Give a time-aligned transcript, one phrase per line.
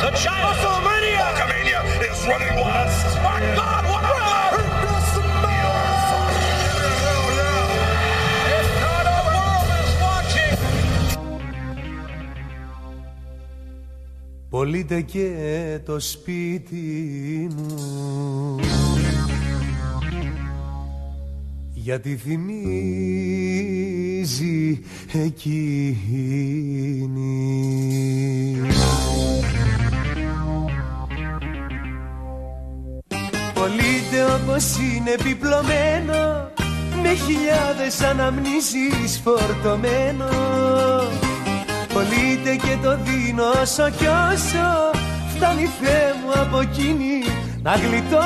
[0.00, 0.46] Andre, the China.
[0.46, 1.20] WrestleMania!
[1.20, 2.88] Hulkamania is running wild!
[3.22, 4.20] My God, what a
[14.50, 18.60] Πολύτε και το σπίτι μου
[21.72, 23.20] γιατί θυμίζει
[25.12, 26.00] εκείνη
[33.60, 36.50] Πολύτε όπως είναι επιπλωμένο
[37.02, 40.28] με χιλιάδες αναμνήσεις φορτωμένο.
[41.92, 44.90] Πολύτε και το δίνω όσο κι όσο
[45.34, 47.24] φτάνει Θεέ μου από εκείνη
[47.62, 48.20] να γλιτώσω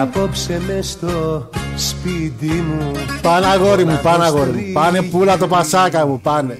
[0.00, 4.72] απόψε μες στο σπίτι μου Πάνε αγόρι μου, πάνε αγόρι μου.
[4.72, 6.58] Πάνε πουλα το πασάκα μου, πάνε.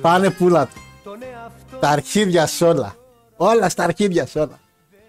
[0.00, 1.10] Πάνε πουλα το.
[1.80, 2.96] Τα αρχίδια σ' όλα.
[3.36, 4.58] Όλα στα αρχίδια σ' όλα.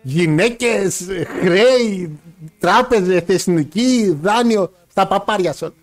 [0.02, 1.06] Γυναίκες,
[1.42, 2.20] χρέη,
[2.60, 5.74] τράπεζες, εθνική, δάνειο, στα παπάρια σ' όλα.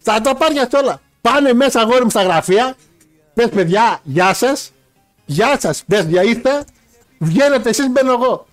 [0.00, 1.00] Στα παπάρια σ' όλα.
[1.20, 2.74] Πάνε μέσα αγόρι μου στα γραφεία.
[3.34, 4.72] Πες παιδιά, γεια σας.
[5.24, 6.64] Γεια σας, πες για ήρθα.
[7.18, 8.46] Βγαίνετε εσείς, μπαίνω εγώ.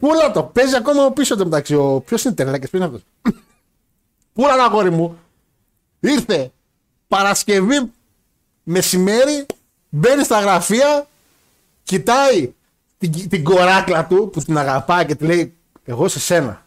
[0.00, 1.74] Πούλα το, παίζει ακόμα πίσω το μεταξύ.
[1.74, 2.02] Ο...
[2.06, 3.02] Ποιος είναι τερλάκε, ποιος είναι αυτός;
[4.34, 5.18] Πούλα το αγόρι μου.
[6.00, 6.50] Ήρθε
[7.08, 7.92] Παρασκευή
[8.62, 9.46] μεσημέρι,
[9.88, 11.06] μπαίνει στα γραφεία,
[11.82, 12.52] κοιτάει
[12.98, 16.66] την, την κοράκλα του που την αγαπάει και τη λέει: Εγώ σε σένα.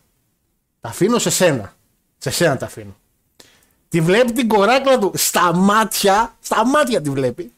[0.81, 1.73] Τα αφήνω σε σένα.
[2.17, 2.95] Σε σένα τα αφήνω.
[3.89, 7.51] Τη βλέπει την κοράκλα του στα μάτια, στα μάτια τη βλέπει.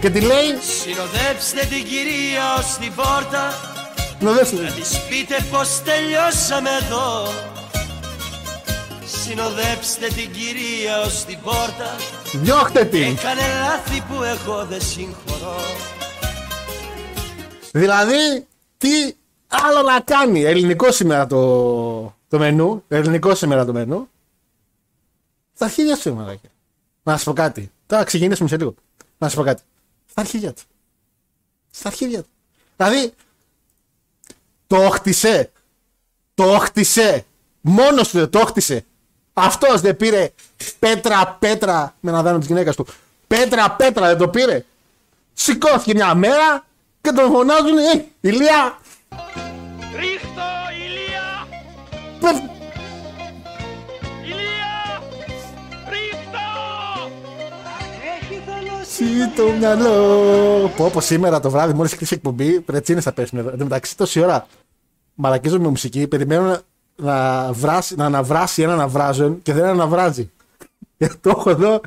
[0.00, 3.52] Και τη λέει: Συνοδέψτε την κυρία ως την πόρτα
[4.20, 4.62] Συνοδεύστε.
[4.62, 7.26] Να της πείτε πως τελειώσαμε εδώ
[9.04, 11.96] Συνοδέψτε την κυρία ως την πόρτα
[12.32, 13.02] Διώχτε την.
[13.02, 15.60] Έκανε λάθη που εγώ δεν συγχωρώ
[17.72, 18.46] Δηλαδή,
[18.78, 18.88] τι
[19.48, 22.84] άλλο να κάνει; Ελληνικό σήμερα το, το μενού.
[22.88, 24.08] Ελληνικό σήμερα το μενού.
[25.54, 26.50] Στα αρχίδια σου, μαλάκια.
[27.02, 27.70] Να σου πω κάτι.
[27.86, 28.74] Τώρα ξεκινήσουμε σε λίγο.
[29.18, 29.62] Να σου πω κάτι.
[30.10, 30.62] Στα αρχίδια του.
[31.70, 32.28] Στα αρχίδια του.
[32.76, 33.14] Δηλαδή,
[34.70, 35.50] το χτισε.
[36.34, 37.24] Το χτισε.
[37.60, 38.84] Μόνος του δεν το χτισε.
[39.32, 40.32] Αυτός δεν πήρε
[40.78, 42.86] πέτρα πέτρα με ένα δάνειο της γυναίκας του.
[43.26, 44.64] Πέτρα πέτρα δεν το πήρε.
[45.32, 46.64] Σηκώθηκε μια μέρα
[47.00, 48.78] και τον φωνάζουν ε, Ηλία.
[49.96, 50.50] Ρίχτω,
[50.84, 51.46] Ηλία!
[52.20, 52.59] πες, Ηλία!
[59.00, 60.72] Σι το μυαλό.
[60.76, 63.50] Πω πω σήμερα το βράδυ μόλις κλείσει η εκπομπή πρετσίνες θα πέσουν εδώ.
[63.50, 64.46] Εν τω μεταξύ τόση ώρα
[65.14, 66.58] μαλακίζω με μουσική περιμένω να,
[66.96, 70.30] να, βράσει, να αναβράσει ένα αναβράζον και δεν αναβράζει.
[70.98, 71.80] Και το έχω εδώ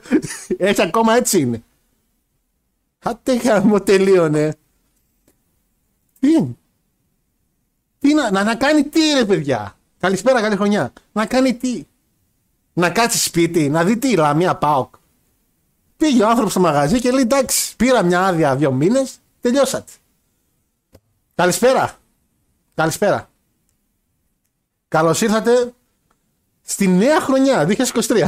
[0.57, 1.63] έτσι ακόμα έτσι είναι.
[3.03, 4.55] Άτε γάμο τελείωνε.
[6.19, 6.55] Τι είναι;
[7.99, 10.93] Τι να, να, να κάνει τι ρε παιδιά; Καλησπέρα, καλή χρονιά.
[11.11, 11.83] Να κάνει τι;
[12.73, 14.95] Να κάτσει σπίτι, να δει τι λαμία ΠΑΟΚ.
[16.03, 19.91] Πήγε ο άνθρωπος στο μαγαζί και λέει: Εντάξει, πήρα μια άδεια δύο μήνες, τελειώσατε.
[21.35, 21.97] Καλησπέρα.
[22.75, 23.29] Καλησπέρα.
[24.87, 25.73] Καλώς ήρθατε
[26.61, 28.27] στη νέα χρονιά 2023.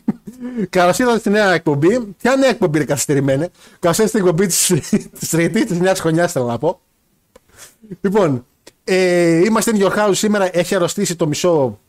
[0.70, 1.98] Καλώς ήρθατε στη νέα εκπομπή.
[1.98, 3.48] Ποια νέα εκπομπή είναι καθυστερημένη.
[3.78, 6.80] Καλώς ήρθατε στην εκπομπή της Τρίτη, της νέα χρονιάς, θέλω να πω.
[8.00, 8.46] Λοιπόν,
[8.84, 10.56] ε, είμαστε in your house σήμερα.
[10.56, 11.80] Έχει αρρωστήσει το μισό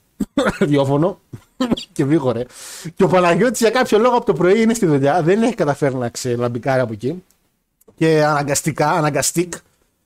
[0.60, 1.20] ραδιόφωνο
[1.94, 2.44] και βίγορε.
[2.96, 5.22] Και ο Παναγιώτης για κάποιο λόγο από το πρωί είναι στη δουλειά.
[5.22, 7.24] Δεν έχει καταφέρει να ξελαμπικάρει από εκεί.
[7.96, 9.54] Και αναγκαστικά, αναγκαστικ,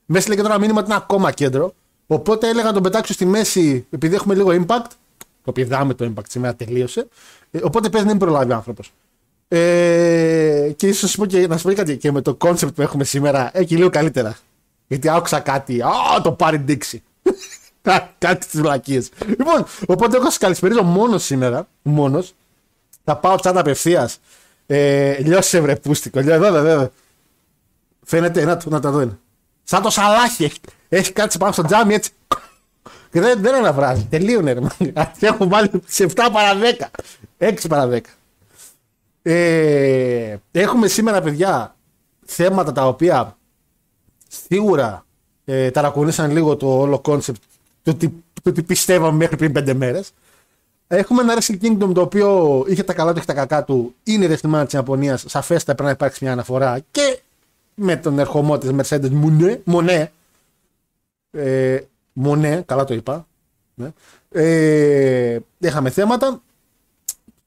[0.06, 1.74] μέσα λέει και τώρα μήνυμα ότι είναι ακόμα κέντρο.
[2.08, 4.90] Οπότε έλεγα να τον πετάξω στη μέση, επειδή έχουμε λίγο impact.
[5.44, 7.08] Το πηδάμε το impact σήμερα, τελείωσε.
[7.52, 8.94] Ε, οπότε πες δεν προλάβει ο άνθρωπος.
[9.48, 13.04] Ε, και ίσως πω και να σου πω κάτι και με το concept που έχουμε
[13.04, 14.38] σήμερα, έχει λίγο καλύτερα.
[14.88, 15.82] Γιατί άκουσα κάτι.
[15.82, 17.04] Α, το πάρει ντύξη.
[17.82, 19.10] Κά- κάτι στι βλακίες.
[19.28, 21.68] Λοιπόν, οπότε εγώ σας καλησπέριζω μόνος σήμερα.
[21.82, 22.34] Μόνος.
[23.04, 24.18] Θα πάω τσάτα απευθείας.
[24.66, 26.22] Ε, λιώσε βρε πούστικο.
[26.22, 26.92] Λέω, εδώ, εδώ, εδώ.
[28.06, 29.18] Φαίνεται, να, το- να τα δω.
[29.64, 30.44] Σαν το σαλάχι.
[30.44, 32.12] Έχει, έχει κάτσει πάνω στο τζάμι έτσι.
[33.12, 34.04] Και δεν, δεν αναβράζει.
[34.10, 34.52] Τελείωνε.
[34.54, 34.60] Ρε.
[34.62, 35.12] μάγκα.
[35.20, 36.88] Έχω βάλει σε 7 παρα 10.
[37.38, 38.00] 6 παρα 10.
[39.22, 41.76] Ε, έχουμε σήμερα, παιδιά,
[42.26, 43.38] θέματα τα οποία
[44.28, 45.06] σίγουρα
[45.46, 47.42] ε, ταρακουνήσαν λίγο το όλο concept
[47.84, 48.10] το τι,
[48.44, 50.12] το τι πιστεύαμε μέχρι πριν πέντε μέρες.
[50.88, 53.96] Έχουμε ένα Wrestle Kingdom το οποίο είχε τα καλά του, είχε τα κακά του.
[54.04, 55.24] Είναι η WrestleMania της Ιαπωνίας.
[55.28, 57.20] Σαφέστατα πρέπει να υπάρξει μια αναφορά και
[57.76, 59.62] με τον ερχομό της Mercedes Moné.
[59.64, 60.12] Moné.
[61.32, 61.80] Ε,
[62.14, 63.28] Μονέ, καλά το είπα.
[63.74, 63.92] Ναι.
[64.32, 66.42] Ε, είχαμε θέματα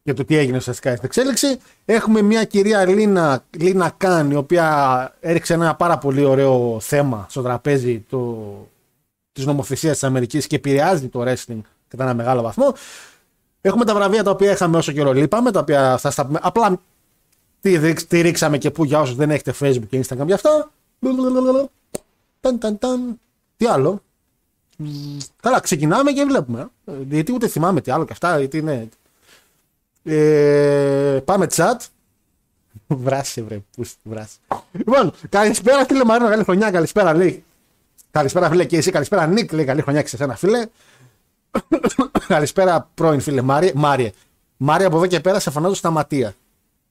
[0.02, 1.58] για το τι έγινε ουσιαστικά στην εξέλιξη.
[1.84, 7.42] Έχουμε μια κυρία Λίνα, Λίνα Καν, η οποία έριξε ένα πάρα πολύ ωραίο θέμα στο
[7.42, 8.46] τραπέζι το,
[9.34, 12.74] της νομοθεσίας της Αμερικής και επηρεάζει το wrestling κατά ένα μεγάλο βαθμό.
[13.60, 16.38] Έχουμε τα βραβεία τα οποία είχαμε όσο καιρό λείπαμε, τα οποία θα στα πούμε.
[16.42, 16.80] Απλά
[17.60, 20.70] τι, ρίξ- τι ρίξαμε και πού για όσους δεν έχετε Facebook και Instagram για αυτά.
[22.40, 23.20] Ταν, ταν, ταν.
[23.56, 24.02] Τι άλλο;
[24.76, 24.86] Μ,
[25.42, 26.68] Καλά, ξεκινάμε και βλέπουμε.
[26.84, 26.92] ε.
[27.08, 28.88] Γιατί ούτε θυμάμαι τι άλλο και αυτά, γιατί είναι.
[30.02, 31.76] Ε, πάμε chat.
[32.86, 34.36] Βράσε, βρε, πούστη, βράσε.
[34.72, 37.44] Λοιπόν, καλησπέρα φίλε Μαρίνο, καλή χρονιά, καλησπέρα λέει.
[38.14, 40.66] Καλησπέρα φίλε και εσύ, καλησπέρα Νίκ, λέει καλή χρονιά και σε σένα φίλε.
[42.26, 43.72] καλησπέρα πρώην φίλε Μάριε.
[43.74, 44.12] Μάριε.
[44.56, 46.34] Μάριε από εδώ και πέρα σε φωνάζω στα ματία.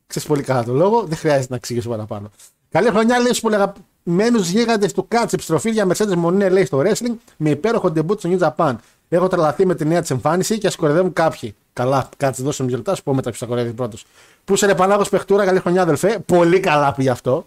[0.08, 2.32] Ξέρεις πολύ καλά το λόγο, δεν χρειάζεται να εξηγήσω παραπάνω.
[2.70, 5.34] Καλή χρονιά λέει στους πολύ αγαπημένου γίγαντες του Κάτς.
[5.34, 8.76] Επιστροφή για Mercedes Μονέ λέει στο wrestling με υπέροχο ντεμπούτ στο New Japan.
[9.10, 11.56] Έχω τρελαθεί με τη νέα της εμφάνιση και ασκορεδεύουν κάποιοι.
[11.74, 14.06] Καλά, κάτσε δώσε μου λεπτά, σου πω μετά ποιος θα κορεύει πρώτος.
[14.46, 16.20] Πού σε ρε Πανάγος παιχτούρα, καλή χρονιά αδελφέ.
[16.26, 17.46] Πολύ καλά πήγε αυτό.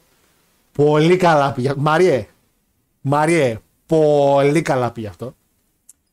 [0.72, 1.72] Πολύ καλά πήγε.
[1.76, 2.26] Μαριέ.
[3.00, 3.61] Μαριέ.
[3.87, 5.35] Πολύ καλά πήγε αυτό.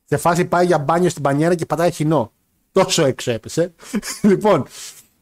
[0.05, 2.31] Σε φάση πάει για μπάνιο στην πανιέρα και πατάει χινό.
[2.71, 3.73] Τόσο έξω έπεσε.
[4.29, 4.65] λοιπόν,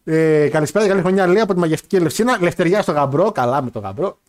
[0.04, 2.38] ε, καλησπέρα, καλή χρονιά λέει από τη μαγευτική Ελευσίνα.
[2.42, 3.32] Λευτεριά στο γαμπρό.
[3.32, 4.20] Καλά με το γαμπρό.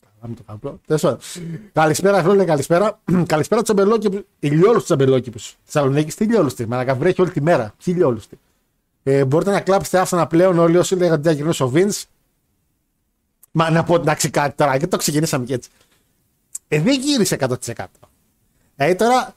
[0.00, 0.80] Καλά με το γαμπρό.
[0.86, 1.18] Τέλος πάντων.
[1.72, 3.00] καλησπέρα, φίλε, καλησπέρα.
[3.26, 4.26] καλησπέρα του τσαμπελόκηπου.
[4.38, 5.38] Ηλιόλους του τσαμπελόκηπου.
[5.64, 6.66] Θεσσαλονίκης, τι ηλιόλουστη.
[6.66, 7.74] Μαρακαβρέχει όλη τη μέρα.
[7.84, 8.38] Τι ηλιόλουστη.
[9.02, 11.92] Ε, μπορείτε να κλάψετε άφθονα πλέον όλοι όσοι λέγατε ότι θα γυρνούσε ο Βιν.
[13.50, 15.70] Μα να πω εντάξει κάτι τώρα, γιατί το ξεκινήσαμε και έτσι.
[16.68, 17.84] Ε, δεν γύρισε 100%.
[18.76, 19.34] Ε, τώρα.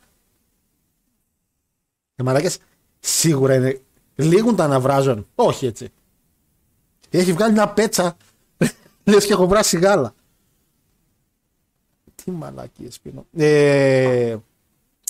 [2.15, 2.57] Οι μαλάκες
[2.99, 3.81] σίγουρα είναι.
[4.15, 5.27] Λήγουν τα αναβράζοντα.
[5.35, 5.89] Όχι έτσι.
[7.09, 8.17] Έχει βγάλει μια πέτσα.
[9.03, 10.13] Λες και έχω βράσει γάλα.
[12.15, 13.25] Τι μαλακίες πίνω.
[13.37, 14.37] Ε,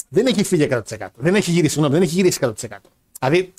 [0.09, 0.81] δεν έχει φύγει 100%.
[1.15, 2.77] Δεν έχει γυρίσει, συγγνώμη, δεν έχει γυρίσει 100%.
[3.19, 3.53] Δηλαδή,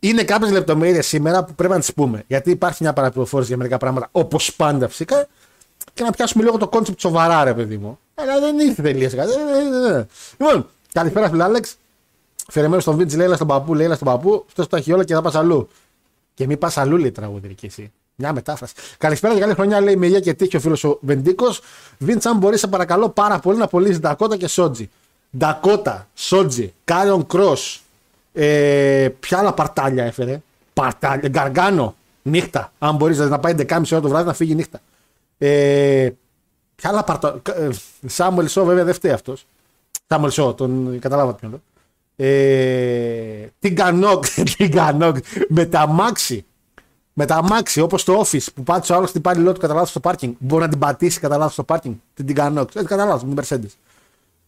[0.00, 2.22] είναι κάποιες λεπτομέρειες σήμερα που πρέπει να τις πούμε.
[2.26, 5.28] Γιατί υπάρχει μια παραπληροφόρηση για μερικά πράγματα, όπως πάντα φυσικά,
[5.96, 7.98] και να πιάσουμε λίγο το concept σοβαρά, ρε παιδί μου.
[8.14, 9.32] Αλλά δεν ήρθε τελείως κάτι.
[9.32, 10.06] Ε, ε, ε.
[10.38, 11.76] Λοιπόν, καλησπέρα, φίλε Άλεξ.
[12.48, 14.44] Φερεμένος στον Βίντζ, λέει έλα στον παππού, λέει έλα στον παππού.
[14.48, 15.68] Αυτός το έχει όλα και θα πας αλλού.
[16.34, 17.92] Και μη πας αλλού, λέει τραγούδι και εσύ.
[18.14, 18.74] Μια μετάφραση.
[18.98, 21.60] Καλησπέρα και καλή χρονιά, λέει με υγεία και τύχη ο φίλος ο Βεντίκος.
[21.98, 24.90] Βίντζ, αν μπορείς, σε παρακαλώ πάρα πολύ να πωλήσεις Ντακότα και Σότζι.
[25.38, 27.82] Ντακότα, Σότζι, Κάριον Κρός.
[28.32, 30.40] Ε, ποια άλλα παρτάλια έφερε.
[30.72, 32.72] Παρτάλια, Γκαργάνο, νύχτα.
[32.78, 34.80] Αν μπορείς να πάει 11.30 ώρα το βράδυ να φύγει νύχτα.
[35.38, 36.10] Ε,
[36.74, 37.42] ποια άλλα παρτάλια.
[38.06, 39.46] Σάμουελ Σο, βέβαια δεν φταίει αυτός.
[40.08, 41.50] Σάμουελ Σο, τον καταλάβατε ποιον.
[41.50, 41.60] λέω.
[42.16, 44.24] Ε, την Κανόκ,
[44.56, 45.16] την Κανόκ,
[45.48, 46.44] με τα μάξι.
[47.18, 49.86] Με τα μάξι, όπως το office που πάτησε ο άλλος την πάλι του κατά λάθο
[49.86, 50.34] στο πάρκινγκ.
[50.38, 51.94] Μπορεί να την πατήσει κατά λάθο στο πάρκινγκ.
[52.14, 52.74] Την Τιγκανόκ.
[52.74, 53.74] Έτσι κατά λάθο, με την Mercedes.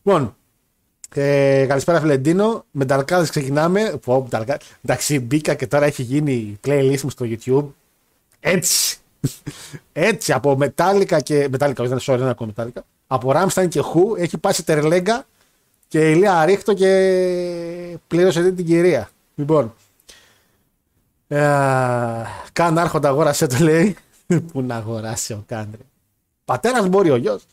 [0.02, 0.36] Λοιπόν,
[1.14, 2.64] ε, καλησπέρα Φιλεντίνο.
[2.70, 3.98] Με Νταρκάδε ξεκινάμε.
[4.04, 4.66] Πω, Νταρκάδες.
[4.84, 7.66] Εντάξει, μπήκα και τώρα έχει γίνει playlist μου στο YouTube.
[8.40, 8.98] Έτσι.
[9.92, 11.48] Έτσι, από Metallica και.
[11.52, 12.80] Metallica, όχι, δεν sorry, δεν ακούω Metallica.
[13.06, 15.24] Από Ramstein και Who έχει πάει σε Τερλέγκα
[15.88, 19.10] και ηλία ρίχτω και πλήρωσε την κυρία.
[19.34, 19.74] Λοιπόν.
[21.28, 21.38] Ε,
[22.52, 23.96] καν άρχοντα αγόρασε το λέει.
[24.52, 25.80] Πού να αγοράσει ο Κάντρε.
[26.44, 27.46] Πατέρας μπορεί ο γιος.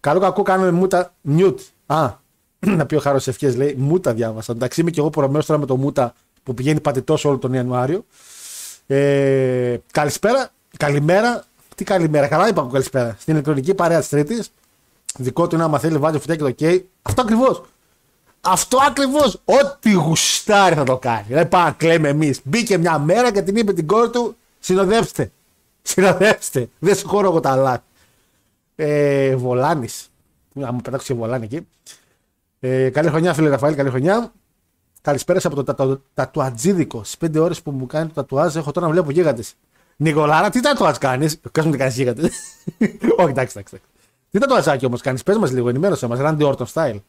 [0.00, 1.60] Καλό κακό κάνουμε μούτα νιούτ.
[1.86, 2.10] Α,
[2.76, 4.52] να πει ο Χάρος Ευχέ λέει μούτα διάβασα.
[4.52, 8.04] Εντάξει είμαι και εγώ προμένο τώρα με το μούτα που πηγαίνει πατητός όλο τον Ιανουάριο.
[8.86, 11.44] Ε, καλησπέρα, καλημέρα.
[11.74, 13.16] Τι καλημέρα, καλά είπα καλησπέρα.
[13.18, 14.50] Στην ηλεκτρονική παρέα της Τρίτης.
[15.18, 16.80] Δικό του είναι άμα θέλει βάζει φωτιά και το OK.
[17.02, 17.62] Αυτό ακριβώς.
[18.40, 19.40] Αυτό ακριβώς.
[19.44, 21.26] Ό,τι γουστάρει θα το κάνει.
[21.28, 22.40] Δεν πάμε να κλαίμε εμείς.
[22.44, 25.30] Μπήκε μια μέρα και την είπε την κόρη του: Συνοδεύστε.
[25.82, 26.68] Συνοδεύστε.
[26.78, 27.82] Δεν συγχωρώ εγώ τα λάθη.
[28.76, 30.10] Ε, Βολάνης.
[30.52, 31.66] Να μου πετάξω και βολάνη εκεί.
[32.60, 34.32] Ε, καλή χρονιά, φίλε Ραφαήλ, καλή χρονιά.
[35.02, 37.04] Καλησπέρα από το τατου- τατουατζίδικο.
[37.04, 39.54] Στις 5 ώρες που μου κάνει το τατουάζ, έχω τώρα να βλέπω γίγαντες.
[40.02, 42.30] Νικολάρα, τι τατουάζ κάνεις; Κάτσε μου τι κάνει γίγαντε.
[43.16, 43.80] Όχι, εντάξει, εντάξει.
[44.30, 46.18] Τι τατουαζάκι όμως κάνεις, πες μας λίγο, ενημέρωσε μας.
[46.22, 47.00] Randy Orton style.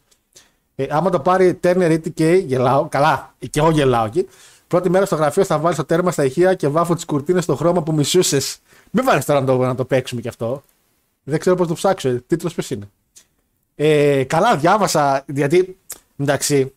[0.74, 2.88] Ε, άμα το πάρει Turner ETK, γελάω.
[2.88, 4.28] Καλά, και εγώ γελάω εκεί.
[4.68, 7.54] Πρώτη μέρα στο γραφείο θα βάλεις το τέρμα στα ηχεία και βάφω τις κουρτίνες στο
[7.56, 8.58] χρώμα που μισούσες.
[8.90, 10.62] Μην βάλεις τώρα να το, να το παίξουμε κι αυτό.
[11.24, 12.20] Δεν ξέρω πώς το ψάξω.
[12.26, 12.88] Τίτλος ποιος είναι.
[13.74, 15.24] Ε, καλά, διάβασα.
[15.26, 15.78] Γιατί
[16.16, 16.72] εντάξει,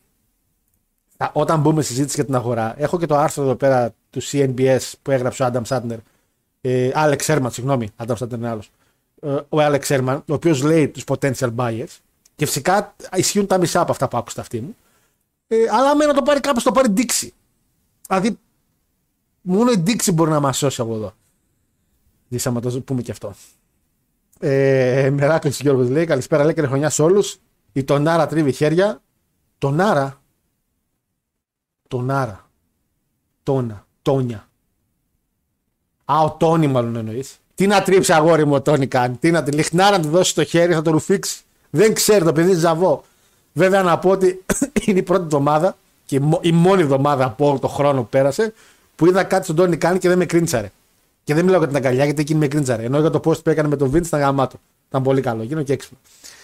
[1.17, 4.24] α, όταν μπούμε στη συζήτηση για την αγορά, έχω και το άρθρο εδώ πέρα του
[4.24, 5.97] CNBS που έγραψε ο Άνταμ Σάντνερ.
[6.62, 8.71] Ε, Alex Sherman, συγγνώμη, Άνταμ Σάντνερ είναι άλλος.
[9.21, 11.97] Ε, ο Alex Sherman, ο οποίος λέει τους potential buyers.
[12.36, 14.75] Και φυσικά ισχύουν τα μισά από αυτά που άκουσα αυτή μου.
[15.47, 17.29] Ε, αλλά με να το πάρει κάποιος, το πάρει Dixie.
[18.07, 18.39] Δηλαδή,
[19.41, 21.13] μόνο η Dixie μπορεί να μας σώσει από εδώ.
[22.27, 23.33] Δίσαμε να το πούμε και αυτό.
[24.39, 27.38] Ε, Μεράκλη Γιώργο λέει: Καλησπέρα, λέει και χρονιά σε όλους.
[27.74, 29.01] Η Τονάρα τρίβει χέρια.
[29.57, 30.21] Τονάρα.
[31.88, 32.50] Τονάρα.
[33.43, 33.87] Τόνα.
[34.08, 34.48] Τόνια.
[36.06, 37.40] Α, ο Τόνι μάλλον εννοείς.
[37.56, 39.16] Τι να τρίψει αγόρι μου ο Τόνι κάνει.
[39.16, 41.40] Τι να τη λιχνάρα να του δώσει το χέρι, θα το ρουφήξει.
[41.70, 43.04] Δεν ξέρει το παιδί ζαβό.
[43.54, 44.44] Βέβαια να πω ότι
[44.86, 48.08] είναι η πρώτη εβδομάδα και η μο- η μόνη εβδομάδα από όλο το χρόνο που
[48.08, 48.54] πέρασε
[48.96, 50.72] που είδα κάτι στον Τόνι κάνει και δεν με κρίντσαρε.
[51.24, 52.84] Και δεν μιλάω για την αγκαλιά γιατί εκείνη με κρίντσαρε.
[52.84, 54.58] Ενώ για το post που έκανε με τον Βίντ ήταν γαμάτο.
[54.90, 55.44] Ήταν πολύ καλό.
[55.44, 55.98] Γίνω και έξυπνο.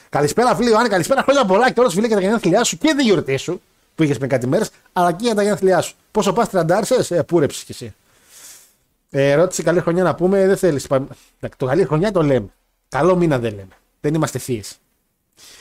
[0.10, 1.22] Καλησπέρα φίλοι, Ιωάννη, καλησπέρα.
[1.24, 3.62] Χρόνια πολλά και όλος φίλοι για τα γενέθλιά σου και τη γιορτή σου
[3.96, 5.96] που είχες πριν κάτι μέρες, αλλά και για τα γενέθλιά σου.
[6.12, 7.94] Πόσο πας τριαντάρσε, ε, πούρεψε κι εσύ.
[9.10, 10.88] Ε, ερώτηση καλή χρονιά να πούμε, δεν θέλεις.
[11.58, 12.48] Το καλή χρονιά το λέμε.
[12.90, 13.78] Καλό μήνα δεν λέμε.
[14.02, 14.78] Δεν είμαστε θείες.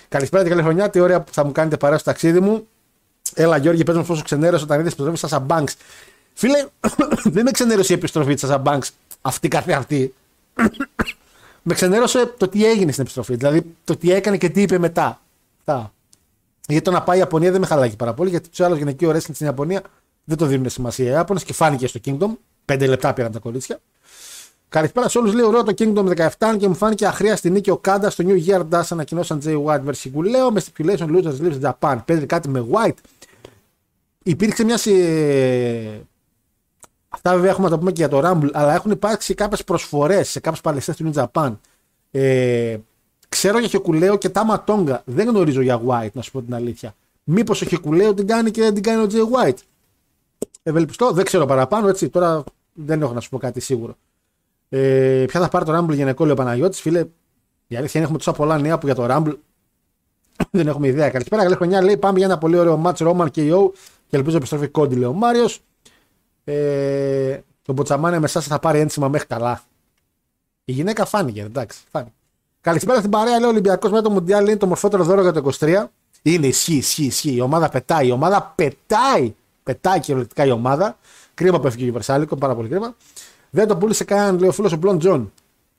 [0.09, 0.91] Καλησπέρα και καλή χρονιά.
[0.91, 2.67] Τι ωραία που θα μου κάνετε παρέα στο ταξίδι μου.
[3.35, 5.73] Έλα, Γιώργη, πες μου πόσο ξενέρωσε όταν είδες επιστροφή τη Σάσα Banks.
[6.33, 6.67] Φίλε,
[7.35, 8.89] δεν με ξενέρωσε η επιστροφή της Σάσα Banks
[9.21, 10.15] αυτή καθε αυτή.
[11.63, 13.35] με ξενέρωσε το τι έγινε στην επιστροφή.
[13.35, 15.21] Δηλαδή το τι έκανε και τι είπε μετά.
[15.59, 15.93] Αυτά.
[16.69, 18.79] Γιατί το να πάει η Ιαπωνία δεν με χαλάει και πάρα πολύ, γιατί τους άλλους
[18.79, 19.83] γυναικείο wrestling στην Ιαπωνία
[20.25, 21.05] δεν το δίνουν σημασία.
[21.07, 22.29] Οι Ιάπωνες και φάνηκε στο Kingdom.
[22.65, 23.79] Πέντε λεπτά πήραν τα κορίτσια.
[24.69, 25.33] Καλησπέρα σε όλους.
[25.35, 28.69] Λέει ωραίο το Kingdom 17 και μου φάνηκε αχρίαστη νίκη ο Κάντα στο New Year
[28.71, 30.11] Dash ανακοινώσαν Jay White vs.
[30.15, 31.97] Guleo με stipulation losers lives Japan.
[32.05, 32.97] Παίζει κάτι με White.
[34.23, 34.77] Υπήρξε μια.
[34.79, 36.05] συ-
[37.09, 40.29] Αυτά βέβαια έχουμε να τα πούμε και για το Rumble, αλλά έχουν υπάρξει κάποιες προσφορές
[40.29, 41.57] σε κάποιους παλαιστές του New Japan.
[42.11, 42.77] Ε,
[43.33, 45.03] ξέρω για Χεκουλέο και Τάμα Τόγκα.
[45.05, 46.95] Δεν γνωρίζω για White, να σου πω την αλήθεια.
[47.25, 49.59] Μήπως ο Χεκουλέο την κάνει και δεν την κάνει ο Jay White;
[50.63, 52.09] Ευελπιστώ, δεν ξέρω παραπάνω, έτσι.
[52.09, 53.97] Τώρα δεν έχω να σου πω κάτι σίγουρο.
[54.69, 56.81] Ε, ποια θα πάρει το Rumble γυναικό, λέει ο Παναγιώτης.
[56.81, 57.05] Φίλε,
[57.67, 59.35] η αλήθεια είναι έχουμε τόσα πολλά νέα που για το Rumble
[60.51, 61.11] δεν έχουμε ιδέα.
[61.11, 61.83] Καλησπέρα, καλή χρονιά.
[61.83, 63.71] Λέει πάμε για ένα πολύ ωραίο match Roman και O
[64.09, 65.61] και ελπίζω επιστροφή κόντι, λέει ο Μάριος.
[66.45, 69.63] Ε, το Μποτσαμάνια με εσάς θα πάρει ένσημα μέχρι καλά.
[70.65, 71.81] Η γυναίκα φάνηκε, εντάξει.
[71.91, 72.15] Φάνηκε.
[72.63, 75.51] Καλησπέρα στην παρέα, λέει ο Ολυμπιακός με το Μουντιάλ είναι το μορφότερο δώρο για το
[75.61, 75.85] 23.
[76.23, 77.35] Είναι ισχύει, ισχύει, ισχύει.
[77.35, 78.07] Η ομάδα πετάει.
[78.07, 79.35] Η ομάδα πετάει.
[79.63, 80.99] Πετάει κυριολεκτικά η ομάδα.
[81.35, 82.97] Κρίμα που έφυγε ο Βερσάλικο, πάρα πολύ κρίμα.
[83.51, 85.33] Δεν το πούλησε καν, λέει ο φίλος ο Μπλον Τζον.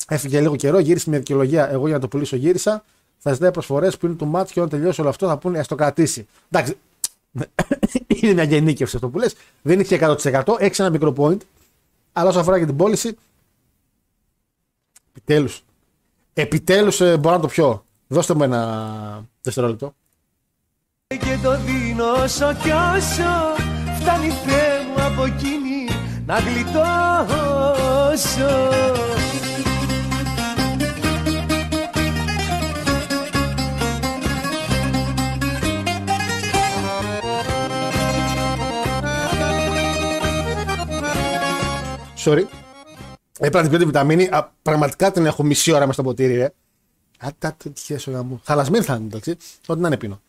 [0.08, 1.72] Έφυγε λίγο καιρό, γύρισε με δικαιολογία.
[1.72, 2.84] Εγώ για να το πουλήσω γύρισα.
[3.18, 5.68] Θα ζητάει προσφορές που είναι του μάτς και όταν τελειώσει όλο αυτό θα πούνε ας
[5.68, 6.28] το κρατήσει.
[6.50, 6.78] Εντάξει.
[8.22, 9.36] είναι μια γενίκευση αυτό που λες.
[9.62, 10.44] Δεν είναι και 100%.
[10.58, 11.38] Έχεις ένα μικρό point.
[12.14, 13.18] Αλλά όσο αφορά και την πώληση.
[15.10, 15.64] Επιτέλους.
[16.34, 17.86] Επιτέλους μπορώ να το πιω.
[18.08, 19.94] Δώστε μου ένα δευτερόλεπτο.
[21.08, 23.56] Και το δίνω όσο κι όσο
[24.00, 25.88] Φτάνει Θεέ μου από εκείνη
[26.26, 27.72] να γλιτώσω
[42.26, 42.63] Sorry.
[43.38, 44.24] Έπρεπε να την πιω τη βιταμίνη.
[44.24, 46.54] Α, πραγματικά την έχω μισή ώρα με στο ποτήρι, ρε.
[47.18, 48.42] Α, τα τέτοια σου γαμού.
[48.46, 49.38] Χαλασμένη θα είναι, εντάξει.
[49.68, 50.22] Ό,τι να είναι πίνω.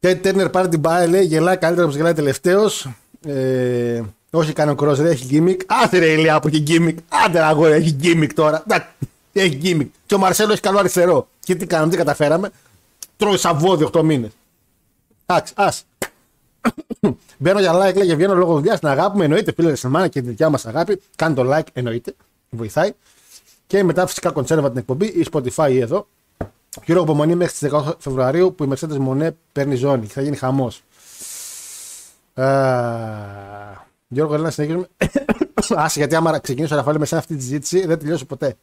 [0.00, 2.88] Ted Turner πάρει την μπάε, λέει, γελάει καλύτερα όπως γελάει τελευταίος.
[3.26, 5.60] Ε, όχι κάνει ο Cross, δεν έχει gimmick.
[5.66, 6.94] Άντε ρε ηλιά που έχει gimmick.
[7.08, 8.62] Άντε ρε αγόρι, έχει gimmick τώρα.
[8.66, 8.88] Εντάξει,
[9.32, 9.88] έχει gimmick.
[10.06, 11.28] Και ο Μαρσέλο έχει καλό αριστερό.
[11.40, 12.50] Και τι κάνουμε, τι καταφέραμε.
[13.16, 14.30] Τρώει σαβόδι 8 μήνες.
[15.26, 15.84] Εντάξει, ας.
[17.38, 18.78] Μπαίνω για like, λέει, και βγαίνω λόγω δουλειάς.
[18.78, 21.00] Την αγάπη μου εννοείται, φίλε Ρεσελμάνα και τη δικιά μας αγάπη.
[21.16, 22.14] Κάνει το like, εννοείται.
[22.50, 22.92] Βοηθάει.
[23.66, 26.06] Και μετά φυσικά κονσέρβα την εκπομπή ή Spotify ή εδώ.
[26.84, 30.36] Χειρό απομονή μέχρι τις 18 Φεβρουαρίου που η Mercedes Μονέ παίρνει ζώνη και θα γίνει
[30.36, 30.82] χαμός.
[34.08, 34.88] Γιώργο, έλα να συνεχίσουμε.
[35.84, 38.56] Άσε, γιατί άμα ξεκινήσω να φάλω με σένα αυτή τη συζήτηση δεν τελειώσω ποτέ.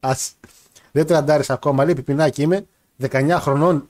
[0.00, 0.30] Άσε.
[0.92, 1.84] Δεν τραντάρεις ακόμα.
[1.84, 2.66] Λέει πιπινάκι είμαι
[3.08, 3.88] 19 χρονών.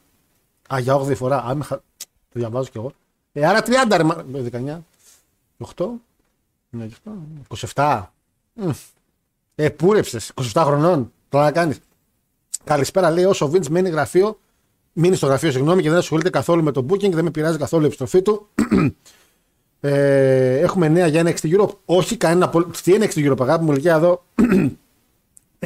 [0.75, 1.37] Α, για 8η φορά.
[1.37, 1.77] Α, με χα...
[1.77, 2.93] Το διαβάζω κι εγώ.
[3.33, 4.03] Ε, άρα 30 ρε.
[4.03, 4.85] μα- 19.
[5.59, 5.87] 8.
[6.71, 7.11] Ναι, 8.
[7.75, 8.03] 27.
[8.55, 8.71] Μμ.
[9.55, 10.33] Ε, πούρεψες.
[10.53, 11.13] 27 χρονών.
[11.29, 11.79] Τώρα να κάνεις.
[12.65, 13.25] Καλησπέρα, λέει.
[13.25, 14.41] Όσο ο Vince μένει γραφείο,
[14.93, 17.83] μείνει στο γραφείο, συγγνώμη, και δεν ασχολείται καθόλου με το booking, δεν με πειράζει καθόλου
[17.83, 18.49] η επιστροφή του.
[19.81, 21.75] ε, έχουμε νέα για NXT Europe.
[21.85, 22.45] Όχι, κανένα.
[22.45, 24.25] απο- Τι NXT Europe, αγάπη μου, ηλικία εδώ.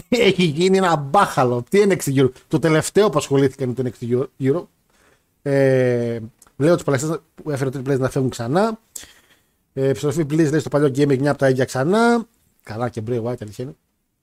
[0.08, 1.64] Έχει γίνει ένα μπάχαλο.
[1.70, 2.32] Τι NXT Europe.
[2.48, 4.64] Το τελευταίο που ασχολήθηκαν με το NXT Europe.
[5.42, 6.18] Ε,
[6.56, 8.78] λέω τους παλαιστέ που έφερε το Triple H να φεύγουν ξανά.
[9.72, 12.26] Ε, επιστροφή Bliss λέει στο παλιό gaming μια από τα ίδια ξανά.
[12.62, 13.74] Καλά και Bray White αλήθεια είναι.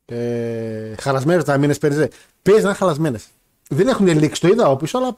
[0.05, 2.07] Ε, χαλασμένες τα μήνες πέρυσι.
[2.41, 3.27] Παίζει να είναι χαλασμένες.
[3.69, 5.17] Δεν έχουν λήξει, το είδα όπισθο, αλλά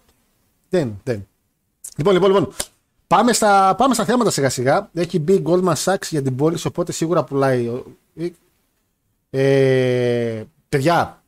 [0.69, 1.27] δεν, δεν.
[1.97, 2.53] Λοιπόν, λοιπόν, λοιπόν.
[3.07, 4.89] Πάμε στα, πάμε στα θέματα σιγά σιγά.
[4.93, 7.83] Έχει μπει Goldman Sachs για την πόλη, οπότε σίγουρα πουλάει.
[9.29, 11.23] Ε, παιδιά,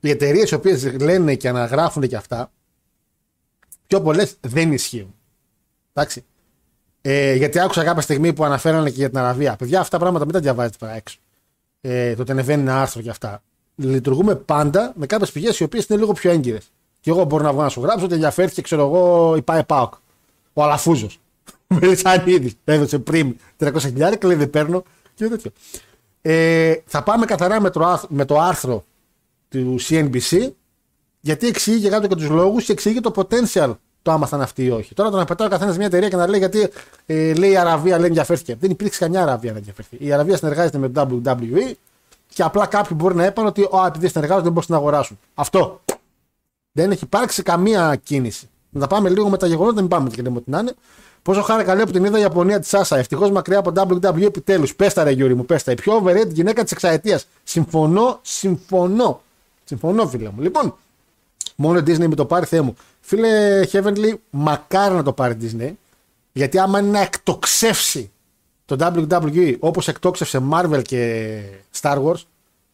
[0.00, 2.50] οι εταιρείες οι οποίες λένε και αναγράφουν και αυτά,
[3.94, 5.14] πιο πολλές δεν ισχύουν.
[5.92, 6.24] Εντάξει.
[7.02, 9.56] Ε, γιατί άκουσα κάποια στιγμή που αναφέρανε και για την Αραβία.
[9.56, 11.18] Παιδιά, αυτά πράγματα μην τα διαβάζετε παρά έξω.
[11.80, 13.42] Ε, το ότι ανεβαίνει ένα άρθρο και αυτά.
[13.74, 16.70] Λειτουργούμε πάντα με κάποιες πηγές οι οποίες είναι λίγο πιο έγκυρες.
[17.00, 19.94] Και εγώ μπορώ να βγω να σου γράψω ότι ενδιαφέρθηκε, ξέρω εγώ, η ΠΑΕ ΠΑΟΚ.
[20.52, 21.20] Ο Αλαφούζος.
[21.80, 22.52] Μελισανίδη.
[22.64, 24.82] Έδωσε πριν 300 χιλιάρια και λέει δεν παίρνω
[25.14, 25.50] και τέτοιο.
[26.22, 28.84] Ε, θα πάμε καθαρά με το, με το άρθρο
[29.48, 30.50] του CNBC
[31.24, 34.44] γιατί εξηγεί για κάτω και τους λόγους και εξηγεί το potential το άμα θα είναι
[34.44, 34.94] αυτή ή όχι.
[34.94, 36.70] Τώρα το να πετάει ο καθένας μια εταιρεία και να λέει γιατί
[37.06, 38.56] ε, λέει η Αραβία λέει ενδιαφέρθηκε.
[38.60, 39.96] Δεν υπήρξε καμιά Αραβία να ενδιαφερθεί.
[40.00, 41.72] Η Αραβία συνεργάζεται με το WWE
[42.28, 45.18] και απλά κάποιοι μπορεί να έπανε ότι ο, επειδή συνεργάζονται δεν μπορούν να αγοράσουν.
[45.34, 45.80] Αυτό.
[46.72, 48.48] Δεν έχει υπάρξει καμία κίνηση.
[48.70, 50.74] Να τα πάμε λίγο με τα γεγονότα, μην πάμε και λέμε ότι να είναι.
[51.22, 52.96] Πόσο χάρη καλέ που την είδα η Ιαπωνία της Σάσα.
[52.96, 54.74] Ευτυχώς μακριά από WWE επιτέλους.
[54.74, 55.72] Πέστα ρε Γιώργη μου, πέστα.
[55.72, 57.26] Η πιο overrated γυναίκα της εξαετίας.
[57.42, 59.22] Συμφωνώ, συμφωνώ.
[59.64, 60.42] Συμφωνώ, φίλε μου.
[60.42, 60.74] Λοιπόν,
[61.56, 62.76] μόνο η Disney με το πάρει Θεέ μου.
[63.06, 65.72] Φίλε Heavenly, μακάρι να το πάρει Disney.
[66.32, 68.10] Γιατί άμα είναι να εκτοξεύσει
[68.64, 71.40] το WWE όπως εκτόξευσε Marvel και
[71.80, 72.22] Star Wars,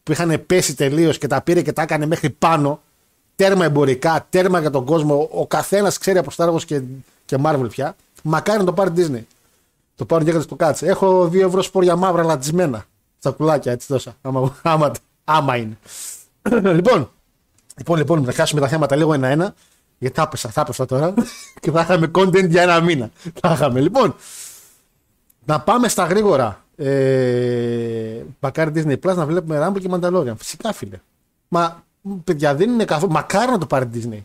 [0.03, 2.81] που είχαν πέσει τελείως και τα πήρε και τα έκανε μέχρι πάνω,
[3.35, 6.81] τέρμα εμπορικά, τέρμα για τον κόσμο, ο καθένας ξέρει από Star Wars και,
[7.25, 9.23] και Marvel πια, μακάρι να το πάρει Disney.
[9.95, 10.85] Το πάρουν και το κάτσε.
[10.85, 12.85] Έχω 2 ευρώ σπόρια μαύρα λατζισμένα.
[13.19, 14.15] Στα κουλάκια έτσι τόσα.
[14.21, 14.91] Άμα, άμα,
[15.23, 15.77] άμα είναι.
[16.77, 17.11] λοιπόν,
[17.77, 19.53] λοιπόν, λοιπόν, να χάσουμε τα θέματα λίγο ένα-ένα.
[20.01, 21.13] Γιατί θα έπεσα, θα έπεσα τώρα
[21.61, 23.11] και θα είχαμε content για ένα μήνα.
[23.41, 23.79] Θα είχαμε.
[23.79, 24.15] Λοιπόν,
[25.45, 26.65] να πάμε στα γρήγορα.
[26.75, 30.37] Ε, Μπακάρι Disney Plus να βλέπουμε Rumble και Mandalorian.
[30.37, 30.99] Φυσικά, φίλε.
[31.47, 31.83] Μα
[32.23, 33.11] παιδιά δεν είναι καθόλου.
[33.11, 34.23] Μακάρι να το πάρει Disney.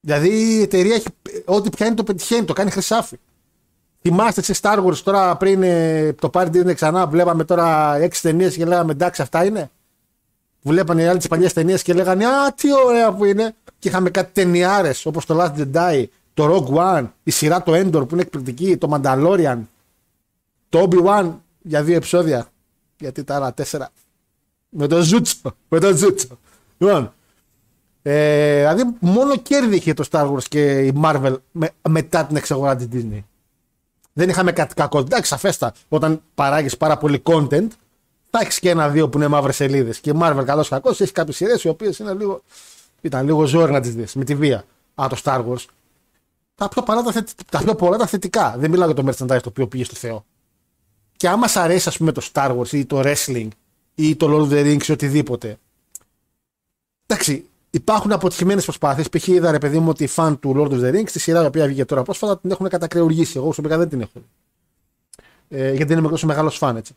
[0.00, 1.06] Δηλαδή η εταιρεία έχει.
[1.44, 3.16] Ό,τι πιάνει το πετυχαίνει, το κάνει χρυσάφι.
[4.00, 8.56] Θυμάστε σε Star Wars τώρα πριν ε, το πάρει Disney ξανά, βλέπαμε τώρα έξι ταινίες
[8.56, 9.70] και λέγαμε εντάξει αυτά είναι.
[10.62, 13.54] Βλέπανε οι άλλοι τις παλιές ταινίες και λέγανε Α, τι ωραία που είναι.
[13.84, 18.08] Και είχαμε κάτι ταινιάρες όπως το Last Jedi, το Rogue One, η σειρά το Endor
[18.08, 19.58] που είναι εκπληκτική, το Mandalorian,
[20.68, 22.46] το Obi-Wan για δύο επεισόδια.
[22.98, 23.90] Γιατί τα άλλα τέσσερα.
[24.68, 25.36] Με το Ζούτσο.
[25.68, 26.38] Με το Ζούτσο.
[26.78, 27.12] Λοιπόν.
[28.02, 32.76] Ε, δηλαδή μόνο κέρδη είχε το Star Wars και η Marvel με, μετά την εξαγορά
[32.76, 33.22] της Disney.
[34.12, 34.98] Δεν είχαμε κάτι κακό.
[34.98, 37.68] Εντάξει, σαφέστα, όταν παράγεις πάρα πολύ content,
[38.30, 40.00] θα έχεις και ένα-δύο που είναι μαύρες σελίδες.
[40.00, 42.42] Και η Marvel, καλό κακό, έχει κάποιες σειρές οι οποίες είναι λίγο.
[43.04, 44.64] Ήταν λίγο ζόρι να τις δεις με τη βία.
[44.94, 45.64] Α, το Star Wars.
[46.54, 48.54] Τα πιο, πολλά, τα, τα πιο πολλά τα θετικά.
[48.58, 50.24] Δεν μιλάω για το merchandise το οποίο πήγε στο Θεό.
[51.16, 53.48] Και άμα σ' αρέσει, ας πούμε, το Star Wars ή το wrestling
[53.94, 55.58] ή το Lord of the Rings ή οτιδήποτε.
[57.06, 59.08] Εντάξει, υπάρχουν αποτυχημένες προσπάθειες.
[59.08, 59.26] Π.χ.
[59.26, 61.46] είδα ρε παιδί μου ότι οι φαν του Lord of the Rings, τη σειρά η
[61.46, 63.32] οποία βγήκε τώρα πρόσφατα, την έχουν κατακρεουργήσει.
[63.36, 64.22] Εγώ προσωπικά δεν την έχω.
[65.48, 66.94] Ε, γιατί δεν είμαι τόσο μεγάλος φαν έτσι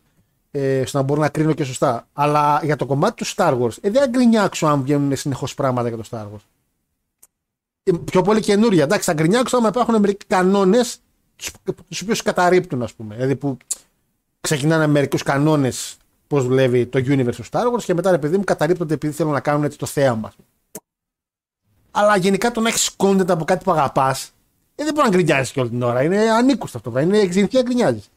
[0.57, 2.07] ε, στο να μπορώ να κρίνω και σωστά.
[2.13, 5.97] Αλλά για το κομμάτι του Star Wars, ε, δεν γκρινιάξω αν βγαίνουν συνεχώς πράγματα για
[5.97, 6.45] το Star Wars.
[7.83, 8.83] Ε, πιο πολύ καινούρια.
[8.83, 10.99] Εντάξει, θα γκρινιάξω άμα υπάρχουν μερικοί κανόνες
[11.35, 13.15] του οποίους καταρρύπτουν, ας πούμε.
[13.15, 13.57] Δηλαδή που
[14.41, 18.43] ξεκινάνε με μερικούς κανόνες πώς δουλεύει το universe του Star Wars και μετά επειδή μου
[18.43, 20.33] καταρρύπτονται επειδή θέλουν να κάνουν έτσι το θέαμα.
[21.91, 24.31] Αλλά γενικά το να έχεις content από κάτι που αγαπάς,
[24.75, 26.03] ε, δεν μπορεί να γκρινιάζεις και όλη την ώρα.
[26.03, 26.99] Είναι ανήκουστο αυτό.
[26.99, 28.09] Είναι εξειδικιά γκρινιάζεις.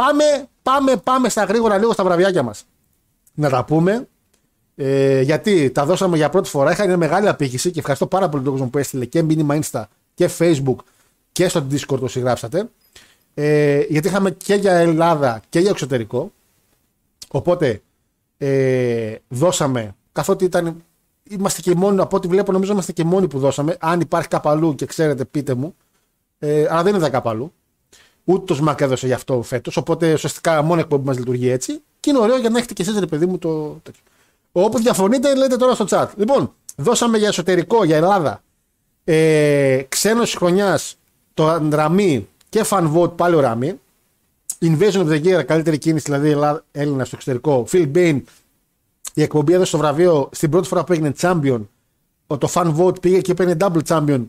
[0.00, 0.24] Πάμε,
[0.62, 2.64] πάμε, πάμε στα γρήγορα λίγο στα βραβιάκια μας.
[3.34, 4.08] Να τα πούμε.
[4.74, 6.70] Ε, γιατί τα δώσαμε για πρώτη φορά.
[6.70, 9.82] Είχα μια μεγάλη απήχηση και ευχαριστώ πάρα πολύ τον κόσμο που έστειλε και μήνυμα Insta
[10.14, 10.76] και Facebook
[11.32, 12.68] και στο Discord όσοι γράψατε.
[13.34, 16.32] Ε, γιατί είχαμε και για Ελλάδα και για εξωτερικό.
[17.30, 17.82] Οπότε
[18.38, 20.84] ε, δώσαμε, καθότι ήταν,
[21.28, 23.76] είμαστε και μόνοι, από ό,τι βλέπω νομίζω είμαστε και μόνοι που δώσαμε.
[23.80, 25.74] Αν υπάρχει κάπου αλλού και ξέρετε πείτε μου.
[26.38, 27.52] Ε, αλλά δεν είδα κάπου αλλού.
[28.24, 29.76] Ούτε το ΣΜΑΚ έδωσε γι' αυτό φέτος.
[29.76, 31.80] Οπότε ουσιαστικά μόνο εκπομπή μας λειτουργεί έτσι.
[32.00, 34.02] Και είναι ωραίο για να έχετε και εσείς, ρε παιδί μου, το τέτοιο.
[34.52, 36.06] Όπου διαφωνείτε, λέτε τώρα στο chat.
[36.16, 38.42] Λοιπόν, δώσαμε για εσωτερικό, για Ελλάδα.
[39.04, 40.96] Ε, Ξένος χρονιάς,
[41.34, 43.80] το Ραμί και fan vote πάλι ο Ραμί.
[44.60, 47.66] Invasion of the Year, καλύτερη κίνηση δηλαδή Έλληνας στο εξωτερικό.
[47.72, 48.20] Phil Bain,
[49.14, 51.60] η εκπομπή έδωσε το βραβείο στην πρώτη φορά που έγινε champion.
[52.26, 54.24] Το fan vote πήγε και έπαιρνε double champion.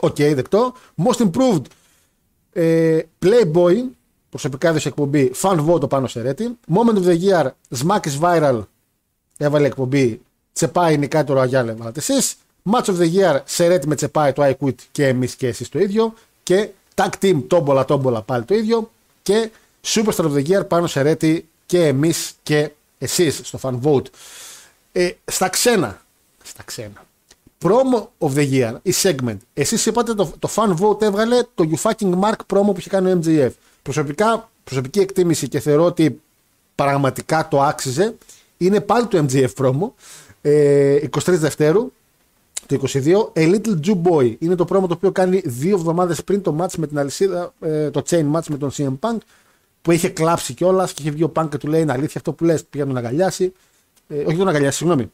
[0.00, 0.72] Οκ, okay, δεκτό.
[1.04, 1.62] Most improved
[2.52, 3.74] ε, Playboy,
[4.30, 6.58] προσωπικά έδωσε εκπομπή Fan Vote πάνω σε ρέτη.
[6.74, 8.62] Moment of the Year, Smack is Viral,
[9.36, 10.20] έβαλε εκπομπή
[10.52, 12.36] Τσεπάι νικάει το Ραγιάλ, έβαλατε εσείς.
[12.72, 15.68] Match of the Year, σε ρέτη με Τσεπάι το I Quit και εμείς και εσείς
[15.68, 16.14] το ίδιο.
[16.42, 18.90] Και Tag Team, τόμπολα τόμπολα πάλι το ίδιο.
[19.22, 19.50] Και
[19.86, 24.06] Superstar of the Year πάνω σε ρέτη και εμείς και εσείς στο fan vote.
[24.92, 26.02] Ε, στα ξένα.
[26.42, 27.04] Στα ξένα.
[27.64, 29.36] Promo of the year, η segment.
[29.54, 33.12] Εσείς είπατε το, το fan vote έβγαλε το You fucking mark promo που είχε κάνει
[33.12, 33.50] ο MJF.
[33.82, 36.20] Προσωπικά, προσωπική εκτίμηση και θεωρώ ότι
[36.74, 38.14] πραγματικά το άξιζε.
[38.56, 39.90] Είναι πάλι το MJF promo.
[40.42, 41.92] Ε, 23 Δευτέρου
[42.66, 43.40] το 22.
[43.40, 46.74] A Little Jew Boy είναι το πρόμο το οποίο κάνει δύο εβδομάδες πριν το match
[46.76, 49.18] με την αλυσίδα, ε, το chain match με τον CM Punk
[49.82, 52.32] που είχε κλάψει κιόλας και είχε βγει ο Punk και του λέει Είναι αλήθεια αυτό
[52.32, 52.64] που λες.
[52.64, 53.52] Πήγα να τον αγκαλιάσει.
[54.08, 55.10] Ε, όχι τον αγκαλιάσει, συγγνώμη.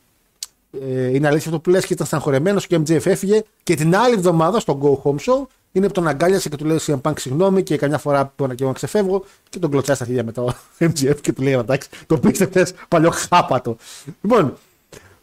[0.88, 3.42] Ε, είναι αλήθεια αυτό που λες και ήταν στεναχωρεμένος και ο MJF έφυγε.
[3.62, 6.78] Και την άλλη εβδομάδα στο Go Home Show είναι που τον αγκάλιασε και του λέει
[6.86, 10.04] CM Punk συγγνώμη και καμιά φορά που και εγώ να ξεφεύγω και τον κλωτσάει στα
[10.04, 13.76] χέρια μετά ο MJF και του λέει εντάξει, το πίστευτε παλιό χάπατο.
[14.20, 14.56] Λοιπόν,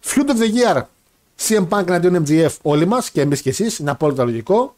[0.06, 0.82] Feud of the Year
[1.48, 4.76] CM Punk εναντίον MGF όλοι μας και εμείς και εσείς, είναι απόλυτα λογικό.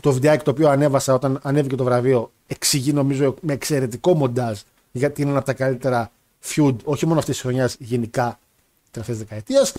[0.00, 4.58] Το βιντεάκι το οποίο ανέβασα όταν ανέβηκε το βραβείο εξηγεί νομίζω με εξαιρετικό μοντάζ
[4.92, 6.10] γιατί είναι ένα από τα καλύτερα
[6.44, 8.38] feud, όχι μόνο αυτής της χρονιάς, γενικά
[9.02, 9.72] τελευταία δεκαετίας.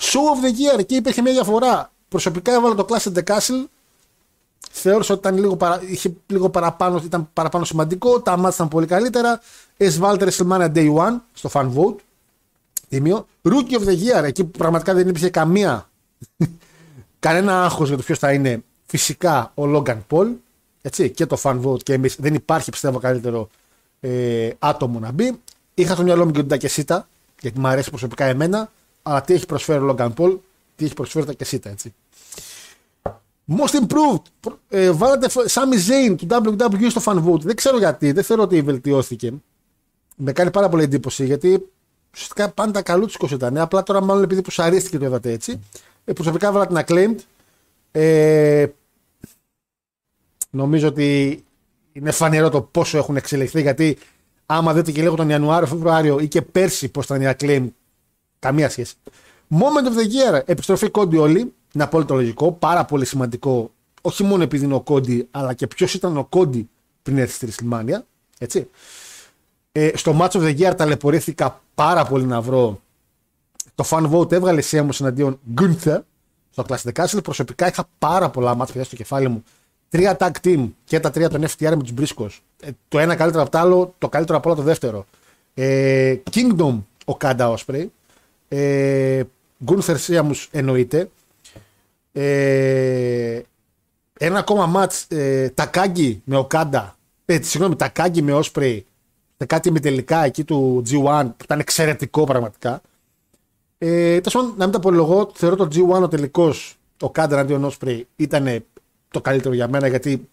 [0.00, 1.92] Show of the year, εκεί υπήρχε μια διαφορά.
[2.08, 3.64] Προσωπικά έβαλα το Clash of the Castle.
[4.70, 5.82] Θεώρησα ότι ήταν λίγο, παρα...
[5.86, 8.20] είχε λίγο παραπάνω, ήταν παραπάνω σημαντικό.
[8.20, 9.40] Τα μάτια ήταν πολύ καλύτερα.
[9.76, 11.96] Εσβάλτε WrestleMania Day 1 στο fan vote.
[12.88, 13.26] Τίμιο.
[13.42, 15.90] Rookie of the Year, εκεί που πραγματικά δεν υπήρχε καμία.
[17.18, 18.62] κανένα άγχος για το ποιος θα είναι.
[18.86, 20.26] Φυσικά ο Logan Paul.
[20.82, 22.16] Έτσι, και το fan vote και εμείς.
[22.18, 23.48] Δεν υπάρχει πιστεύω καλύτερο
[24.00, 25.40] ε, άτομο να μπει.
[25.74, 27.08] Είχα στο μυαλό μου και τον Τακεσίτα,
[27.44, 28.70] γιατί μου αρέσει προσωπικά εμένα.
[29.02, 30.38] Αλλά τι έχει προσφέρει ο Logan Paul,
[30.76, 31.94] τι έχει προσφέρει ο Τακεσίτα, έτσι.
[33.58, 34.52] Most improved.
[34.68, 37.40] Ε, βάλατε Sami Zayn του WWE στο fan vote.
[37.40, 39.32] Δεν ξέρω γιατί, δεν θεωρώ ότι βελτιώθηκε.
[40.16, 41.68] Με κάνει πάρα πολύ εντύπωση γιατί
[42.14, 43.58] ουσιαστικά πάντα καλούτσικο ήταν.
[43.58, 45.60] Απλά τώρα, μάλλον επειδή που αρίστηκε το είδατε έτσι.
[46.04, 47.18] Ε, προσωπικά έβαλα την acclaimed.
[47.92, 48.66] Ε,
[50.50, 51.44] νομίζω ότι
[51.92, 53.98] είναι φανερό το πόσο έχουν εξελιχθεί γιατί
[54.46, 57.68] άμα δείτε και λίγο τον Ιανουάριο, Φεβρουάριο ή και πέρσι πώς ήταν η acclaimed,
[58.38, 58.94] καμία σχέση.
[59.50, 61.52] Moment of the year, επιστροφή κόντι όλοι.
[61.74, 63.70] Είναι απόλυτο λογικό, πάρα πολύ σημαντικό.
[64.00, 66.68] Όχι μόνο επειδή είναι ο κόντι, αλλά και ποιος ήταν ο κόντι
[67.02, 68.06] πριν έρθει στη Ριστιλμάνια.
[68.38, 68.68] Έτσι.
[69.72, 72.80] Ε, στο Match of the Year ταλαιπωρήθηκα πάρα πολύ να βρω.
[73.74, 75.98] Το fan vote έβγαλε Σέμο εναντίον Gunther
[76.50, 77.22] στο Classic Castle.
[77.22, 79.44] Προσωπικά είχα πάρα πολλά μάτια στο κεφάλι μου.
[79.94, 82.42] Τρία tag team και τα τρία των FTR με τους Μπρίσκος.
[82.62, 85.06] Ε, το ένα καλύτερο από το άλλο, το καλύτερο από όλα το δεύτερο.
[85.54, 87.86] Ε, Kingdom ο Κάντα Osprey.
[88.48, 89.22] Ε,
[89.66, 91.10] Gunther Σέμου εννοείται.
[92.12, 93.40] Ε,
[94.18, 96.96] ένα ακόμα μάτς ε, Τακάγκη με ο Κάντα.
[97.24, 98.80] Ε, συγγνώμη, Τακάγκη με Osprey
[99.36, 102.80] σε κάτι με τελικά εκεί του G1 που ήταν εξαιρετικό πραγματικά.
[103.78, 108.06] Ε, Τόσο να μην τα απολογώ, θεωρώ το G1 ο τελικός, ο Κάντερ αντίον Όσπρι
[108.16, 108.64] ήταν
[109.14, 110.28] το καλύτερο για μένα γιατί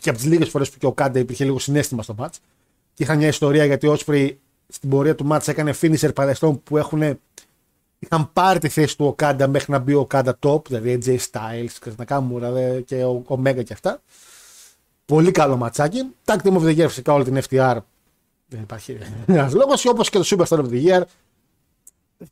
[0.00, 2.34] και από τις λίγες φορές που και ο Κάντερ υπήρχε λίγο συνέστημα στο match.
[2.94, 6.76] Και είχα μια ιστορία γιατί ο Όσπρι στην πορεία του match έκανε finisher παρεστών που
[6.76, 7.18] έχουν,
[7.98, 11.16] είχαν πάρει τη θέση του ο Κάντα μέχρι να μπει ο Κάντα top, δηλαδή AJ
[11.30, 14.02] Styles, Νακάμουρα και ο, ο Μέγα και αυτά.
[15.04, 16.14] Πολύ καλό ματσάκι.
[16.24, 17.76] Tag Team of the Year φυσικά όλη την FTR.
[18.46, 19.84] Δεν υπάρχει ένας λόγος.
[19.84, 21.02] Όπως και το Superstar of the Year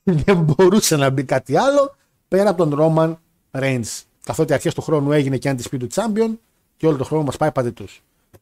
[0.03, 1.97] δεν μπορούσε να μπει κάτι άλλο
[2.29, 3.15] πέρα από τον Roman
[3.61, 4.03] Reigns.
[4.29, 6.31] Καθότι αρχές του χρόνου έγινε και Undisputed Champion
[6.77, 7.85] και όλο τον χρόνο μας πάει παντού.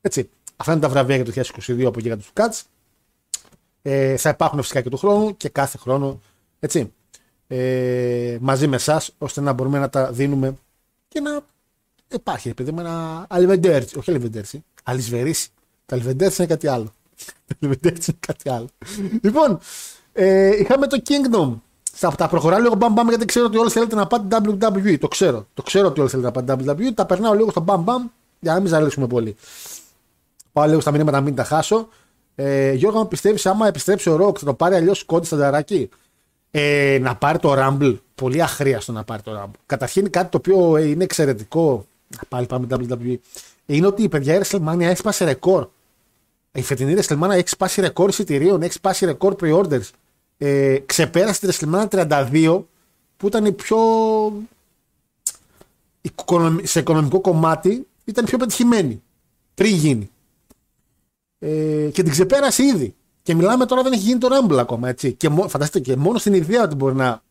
[0.00, 0.30] Έτσι.
[0.56, 1.32] Αυτά είναι τα βραβεία για το
[1.66, 2.62] 2022 από εκεί για του Cats.
[3.82, 6.20] Ε, θα υπάρχουν φυσικά και του χρόνου και κάθε χρόνο
[6.60, 6.92] έτσι,
[7.46, 10.56] ε, μαζί με εσάς ώστε να μπορούμε να τα δίνουμε
[11.08, 11.40] και να
[12.12, 13.98] Υπάρχει, παιδί μου, ένα αλιβεντέρτσι.
[13.98, 14.64] Όχι αλιβεντέρτσι.
[14.82, 15.48] Αλισβερίσι.
[15.86, 16.92] Τα αλιβεντέρτσι είναι κάτι άλλο.
[17.46, 18.68] Τα αλιβεντέρτσι είναι κάτι άλλο.
[19.22, 19.58] λοιπόν,
[20.12, 21.54] ε, είχαμε το Kingdom.
[21.98, 24.98] Θα τα προχωράω λίγο μπαμ μπαμ γιατί ξέρω ότι όλοι θέλετε να πάτε WWE.
[24.98, 25.46] Το ξέρω.
[25.54, 26.94] Το ξέρω ότι όλοι θέλετε να πάτε WWE.
[26.94, 28.06] Τα περνάω λίγο στο μπαμ μπαμ
[28.40, 29.36] για να μην ζαλίσουμε πολύ.
[30.52, 31.88] Πάω λίγο στα μηνύματα να μην τα χάσω.
[32.34, 35.88] Ε, Γιώργο, αν πιστεύεις, άμα επιστρέψει ο Ροκ, θα το πάρει αλλιώς κόντι στα ταράκι.
[36.50, 37.98] Ε, να πάρει το Rumble.
[38.14, 39.58] Πολύ αχρίαστο να πάρει το Rumble.
[39.66, 41.86] Καταρχήν κάτι το οποίο είναι εξαιρετικό
[42.28, 43.16] Πάλι πάμε WWE.
[43.66, 45.68] Είναι ότι η παιδιά η WrestleMania έχει σπάσει ρεκόρ.
[46.52, 49.90] Η φετινή WrestleMania έχει σπάσει ρεκόρ εισιτηρίων, έχει σπάσει ρεκόρ pre-orders.
[50.38, 52.62] Ε, ξεπέρασε τη WrestleMania 32
[53.16, 53.78] που ήταν η πιο.
[56.62, 59.02] σε οικονομικό κομμάτι ήταν η πιο πετυχημένη.
[59.54, 60.10] Πριν γίνει.
[61.38, 62.94] Ε, και την ξεπέρασε ήδη.
[63.22, 64.88] Και μιλάμε τώρα δεν έχει γίνει το Rumble ακόμα.
[64.88, 65.12] Έτσι.
[65.12, 67.22] Και φανταστείτε και μόνο στην ιδέα ότι μπορεί να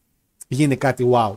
[0.47, 1.35] γίνει κάτι wow.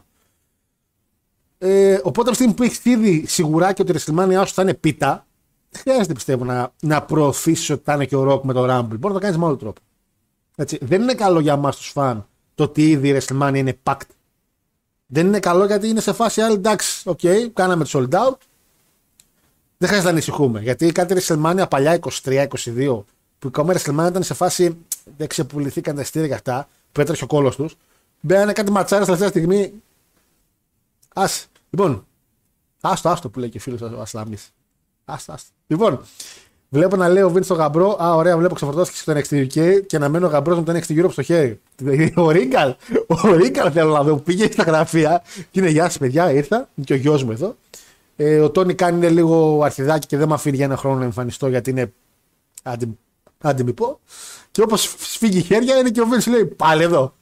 [1.59, 4.63] Ε, οπότε από τη στιγμή που έχεις ήδη σιγουρά και ότι η WrestleMania σου θα
[4.63, 5.27] είναι πίτα,
[5.71, 8.87] δεν χρειάζεται πιστεύω να, να προωθήσει ότι θα είναι και ο Rock με το Rumble.
[8.89, 9.81] Μπορεί να το κάνεις με άλλο τρόπο.
[10.61, 10.79] Έτσι.
[10.83, 14.11] Δεν είναι καλό για εμάς τους φαν το ότι ήδη η WrestleMania είναι packed.
[15.07, 18.37] Δεν είναι καλό γιατί είναι σε φάση άλλη εντάξει, OK, okay, κάναμε το sold out.
[19.77, 20.61] Δεν χρειάζεται να ανησυχούμε.
[20.61, 23.03] Γιατί κάτι WrestleMania παλιά 23-22
[23.39, 24.77] που η κόμμα WrestleMania ήταν σε φάση
[25.17, 27.77] δεν ξεπουληθήκαν τα εισιτήρια και αυτά, που έτρεχε ο κώλος τους.
[28.21, 29.73] Μπαίνανε κάτι ματσάρες τελευταία στιγμή.
[31.15, 31.25] Α.
[31.71, 32.07] Λοιπόν,
[32.81, 34.37] άστο, άστο που λέει και ο φίλος ο Ασλάμι.
[35.05, 35.51] Άστο, άστο.
[35.67, 36.01] Λοιπόν,
[36.69, 37.97] βλέπω να λέει ο Vince το γαμπρό.
[38.03, 41.05] Α, ωραία, βλέπω ξεφορτώθηκε το NXT UK και να μένει ο γαμπρός με το NXT
[41.05, 41.61] Europe στο χέρι.
[42.17, 42.75] Ο Ρίγκαλ,
[43.07, 46.69] ο Ρίγκαλ θέλω να δω που πήγε στα γραφεία και είναι γεια σας, παιδιά, ήρθα
[46.85, 47.57] και ο γιος μου εδώ.
[48.17, 51.05] Ε, ο Τόνι κάνει είναι λίγο αρχιδάκι και δεν με αφήνει για ένα χρόνο να
[51.05, 51.93] εμφανιστώ γιατί είναι.
[52.63, 52.89] Άντε,
[53.41, 54.01] άντε μη πω.
[54.51, 57.15] Και όπως σφίγγει χέρια είναι και ο Βίντ λέει πάλι εδώ.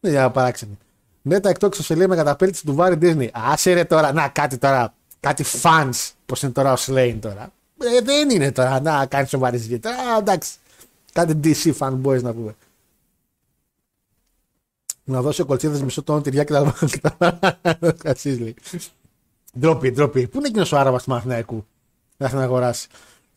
[0.00, 0.78] Είναι για παράξενη.
[1.22, 3.28] Ναι, τα εκτόξω σε λέει με καταπέλτηση του Βάρη Disney.
[3.32, 4.94] Άσε ρε τώρα, να κάτι τώρα.
[5.20, 7.52] Κάτι fans, πώς είναι τώρα ο Σλέιν τώρα.
[7.82, 9.80] Ε, δεν είναι τώρα να κάνεις σοβαρή συζήτηση.
[9.80, 10.52] Τώρα εντάξει.
[11.12, 12.56] Κάτι DC fanboys να πούμε.
[15.04, 17.40] Να δώσει ο κολτσίδα μισό τόνο τυριά και τα
[17.98, 18.54] Κασίσλι.
[19.58, 20.28] Ντροπή, ντροπή.
[20.28, 21.66] Πού είναι εκείνος ο Άραβας του Μαθηναϊκού
[22.16, 22.88] να έρθει να αγοράσει;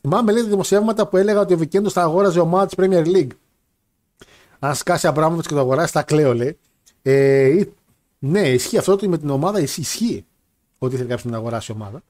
[0.01, 3.31] Θυμάμαι λέει δημοσιεύματα που έλεγα ότι ο Βικέντος θα αγόραζε ομάδα τη Premier League.
[4.59, 6.57] Αν σκάσει Αμπράμοβιτ και το αγοράσει, θα κλαίω λέει.
[7.01, 7.63] Ε,
[8.19, 10.25] ναι, ισχύει αυτό ότι με την ομάδα ισχύει
[10.77, 12.03] ότι θέλει κάποιος να αγοράσει ομάδα.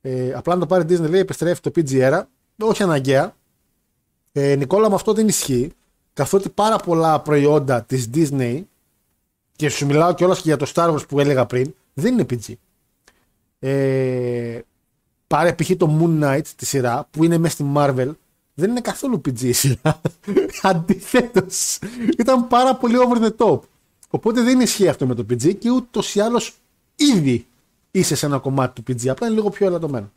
[0.00, 2.22] Ε, απλά να το πάρει Disney λέει επιστρέφει το PGR,
[2.60, 3.36] όχι αναγκαία.
[4.32, 5.72] Ε, Νικόλα, με αυτό δεν ισχύει.
[6.12, 8.62] Καθότι πάρα πολλά προϊόντα της Disney
[9.56, 12.52] και σου μιλάω κιόλας και για το Star Wars που έλεγα πριν, δεν είναι PG.
[13.58, 14.60] Ε,
[15.26, 15.70] πάρε π.χ.
[15.76, 18.10] το Moon Knight τη σειρά που είναι μέσα στη Marvel,
[18.54, 20.00] δεν είναι καθόλου PG η σειρά.
[20.62, 21.78] Αντιθέτως,
[22.18, 23.60] ήταν πάρα πολύ over the top.
[24.08, 26.54] Οπότε δεν ισχύει αυτό με το PG και ούτως ή άλλως
[26.96, 27.46] ήδη
[27.90, 29.08] είσαι σε ένα κομμάτι του PG.
[29.08, 30.12] Απλά είναι λίγο πιο ελαττωμένο.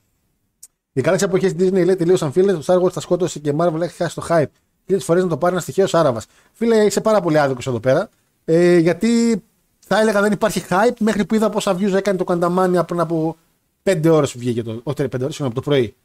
[0.93, 2.53] Οι καλέ εποχές της Disney λέει τελείωσαν φίλε.
[2.53, 4.45] Το Star Wars τα σκότωσε και η Marvel έχει χάσει το hype.
[4.85, 6.25] Τρεις φορές να το πάρει ένα στοιχείο Άραβας.
[6.51, 8.09] Φίλε, είσαι πάρα πολύ άδικος εδώ πέρα.
[8.45, 9.43] Ε, γιατί
[9.79, 13.37] θα έλεγα δεν υπάρχει hype μέχρι που είδα πόσα views έκανε το Κανταμάνια πριν από
[13.83, 14.81] 5 ώρες που βγήκε το.
[14.83, 15.95] Όχι 5 ώρες, από το πρωί.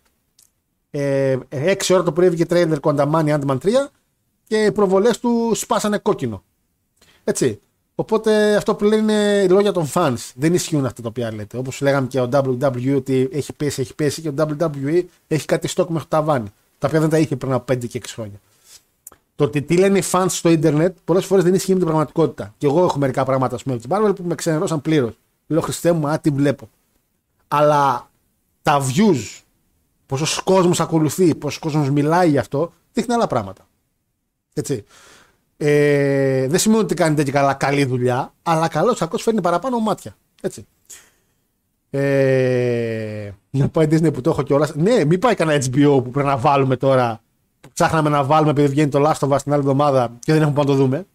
[0.90, 3.68] Ε, 6 ώρα το πρωί βγήκε τρέιλερ Κανταμάνια Ant-Man 3
[4.46, 6.42] και οι προβολές του σπάσανε κόκκινο.
[7.24, 7.60] Έτσι.
[8.00, 10.30] Οπότε αυτό που λένε είναι λόγια των fans.
[10.34, 11.56] Δεν ισχύουν αυτά τα οποία λέτε.
[11.56, 15.68] Όπως λέγαμε και ο WWE ότι έχει πέσει, έχει πέσει και ο WWE έχει κάτι
[15.68, 16.48] στόκ μέχρι το ταβάνι.
[16.78, 18.40] Τα οποία δεν τα είχε πριν από 5 και 6 χρόνια.
[19.34, 22.54] Το ότι τι λένε οι fans στο Ιντερνετ πολλές φορές δεν ισχύει με την πραγματικότητα.
[22.58, 25.12] Και εγώ έχω μερικά πράγματα ας πούμε, από την Marvel που με ξενερώσαν πλήρως.
[25.46, 26.68] Λέω Χριστέ μου, α, τι βλέπω.
[27.48, 28.10] Αλλά
[28.62, 29.40] τα views,
[30.06, 33.66] πόσος κόσμος ακολουθεί, πόσος κόσμος μιλάει γι' αυτό, δείχνει άλλα πράγματα.
[34.52, 34.84] Έτσι.
[35.60, 40.16] Ε, δεν σημαίνει ότι κάνετε και καλά καλή δουλειά, αλλά καλός κακός φέρνει παραπάνω μάτια.
[40.40, 40.66] Έτσι.
[41.90, 44.74] Ε, να πάει Disney που το έχω κιόλας.
[44.74, 47.20] Ναι, μην πάει κανένα HBO που πρέπει να βάλουμε τώρα.
[47.60, 50.40] Που ψάχναμε να βάλουμε επειδή βγαίνει το Last of Us την άλλη εβδομάδα και δεν
[50.42, 51.06] έχουμε πάνω να το δούμε.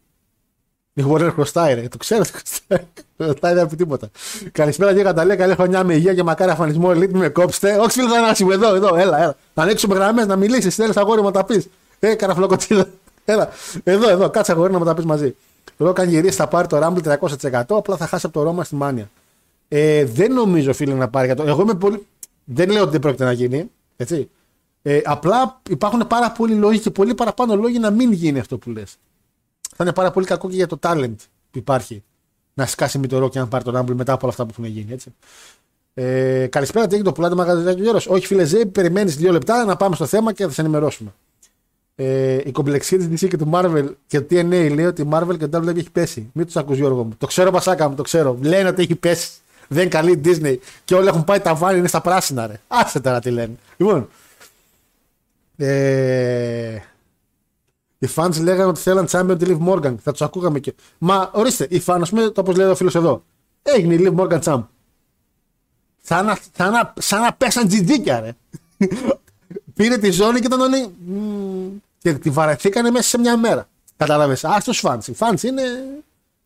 [0.94, 1.88] Η Warner χρωστάει, ρε.
[1.88, 2.88] Το ξέρω, το χρωστάει.
[3.16, 4.10] Δεν δεν τίποτα.
[4.52, 5.36] Καλησπέρα και Καταλία.
[5.36, 6.90] Καλή χρονιά με υγεία και μακάρι αφανισμό.
[6.94, 7.78] Ελίτ, με κόψτε.
[7.78, 9.36] Όχι, φίλε, θα εδώ, εδώ, έλα, έλα.
[9.54, 10.76] Να ανοίξουμε γραμμές, να μιλήσεις.
[10.76, 11.68] Θέλεις αγόρι μου τα πεις.
[12.00, 12.88] Ε, καραφλοκοτσίδα.
[13.26, 13.50] Έλα,
[13.84, 15.36] εδώ, εδώ, κάτσε αγόρι να μου τα πεις μαζί.
[15.78, 17.18] Εδώ κάνει γυρίσει θα πάρει το Rumble
[17.52, 19.10] 300%, απλά θα χάσει από το Ρώμα στη Μάνια.
[19.68, 21.34] Ε, δεν νομίζω, φίλε, να πάρει.
[21.46, 22.08] Εγώ είμαι πολύ.
[22.44, 23.72] Δεν λέω ότι δεν πρόκειται να γίνει.
[23.98, 24.30] Έτσι.
[24.82, 28.70] Ε, απλά υπάρχουν πάρα πολλοί λόγοι και πολύ παραπάνω λόγοι να μην γίνει αυτό που
[28.70, 28.96] λες.
[29.76, 31.16] Θα είναι πάρα πολύ κακό και για το talent
[31.52, 32.04] που υπάρχει
[32.54, 34.50] να σκάσει με το ρο και να πάρει το Rumble μετά από όλα αυτά που
[34.52, 34.94] έχουν γίνει.
[34.94, 35.14] Έτσι.
[35.94, 39.76] Ε, καλησπέρα, τι έχει το πουλάτε μαγαζάκι ο Όχι, φίλε Ζέι, περιμένεις δύο λεπτά να
[39.76, 41.14] πάμε στο θέμα και θα σε ενημερώσουμε
[41.96, 45.38] ε, η κομπλεξία της DC και του Marvel και το TNA λέει ότι η Marvel
[45.38, 46.30] και το WWE έχει πέσει.
[46.34, 47.14] Μην τους ακούς Γιώργο μου.
[47.18, 48.38] Το ξέρω, Πασάκα μου, το ξέρω.
[48.42, 49.30] Λένε ότι έχει πέσει.
[49.68, 52.60] Δεν καλή Disney και όλοι έχουν πάει τα βάνη, είναι στα πράσινα, ρε.
[52.68, 53.56] Άσε τώρα τι λένε.
[53.78, 54.10] Λοιπόν.
[55.58, 56.80] Ε,
[57.98, 59.96] οι fans λέγανε ότι θέλαν champion τη Liv Morgan.
[60.04, 60.74] Θα τους ακούγαμε και.
[60.98, 63.24] Μα ορίστε, οι fans, ας πούμε, το όπως λέει ο φίλος εδώ.
[63.62, 64.64] Έγινε η Liv Morgan champ.
[66.02, 68.36] Σαν να, σαν να, σαν να πέσαν τζιτζίκια, ρε.
[69.74, 70.94] Πήρε τη ζώνη και ήταν όλοι.
[71.98, 73.68] Και τη βαρεθήκανε μέσα σε μια μέρα.
[73.98, 74.44] Κατάλαβες.
[74.44, 75.02] Α του φαν.
[75.06, 75.64] Οι φαν είναι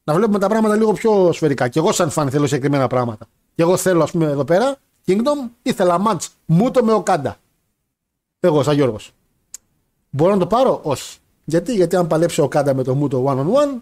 [0.03, 1.67] να βλέπουμε τα πράγματα λίγο πιο σφαιρικά.
[1.67, 3.27] Και εγώ, σαν φαν, θέλω συγκεκριμένα πράγματα.
[3.55, 4.75] Και εγώ θέλω, ας πούμε, εδώ πέρα,
[5.07, 7.37] Kingdom, ήθελα μάτ μου το με ο Κάντα.
[8.39, 9.11] Εγώ, σαν Γιώργος.
[10.09, 11.17] Μπορώ να το πάρω, όχι.
[11.45, 13.81] Γιατί, Γιατί αν παλέψει ο Κάντα με το μου το one on one,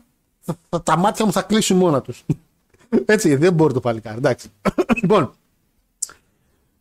[0.83, 2.25] τα μάτια μου θα κλείσουν μόνα τους.
[3.05, 4.17] Έτσι, δεν μπορεί το παλικάρι.
[4.17, 4.49] Εντάξει.
[5.01, 5.33] λοιπόν,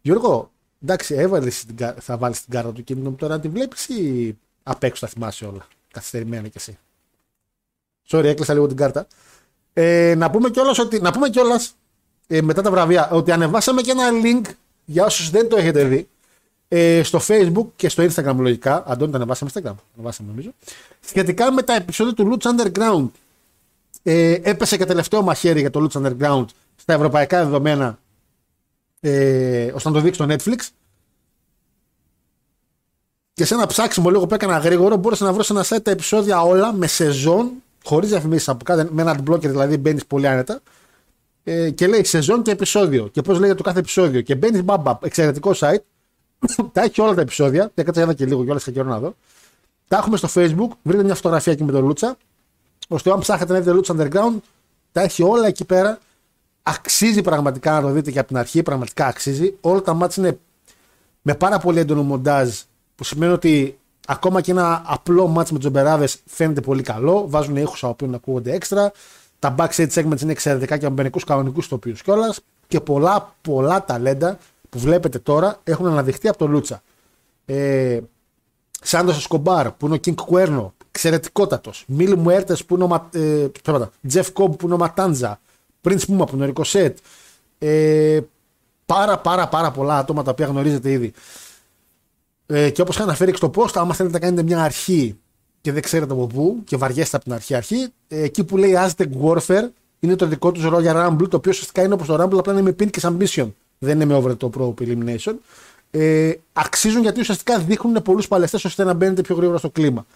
[0.02, 0.50] Γιώργο,
[0.84, 1.64] εντάξει, έβαλες,
[2.00, 5.44] θα βάλεις την κάρτα του Kingdom τώρα να τη βλέπεις ή απ' έξω θα θυμάσαι
[5.44, 5.66] όλα.
[5.92, 6.78] Καθυστερημένα κι εσύ;
[8.08, 9.06] Sorry, έκλεισα λίγο την κάρτα.
[9.72, 11.00] Ε, να πούμε κιόλας ότι.
[11.00, 11.74] Να πούμε κιόλας,
[12.26, 14.50] ε, μετά τα βραβεία ότι ανεβάσαμε και ένα link
[14.84, 16.08] για όσους δεν το έχετε δει
[16.68, 18.84] ε, στο Facebook και στο Instagram λογικά.
[18.86, 20.50] Αντώνη, το ανεβάσαμε στο Instagram; Ανεβάσαμε νομίζω.
[21.00, 23.08] Σχετικά με τα επεισόδια του Lutz Underground.
[24.02, 26.44] Ε, έπεσε και τελευταίο μαχαίρι για το Lutz Underground
[26.76, 27.98] στα ευρωπαϊκά δεδομένα
[29.06, 30.68] ε, ώστε να το δείξει στο Netflix.
[33.32, 35.90] Και σε ένα ψάξιμο λίγο που έκανα γρήγορο, μπορούσα να βρω σε ένα site τα
[35.90, 37.50] επεισόδια όλα με σεζόν,
[37.84, 40.60] χωρίς διαφημίσεις από κάτω, με ένα blocker δηλαδή μπαίνεις πολύ άνετα.
[41.44, 43.08] Ε, και λέει σεζόν και επεισόδιο.
[43.08, 44.20] Και πώς λέγεται το κάθε επεισόδιο.
[44.20, 45.82] Και μπαίνεις μπαμπα, εξαιρετικό site.
[46.72, 47.70] τα έχει όλα τα επεισόδια.
[47.74, 49.14] Και κάτσε ένα και λίγο κιόλας και καιρό να δω.
[49.88, 50.68] Τα έχουμε στο facebook.
[50.82, 52.16] Βρείτε μια φωτογραφία εκεί με τον Λούτσα.
[52.88, 54.36] ώστε αν ψάχνετε να δείτε Λούτσα Underground,
[54.92, 55.98] τα έχει όλα εκεί πέρα.
[56.66, 58.62] Αξίζει πραγματικά να το δείτε και από την αρχή.
[58.62, 59.56] Πραγματικά αξίζει.
[59.60, 60.38] Όλα τα μάτια είναι
[61.22, 62.50] με πάρα πολύ έντονο μοντάζ
[62.94, 67.24] που σημαίνει ότι ακόμα και ένα απλό μάτς με τζομπεράδες φαίνεται πολύ καλό.
[67.28, 68.92] Βάζουν ήχους από οποίου ακούγονται έξτρα.
[69.38, 72.40] Τα backstage segments είναι εξαιρετικά και από μερικούς κανονικούς τοπίους κιόλας.
[72.68, 74.38] Και πολλά πολλά ταλέντα
[74.70, 76.82] που βλέπετε τώρα έχουν αναδειχθεί από το Λούτσα.
[77.44, 78.00] Ε,
[78.82, 81.84] Σάντος Σκομπάρ που είναι ο King Κουέρνο, εξαιρετικότατος.
[81.86, 83.50] Μίλ Μουέρτες που είναι ο ε,
[84.06, 85.40] Τζεφ Κόμπ που είναι ο Ματάντζα.
[85.84, 86.98] Prince Πούμα που είναι ο Ρικοσέτ.
[87.58, 88.20] Ε,
[88.86, 91.12] πάρα πάρα πάρα πολλά άτομα τα οποία γνωρίζετε ήδη.
[92.46, 95.18] Ε, και όπως είχα αναφέρει και στο post, άμα θέλετε να κάνετε μια αρχή
[95.60, 98.76] και δεν ξέρετε από πού και βαριέστε από την αρχή αρχή, ε, εκεί που λέει
[98.78, 99.68] Aztec Warfare
[100.00, 102.62] είναι το δικό τους Royal Rumble, το οποίο ουσιαστικά είναι όπως το Rumble, απλά είναι
[102.62, 103.48] με pin και ambition.
[103.78, 105.34] Δεν είναι με over το Pro Elimination.
[105.90, 110.06] Ε, αξίζουν γιατί ουσιαστικά δείχνουν πολλούς παλαιστές ώστε να μπαίνετε πιο γρήγορα στο κλίμα.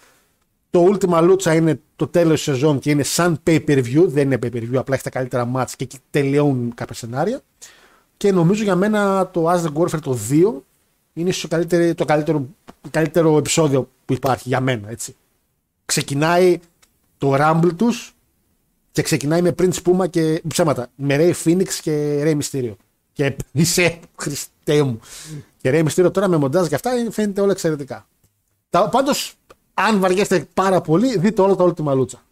[0.70, 4.26] Το Ultima Lucha είναι το τέλος της σεζόν και είναι σαν pay per view, δεν
[4.26, 7.40] είναι pay per view, απλά έχει τα καλύτερα match και εκεί τελειώνουν κάποια σενάρια.
[8.16, 10.52] Και νομίζω για μένα το Aztec Warfare το 2
[11.12, 12.48] είναι το καλύτερο, το καλύτερο,
[12.90, 14.90] καλύτερο επεισόδιο που υπάρχει για μένα.
[14.90, 15.16] Έτσι.
[15.84, 16.58] Ξεκινάει
[17.18, 18.14] το Rumble τους
[18.92, 20.86] και ξεκινάει με Prince Puma και ψέματα.
[20.94, 22.74] Με Ray Phoenix και Ray Mysterio.
[23.12, 25.00] Και είσαι Χριστέ μου.
[25.56, 28.08] Και Ray Mysterio τώρα με μοντάζ και αυτά φαίνεται όλα εξαιρετικά.
[28.70, 29.37] Πάντως,
[29.78, 32.22] αν βαριέστε πάρα πολύ, δείτε όλα τα όλη τη μαλούτσα.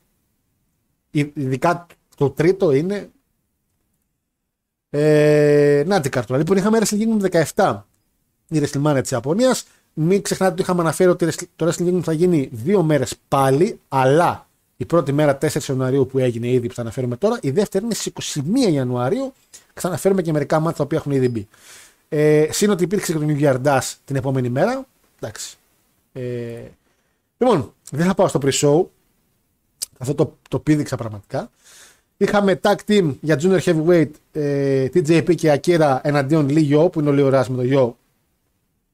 [1.10, 3.10] Ειδικά το τρίτο είναι.
[4.90, 6.38] Ε, να την καρτούρα.
[6.38, 7.82] Λοιπόν, είχαμε Wrestling 17
[8.48, 9.66] η WrestleMania της Ιαπωνίας.
[9.94, 14.46] Μην ξεχνάτε ότι είχαμε αναφέρει ότι το Wrestling Kingdom θα γίνει δύο μέρες πάλι, αλλά
[14.76, 17.94] η πρώτη μέρα 4 Ιανουαρίου που έγινε ήδη που θα αναφέρουμε τώρα, η δεύτερη είναι
[17.94, 18.12] στις
[18.68, 21.48] 21 Ιανουαρίου και θα αναφέρουμε και μερικά μάτια τα οποία έχουν ήδη μπει.
[22.08, 24.86] Ε, Συν ότι υπήρξε και το New Year Dash την επόμενη μέρα.
[25.20, 25.56] Εντάξει.
[26.12, 26.60] Ε,
[27.38, 28.84] λοιπόν, δεν θα πάω στο pre-show.
[29.98, 31.50] Αυτό το, το πήδηξα πραγματικά.
[32.16, 37.10] Είχαμε tag team για junior heavyweight ε, TJP και Akira εναντίον Lee Yo, που είναι
[37.10, 37.94] ο Leo Rush με το Yo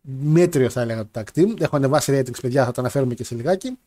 [0.02, 1.60] μέτριο θα έλεγα το tag team.
[1.60, 3.78] Έχω ανεβάσει ratings, παιδιά, θα τα αναφέρουμε και σε λιγάκι.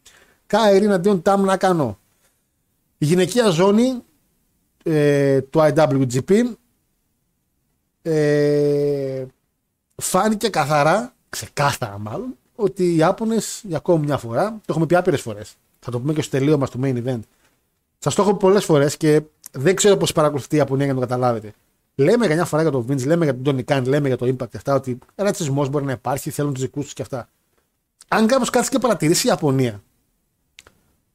[0.47, 1.99] Καερή αντίον Τάμ να κάνω.
[2.97, 4.03] Η γυναικεία ζώνη
[4.83, 6.43] ε, του IWGP
[8.01, 9.25] ε,
[9.95, 15.21] φάνηκε καθαρά, ξεκάθαρα μάλλον, ότι οι Ιάπωνε για ακόμη μια φορά, το έχουμε πει άπειρες
[15.21, 15.55] φορές.
[15.79, 17.19] Θα το πούμε και στο τελείωμα στο main event.
[17.97, 20.99] Σας το έχω πει πολλές φορές και δεν ξέρω πώς παρακολουθεί η Ιαπωνία για να
[20.99, 21.53] το καταλάβετε.
[21.95, 24.55] Λέμε καμιά φορά για τον Vince, λέμε για τον Tony Khan, λέμε για το Impact
[24.55, 27.29] αυτά, ότι ρατσισμός μπορεί να υπάρχει, θέλουν τους δικούς τους και αυτά.
[28.07, 29.83] Αν κάποιος κάτσει και παρατηρήσει η Ιαπωνία,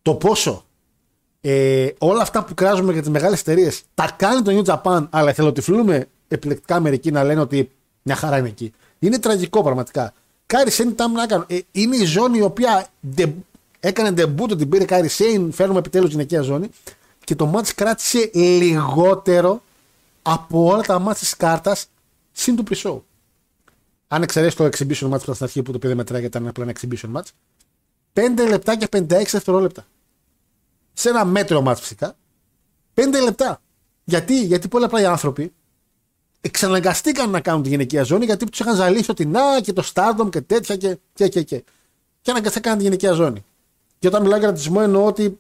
[0.03, 0.65] το πόσο
[1.41, 5.31] ε, όλα αυτά που κράζουμε για τις μεγάλες εταιρείες τα κάνει το New Japan, αλλά
[5.31, 7.71] εθελοτυφλούμε επιλεκτικά μερικοί να λένε ότι
[8.03, 8.73] μια χαρά είναι εκεί.
[8.99, 10.13] Είναι τραγικό πραγματικά.
[10.51, 13.35] Κάρι Σέιν Ταμ Νακάνο; Ε, είναι η ζώνη η οποία ντε,
[13.81, 16.69] έκανε ντεμπούτο την πήρε Κάρι Σέιν, φέρνουμε επιτέλους γυναικεία ζώνη
[17.25, 19.63] και το ματς κράτησε λιγότερο
[20.23, 21.87] από όλα τα ματς της κάρτας
[22.33, 23.01] συν του pre
[24.09, 26.49] Αν εξαιρέσει το exhibition match που ήταν στην αρχή που το πήρε μετρά γιατί ήταν
[26.49, 27.29] απλά ένα exhibition match,
[28.13, 29.87] 5 λεπτά και 56 δευτερόλεπτα.
[30.93, 32.17] Σε ένα μέτριο match φυσικά.
[32.95, 33.61] 5 λεπτά.
[34.05, 35.53] Γιατί, γιατί πολλοί απλά οι άνθρωποι
[36.41, 40.31] εξαναγκαστήκαν να κάνουν τη γυναικεία ζώνη γιατί τους είχαν ζαλίσει ότι να και το Stardom
[40.31, 41.43] και τέτοια και και και.
[41.43, 41.65] Και,
[42.21, 43.45] και αναγκαστήκαν τη γυναικεία ζώνη.
[43.99, 45.39] Και όταν μιλάω για ρατσισμό εννοώ ότι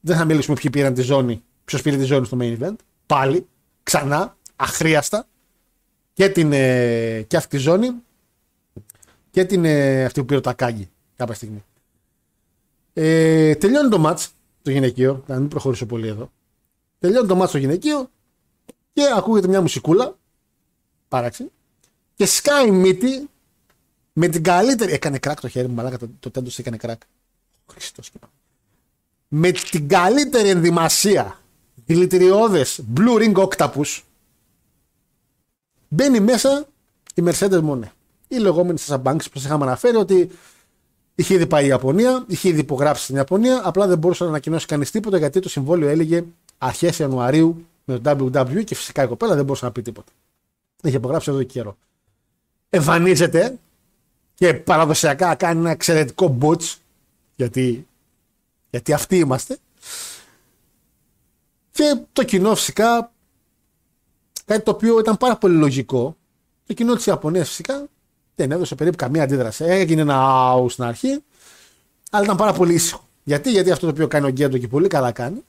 [0.00, 3.46] δεν θα μιλήσουμε ποιοι πήραν τη ζώνη, ποιος πήρε τη ζώνη στο main event πάλι,
[3.82, 5.26] ξανά, αχρίαστα
[6.12, 7.90] και, την, ε, και αυτή τη ζώνη
[9.30, 11.64] και την, ε, αυτή που πήρε το Ακάγκη κάποια στιγμή.
[12.92, 14.30] Ε, τελειώνει το μάτς
[14.62, 16.30] το γυναικείο, να μην προχωρήσω πολύ εδώ.
[16.98, 18.10] Τελειώνει το μάτς το γυναικείο
[18.98, 20.16] και ακούγεται μια μουσικούλα,
[21.08, 21.50] παράξενη,
[22.14, 23.28] και σκάει μύτη
[24.12, 24.92] με την καλύτερη.
[24.92, 27.00] Έκανε κράκ το χέρι μου, μαλάκα το, το τέντος έκανε κράκ.
[27.66, 28.12] Χριστός
[29.28, 31.40] Με την καλύτερη ενδυμασία
[31.86, 34.00] δηλητηριώδες Blue Ring Octopus
[35.88, 36.66] μπαίνει μέσα
[37.14, 37.90] η Mercedes Monet.
[38.28, 40.30] Η λεγόμενη Sasha Banks που είχαμε αναφέρει ότι
[41.14, 44.66] είχε ήδη πάει η Ιαπωνία, είχε ήδη υπογράψει στην Ιαπωνία, απλά δεν μπορούσε να ανακοινώσει
[44.66, 46.24] κανείς τίποτα γιατί το συμβόλαιο έλεγε
[46.58, 50.12] αρχές Ιανουαρίου με το WWE και φυσικά η κοπέλα δεν μπορούσε να πει τίποτα.
[50.82, 51.76] Είχε υπογράψει εδώ και καιρό.
[52.70, 53.58] Εμφανίζεται
[54.34, 56.74] και παραδοσιακά κάνει ένα εξαιρετικό butch
[57.36, 57.86] γιατί,
[58.70, 59.58] γιατί αυτοί είμαστε
[61.70, 63.12] και το κοινό φυσικά,
[64.44, 66.16] κάτι το οποίο ήταν πάρα πολύ λογικό,
[66.66, 67.86] το κοινό της Ιαπωνίας φυσικά
[68.34, 69.64] Δεν έδωσε περίπου καμία αντίδραση.
[69.64, 71.22] Έγινε ένα αου στην αρχή,
[72.10, 73.06] αλλά ήταν πάρα πολύ ήσυχο.
[73.24, 75.44] Γιατί, γιατί αυτό το οποίο κάνει ο Γκέντο και πολύ καλά κάνει,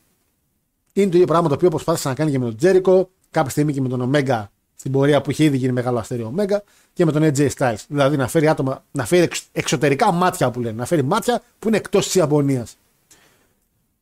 [1.01, 3.73] είναι το ίδιο πράγμα το οποίο προσπάθησε να κάνει και με τον Τζέρικο, κάποια στιγμή
[3.73, 7.11] και με τον Ομέγκα στην πορεία που είχε ήδη γίνει μεγάλο αστέριο Ομέγκα και με
[7.11, 7.83] τον AJ Styles.
[7.87, 11.77] Δηλαδή να φέρει άτομα, να φέρει εξωτερικά μάτια που λένε, να φέρει μάτια που είναι
[11.77, 12.77] εκτός της Ιαπωνίας.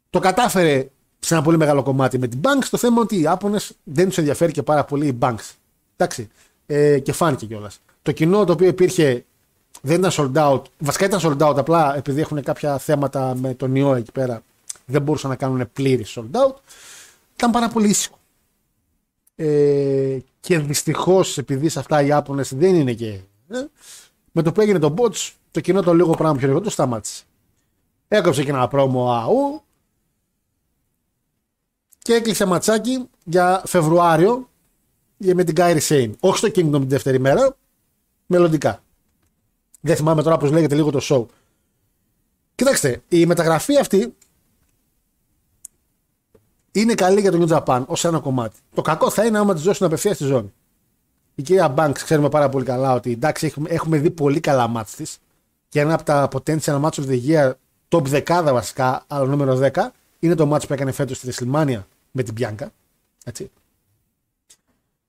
[0.10, 0.88] Το κατάφερε
[1.20, 2.66] σε ένα πολύ μεγάλο κομμάτι με την Banks.
[2.70, 5.54] Το θέμα είναι ότι οι Ιάπωνες δεν τους ενδιαφέρει και πάρα πολύ η Banks.
[5.96, 6.30] Εντάξει.
[6.66, 7.80] Ε, και φάνηκε κιόλας.
[8.02, 9.26] Το κοινό το οποίο υπήρχε
[9.82, 10.62] δεν ήταν sold out.
[10.78, 14.42] Βασικά ήταν sold out, απλά επειδή έχουν κάποια θέματα με τον ιό εκεί πέρα,
[14.86, 16.56] δεν μπορούσαν να κάνουν πλήρη sold out.
[17.38, 18.18] Ήταν πάρα πολύ ήσυχο.
[19.36, 23.08] Ε, και δυστυχώς επειδή σε αυτά οι Ιάπωνε δεν είναι και.
[23.48, 23.66] Ε,
[24.32, 27.24] με το που έγινε το bots, το κοινό το λίγο πράγμα πιο λίγο το σταμάτησε.
[28.08, 29.62] Έκοψε και ένα πρόμο αού
[31.98, 34.50] και έκλεισε ματσάκι για Φεβρουάριο
[35.18, 36.16] για με την Κάιρι Σέιν.
[36.20, 37.56] Όχι στο Kingdom την δεύτερη μέρα,
[38.26, 38.84] μελλοντικά.
[39.82, 41.26] Δεν θυμάμαι τώρα πώς λέγεται λίγο το show.
[42.56, 44.16] Κοιτάξτε, η μεταγραφή αυτή
[46.82, 48.56] είναι καλή για το New Japan ως ένα κομμάτι.
[48.74, 50.54] Το κακό θα είναι άμα τη δώσουν απευθεία στη ζώνη.
[51.36, 54.96] Η κυρία Banks ξέρουμε πάρα πολύ καλά ότι εντάξει έχουμε, έχουμε δει πολύ καλά μάτς
[54.96, 55.18] της
[55.70, 57.52] και ένα από τα potential match of the year
[57.90, 59.88] top 10 βασικά, αλλά νούμερο 10
[60.20, 62.66] είναι το match που έκανε φέτος στη WrestleMania με την Bianca.
[63.26, 63.52] Έτσι.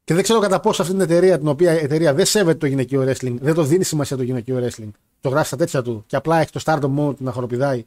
[0.04, 2.66] Και δεν ξέρω κατά πόσο αυτή την εταιρεία, την οποία η εταιρεία δεν σέβεται το
[2.66, 4.90] γυναικείο wrestling, δεν το δίνει σημασία το γυναικείο wrestling,
[5.20, 7.86] το γράφει στα τέτοια του και απλά έχει το stardom mode να χοροπηδάει,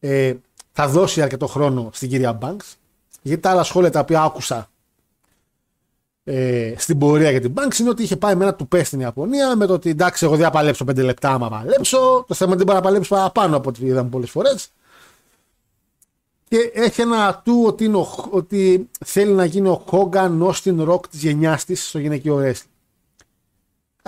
[0.00, 0.34] ε,
[0.72, 2.74] θα δώσει αρκετό χρόνο στην κυρία Banks.
[3.24, 4.70] Γιατί τα άλλα σχόλια τα οποία άκουσα
[6.24, 9.00] ε, στην πορεία για την Banks είναι ότι είχε πάει με ένα του πε στην
[9.00, 12.24] Ιαπωνία με το ότι εντάξει, εγώ δεν θα παλέψω 5 λεπτά άμα παλέψω.
[12.26, 14.70] Το θέμα είναι ότι δεν μπορεί να παραπάνω από ό,τι είδαμε πολλές φορές
[16.48, 21.08] και έχει ένα του ότι, είναι ο, ότι θέλει να γίνει ο Χόγκαν Όστιν Ροκ
[21.08, 22.68] της γενιάς της στο γυναικείο wrestling.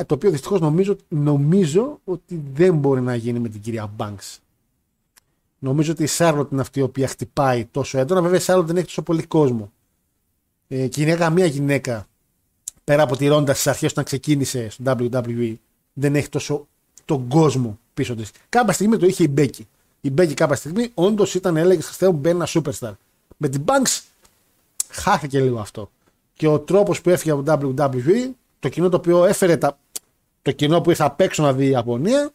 [0.07, 4.39] Το οποίο δυστυχώς νομίζω, νομίζω ότι δεν μπορεί να γίνει με την κυρία Banks.
[5.59, 8.23] Νομίζω ότι η Σάρλοτ είναι αυτή η οποία χτυπάει τόσο έντονα.
[8.23, 9.73] Βέβαια η Σάρλοτ δεν έχει τόσο πολύ κόσμο.
[10.69, 12.07] Ε, και είναι καμία γυναίκα
[12.85, 15.55] πέρα από τη ρόντα στις αρχές όταν ξεκίνησε στο WWE
[15.93, 16.69] δεν έχει τόσο
[17.05, 18.31] τον κόσμο πίσω της.
[18.49, 19.67] Κάποια στιγμή το είχε η Μπέκη
[20.07, 22.93] η Μπέγκη κάποια στιγμή όντως ήταν, έλεγε Θεό μου, μπαίνει ένα superstar.
[23.37, 24.01] Με την Banks
[24.89, 25.91] χάθηκε λίγο αυτό.
[26.35, 29.79] Και ο τρόπος που έφυγε από το WWE, το κοινό το οποίο έφερε τα,
[30.43, 32.31] το κοινό που ήρθε απ' έξω να δει η Ιαπωνία,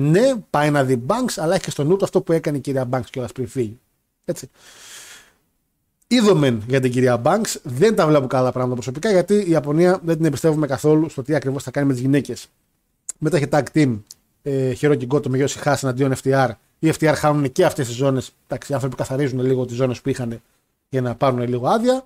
[0.00, 2.60] ναι, πάει να δει Banks, αλλά έχει και στο νου του αυτό που έκανε η
[2.60, 3.78] κυρία Banks κιόλας πριν φύγει.
[4.24, 4.50] Έτσι.
[6.06, 10.16] Ίδωμεν για την κυρία Banks, δεν τα βλέπω καλά πράγματα προσωπικά γιατί η Ιαπωνία δεν
[10.16, 12.46] την εμπιστεύουμε καθόλου στο τι ακριβώς θα κάνει με τις γυναίκες.
[13.18, 13.98] Μετά έχει tag team
[14.42, 18.32] ε, Χιρόκι Γκότο με Yoshi-Hashi εναντίον FTR οι FTR χάνουν και αυτές τις ζώνες.
[18.46, 20.40] Εντάξει, οι άνθρωποι καθαρίζουν λίγο τις ζώνες που είχαν
[20.88, 22.04] για να πάρουν λίγο άδεια.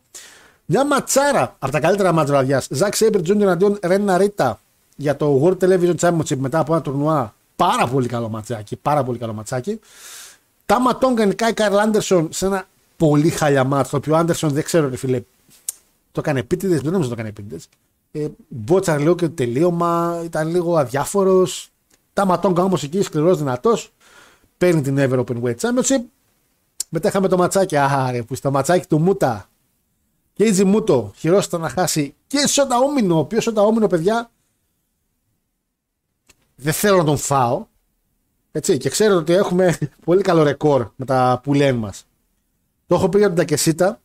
[0.66, 2.66] Μια ματσάρα από τα καλύτερα ματς της βραδιάς.
[2.70, 3.50] Zack Sabre Jr.
[3.50, 4.60] εναντίον Ren Narita
[4.96, 7.34] για το World Television Championship μετά από ένα τουρνουά.
[7.62, 8.76] Πάρα πολύ καλό ματσάκι.
[8.76, 9.80] Πάρα πολύ καλό ματσάκι.
[10.66, 13.90] Τάμα Τόγκα νικάει Καρλ Άντερσον σε ένα πολύ χαλιά μάτσα.
[13.90, 15.22] Το οποίο ο Άντερσον δεν ξέρω, ρε φίλε.
[16.12, 17.68] Το έκανε επίτηδες, δεν νομίζω το έκανε επίτηδες.
[18.12, 21.70] Ε, μπότσαρ λίγο και το τελείωμα, ήταν λίγο αδιάφορος.
[22.12, 23.92] Τάμα Τόγκα όμως εκεί σκληρός δυνατός
[24.58, 26.02] παίρνει την Ever Open Weight Championship.
[26.88, 29.48] Μετά είχαμε το ματσάκι, άρε, που στο ματσάκι του Μούτα.
[30.32, 34.30] Και η Μούτο χειρόστατα να χάσει και Σότα Όμινο, ο οποίος Σότα Όμινο, παιδιά,
[36.54, 37.66] δεν θέλω να τον φάω.
[38.52, 42.06] Έτσι, και ξέρω ότι έχουμε πολύ καλό ρεκόρ με τα που λένε μας.
[42.86, 44.00] Το έχω πει για τον Τακεσίτα,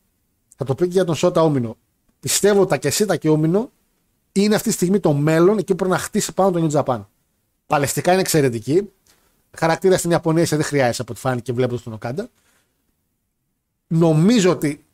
[0.55, 1.77] θα το πει και για τον Σότα Όμινο.
[2.19, 3.71] Πιστεύω ότι Τακεσίτα και Όμινο
[4.31, 7.05] είναι αυτή τη στιγμή το μέλλον εκεί που πρέπει να χτίσει πάνω το New Japan.
[7.67, 8.89] Παλαιστικά είναι εξαιρετική
[9.57, 12.29] χαρακτήρα στην Ιαπωνία δεν χρειάζεται από ό,τι φάνηκε βλέποντας τον Οκάντα.
[13.87, 14.85] Νομίζω ότι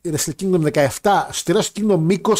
[0.00, 2.32] η Wrestle Kingdom 17, στη Wrestle Kingdom 20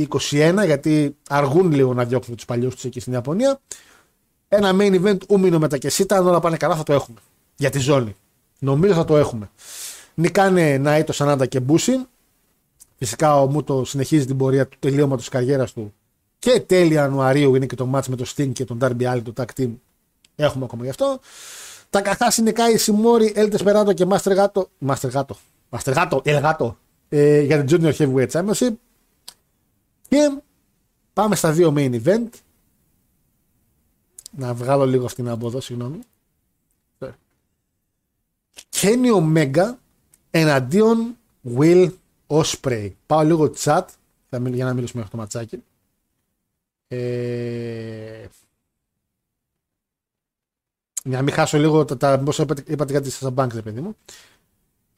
[0.00, 3.60] ή 21, γιατί αργούν λίγο να διώξουν τους παλιούς τους εκεί στην Ιαπωνία.
[4.48, 7.18] Ένα main event ούμινο με τα κεσίτα, αν όλα πάνε καλά θα το έχουμε.
[7.56, 8.16] Για τη ζώνη.
[8.58, 9.50] Νομίζω θα το έχουμε.
[10.14, 12.06] Νικάνε Ναΐτο Σανάντα και Μπούσιν.
[12.98, 15.94] Φυσικά ο Μούτο συνεχίζει την πορεία του τελείωματος τη καριέρας του.
[16.38, 19.32] Και τέλη Ιανουαρίου είναι και το match με το Sting και τον Darby Allin, το
[19.36, 19.70] tag team
[20.36, 21.18] Έχουμε ακόμα γι' αυτό.
[21.90, 24.68] Τα καθά είναι Κάι Σιμόρι, Έλτε Περάτο και Μάστερ Γάτο.
[24.78, 25.36] Μάστερ Γάτο.
[25.68, 26.76] Μάστερ Γάτο, Ελ Γάτο.
[27.08, 28.72] Ε, για την Junior Heavyweight Championship.
[30.08, 30.40] Και
[31.12, 32.28] πάμε στα δύο main event.
[34.30, 35.98] Να βγάλω λίγο αυτήν από εδώ, συγγνώμη.
[38.70, 39.74] Kenny Omega
[40.30, 41.16] εναντίον
[41.56, 41.90] Will
[42.26, 42.90] Osprey.
[43.06, 43.84] Πάω λίγο chat
[44.30, 45.62] για να μιλήσουμε για αυτό το ματσάκι.
[46.88, 48.26] Ε,
[51.04, 53.96] για να μην χάσω λίγο τα, τα είπατε, είπατε κάτι στα bank, παιδί μου.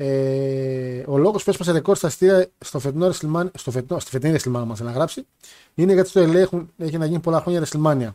[0.01, 4.39] Ε, ο λόγος που έσπασε ρεκόρ στα αστεία στο φετινό WrestleMania, στο φετινό, στη φετινή
[4.39, 5.27] WrestleMania μα να γράψει,
[5.75, 8.15] είναι γιατί στο LA έχουν, έχει να γίνει πολλά χρόνια WrestleMania.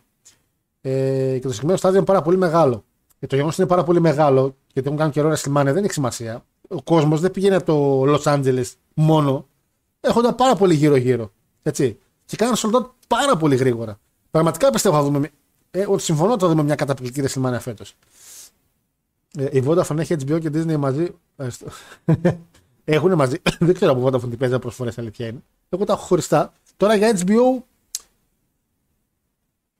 [0.81, 2.83] Ε, και το συγκεκριμένο στάδιο είναι πάρα πολύ μεγάλο.
[3.19, 6.45] Και το γεγονός είναι πάρα πολύ μεγάλο, γιατί έχουν κάνει καιρό WrestleMania, δεν έχει σημασία.
[6.67, 9.47] Ο κόσμος δεν πηγαίνει από το Los Angeles μόνο.
[9.99, 11.31] Έχονταν πάρα πολύ γύρω-γύρω.
[11.63, 11.97] Έτσι.
[12.25, 13.99] Και κάνουν sold out πάρα πολύ γρήγορα.
[14.31, 15.29] Πραγματικά πιστεύω θα δούμε.
[15.71, 17.95] Ε, ότι συμφωνώ ότι θα δούμε μια καταπληκτική WrestleMania φέτος.
[19.37, 21.07] Ε, η Vodafone έχει HBO και Disney μαζί.
[22.85, 23.41] Έχουν μαζί.
[23.59, 25.43] δεν ξέρω από Vodafone τι παίζει προσφορέ, αλήθεια είναι.
[25.69, 26.53] Εγώ τα έχω χωριστά.
[26.77, 27.61] Τώρα για HBO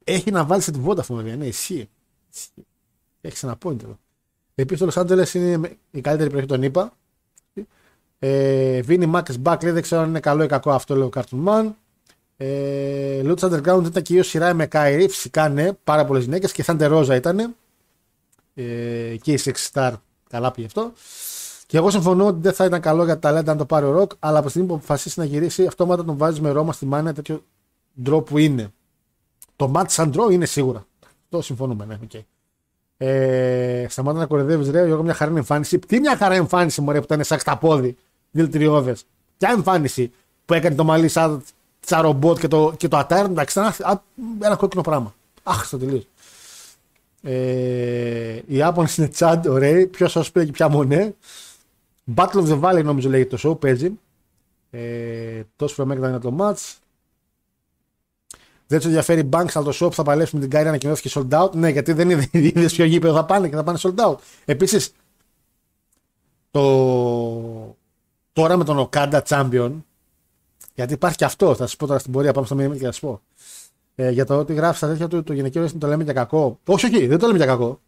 [0.04, 1.36] έχει να βάλει σε τη Vodafone, βέβαια.
[1.36, 1.90] Ναι, ισχύει.
[3.22, 3.98] Έχει ένα point εδώ.
[4.56, 6.94] Επίσης το Los Angeles είναι η καλύτερη περιοχή των ΗΠΑ.
[8.20, 11.10] Ε, Vinny Max Back λέει δεν ξέρω αν είναι καλό ή κακό αυτό λέει ο
[11.16, 11.72] Cartoon Man.
[12.38, 15.06] Ε, Lutz Underground ήταν κυρίως σειρά με Kyrie.
[15.10, 17.56] Φυσικά ναι, πάρα πολλές γυναίκες και Thunder Rosa ήταν.
[18.54, 19.94] Ε, και η Six Star.
[20.30, 20.92] Καλά πήγε αυτό.
[21.68, 23.92] Και εγώ συμφωνώ ότι δεν θα ήταν καλό για τα ταλέντα αν το πάρει ο
[23.92, 26.86] Ροκ, αλλά από τη στιγμή που αποφασίσει να γυρίσει, αυτόματα τον βάζει με Ρώμα στη
[26.86, 27.44] μάνα τέτοιο
[28.02, 28.72] ντρό που είναι.
[29.56, 30.86] Το μάτ σαν ντρό είναι σίγουρα.
[31.30, 32.22] Το συμφωνούμε, ναι, okay.
[32.98, 34.80] Ε, σταμάτα να κορυδεύει, ρε.
[34.80, 35.80] Εγώ μια χαρά εμφάνιση.
[35.80, 37.98] Τι μια χαρά εμφάνιση, μωρέ, που ήταν σαν στα πόδι.
[38.32, 38.96] Δηλητηριώδε.
[39.38, 40.12] Ποια εμφάνιση
[40.46, 41.44] που έκανε το μαλλί σαν,
[41.80, 43.26] σαν ρομπότ και το, και το ατάρ.
[43.26, 44.04] Εντάξει, ένα,
[44.40, 45.14] ένα κόκκινο πράγμα.
[45.44, 46.08] Αχ, στο τελείως.
[47.26, 49.88] Ε, οι Άπωνες είναι τσάντ, ωραίοι.
[49.88, 51.16] Ποιος σα πει και ποια μονέ.
[52.16, 54.00] Battle of the Valley νομίζω λέγεται το show, παίζει.
[54.70, 56.76] Ε, τόσο φρεμέκτα είναι το match.
[58.68, 61.44] Δεν τους ενδιαφέρει Banks, αλλά το show που θα παλέψει με την Κάρια ανακοινώθηκε sold
[61.44, 61.52] out.
[61.52, 64.16] Ναι, γιατί δεν είναι είδες ποιο γήπεδο θα πάνε και θα πάνε sold out.
[64.46, 64.92] Επίσης,
[66.52, 67.78] το...
[68.34, 69.72] τώρα με τον Okada Champion,
[70.76, 72.92] γιατί υπάρχει και αυτό, θα σα πω τώρα στην πορεία, πάμε στο μήνυμα και θα
[72.92, 73.22] σα πω.
[73.96, 76.60] Ε, για το ότι γράφεις στα τέτοια του το γυναικείο το λέμε για κακό.
[76.66, 77.80] Όχι, όχι, δεν το λέμε για κακό.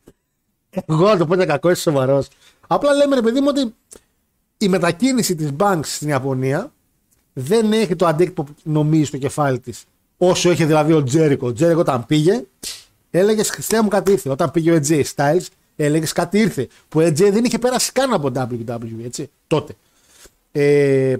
[0.70, 2.28] Εγώ το πω για κακό, είσαι σοβαρός.
[2.68, 3.74] Απλά λέμε, ρε παιδί μου, ότι
[4.58, 6.72] η μετακίνηση της Banks στην Ιαπωνία
[7.34, 9.86] δεν έχει το αντίκτυπο που νομίζεις στο κεφάλι της
[10.18, 11.47] Όσο είχε δηλαδή ο Τζέρικο.
[11.47, 12.45] Ο Τζέρικο όταν πήγε,
[13.12, 14.30] έλεγες Χριστέ μου κάτι ήρθε.
[14.30, 15.45] Όταν πήγε ο AJ Styles,
[15.76, 16.68] έλεγες κάτι ήρθε.
[16.89, 19.74] Που ο AJ δεν είχε πέρασει καν από WWE, έτσι, τότε.
[20.51, 21.16] Ε,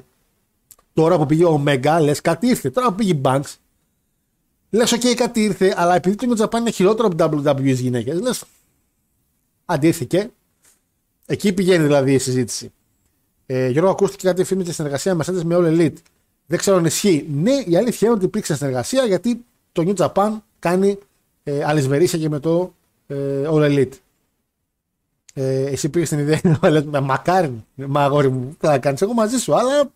[0.94, 2.70] τώρα που πήγε ο Omega, λες κάτι ήρθε.
[2.70, 3.54] Τώρα που πήγε η Banks,
[4.70, 8.44] λες: OK, κάτι ήρθε, αλλά επειδή το New Japan είναι χειρότερο από WWE γυναίκες, λες.
[9.66, 10.30] Αντίθεκε.
[11.26, 12.72] Εκεί πηγαίνει δηλαδή η συζήτηση.
[13.46, 15.98] Ε, Γιώργο, ακούστηκε κάτι φήμη τη συνεργασία Mercedes με All Elite.
[16.46, 17.28] Δεν ξέρω αν ισχύει.
[17.34, 20.98] Ναι, η αλήθεια είναι ότι υπήρξε συνεργασία γιατί το New Japan κάνει
[21.44, 22.74] ε, αλυσβερίσια και με το
[23.08, 23.94] ε, All Elite.
[25.34, 29.14] Ε, εσύ πήγες στην ιδέα να λες, μακάρι, μα αγόρι μου, τι θα κάνεις εγώ
[29.14, 29.92] μαζί σου, αλλά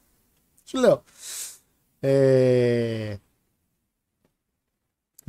[0.63, 1.03] σου λέω.
[1.99, 3.15] Ε,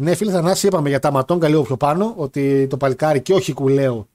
[0.01, 3.53] ναι, φίλε Θανάση, είπαμε για τα ματόγκα λίγο πιο πάνω, ότι το παλικάρι και όχι
[3.53, 4.09] κουλέο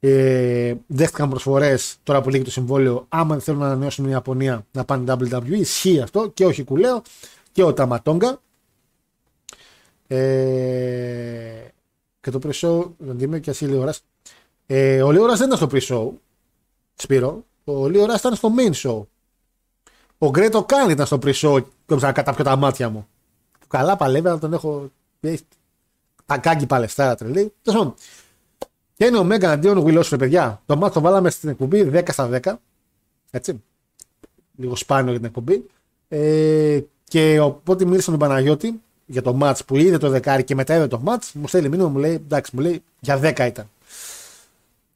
[0.00, 3.06] ε, δέχτηκαν προσφορές τώρα που λύγει το συμβόλαιο.
[3.08, 7.02] Άμα θέλουν να ανανεώσουν μια Ιαπωνία να πάνε WWE, ισχύει αυτό και όχι κουλέο
[7.52, 8.40] και ο Ταματόγκα.
[10.06, 10.16] Ε,
[12.20, 13.94] και το pre-show, δεν είμαι και εσύ Λίωρα.
[14.66, 16.10] Ε, ο Λίωρα δεν ήταν στο pre-show,
[16.94, 17.44] Σπύρο.
[17.64, 19.02] Ο Λίωρα ήταν στο main show.
[20.18, 23.08] Ο Γκρέτο Καν ήταν στο pre-show και να καταπιώ τα μάτια μου.
[23.68, 24.90] Καλά παλεύει, αλλά τον έχω.
[26.26, 27.52] Τα κάγκη παλαιστάρα τρελή.
[27.62, 27.94] Τέλος
[28.96, 30.62] και είναι ο Μέγκα αντίον Will Ospreay, παιδιά.
[30.66, 32.54] Το μάτι το βάλαμε στην εκπομπή 10 στα 10.
[33.30, 33.62] Έτσι.
[34.56, 35.66] Λίγο σπάνιο για την εκπομπή.
[36.08, 40.54] Ε, και οπότε μίλησα με τον Παναγιώτη για το match που είδε το δεκάρι και
[40.54, 41.30] μετά είδε το match.
[41.32, 43.70] Μου στέλνει μήνυμα, μου λέει εντάξει, μου λέει για 10 ήταν.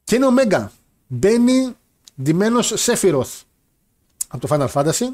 [0.03, 0.71] Και είναι ο Μέγκα.
[1.07, 1.75] Μπαίνει
[2.21, 3.41] ντυμένος Σέφυροθ
[4.27, 5.07] από το Final Fantasy.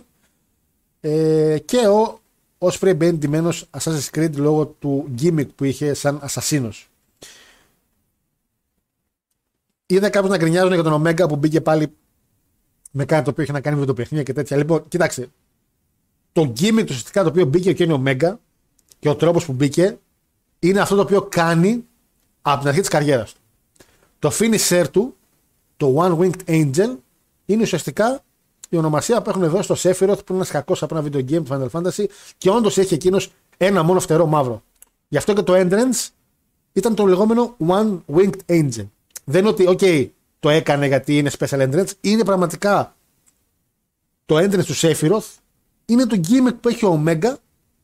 [1.01, 2.19] Ε, και ο
[2.57, 6.69] Ospreay μπαίνει ντυμένος Assassin's Creed λόγω του gimmick που είχε σαν assassin.
[9.85, 11.93] Είδα κάποιους να γκρινιάζουν για τον Ομέγκα που μπήκε πάλι
[12.91, 14.57] με κάτι το οποίο είχε να κάνει με το παιχνίδι και τέτοια.
[14.57, 15.27] Λοιπόν, κοιτάξτε.
[16.31, 18.39] Το gimmick του ουσιαστικά το οποίο μπήκε ο Κένι Ομέγκα
[18.99, 19.97] και ο τρόπος που μπήκε
[20.59, 21.85] είναι αυτό το οποίο κάνει
[22.41, 23.39] από την αρχή της καριέρας του.
[24.19, 25.15] Το finisher του,
[25.77, 26.97] το One Winged Angel,
[27.45, 28.23] είναι ουσιαστικά
[28.69, 31.43] η ονομασία που έχουν δώσει στο Sephiroth που είναι ένας κακός από ένα video game
[31.43, 32.05] του Final Fantasy
[32.37, 34.63] και όντως έχει εκείνος ένα μόνο φτερό μαύρο.
[35.07, 36.09] Γι' αυτό και το entrance
[36.73, 38.87] ήταν το λεγόμενο One Winged Angel.
[39.23, 40.07] Δεν είναι ότι, OK,
[40.39, 41.89] το έκανε γιατί είναι special entrance.
[42.01, 42.95] Είναι πραγματικά
[44.25, 45.35] το entrance του Sephiroth.
[45.85, 47.33] Είναι το gimmick που έχει ο Omega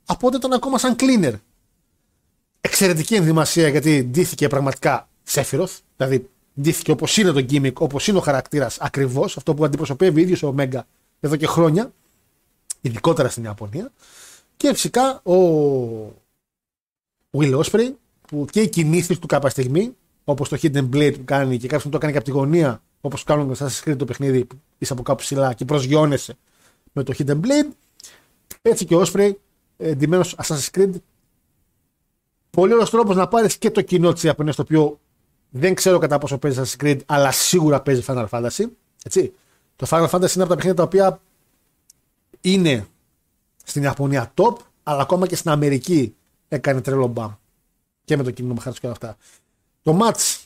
[0.05, 1.33] από όταν ήταν ακόμα σαν cleaner.
[2.61, 5.77] Εξαιρετική ενδυμασία γιατί ντύθηκε πραγματικά Sephiroth.
[5.97, 6.29] Δηλαδή
[6.61, 9.37] ντύθηκε όπως είναι το gimmick, όπως είναι ο χαρακτήρας ακριβώς.
[9.37, 10.79] Αυτό που αντιπροσωπεύει ο ίδιος ο Omega
[11.19, 11.93] εδώ και χρόνια.
[12.81, 13.91] Ειδικότερα στην Ιαπωνία.
[14.57, 15.35] Και φυσικά ο
[17.31, 17.91] Will Osprey
[18.27, 21.91] που και οι κινήσει του κάποια στιγμή όπως το Hidden Blade που κάνει και κάποιος
[21.91, 24.93] το έκανε και από τη γωνία Όπως κάνουν στα Assassin's Creed το παιχνίδι που είσαι
[24.93, 26.37] από κάπου ψηλά και προσγειώνεσαι
[26.91, 27.71] με το Hidden Blade.
[28.61, 29.31] Έτσι και ο Osprey,
[29.77, 30.91] ε, εντυμένος Assassin's Creed.
[32.49, 34.99] Πολύ ωραίος τρόπος να πάρεις και το κοινό της Ιαπωνίας, το οποίο
[35.55, 38.65] δεν ξέρω κατά πόσο παίζει Assassin's Creed, αλλά σίγουρα παίζει Final Fantasy.
[39.03, 39.33] Έτσι.
[39.75, 41.21] Το Final Fantasy είναι από τα παιχνίδια τα οποία
[42.41, 42.87] είναι
[43.63, 46.15] στην Ιαπωνία top, αλλά ακόμα και στην Αμερική
[46.47, 47.31] έκανε τρελό μπαμ.
[48.03, 49.17] Και με το Kingdom Hearts και όλα αυτά.
[49.81, 50.43] Το match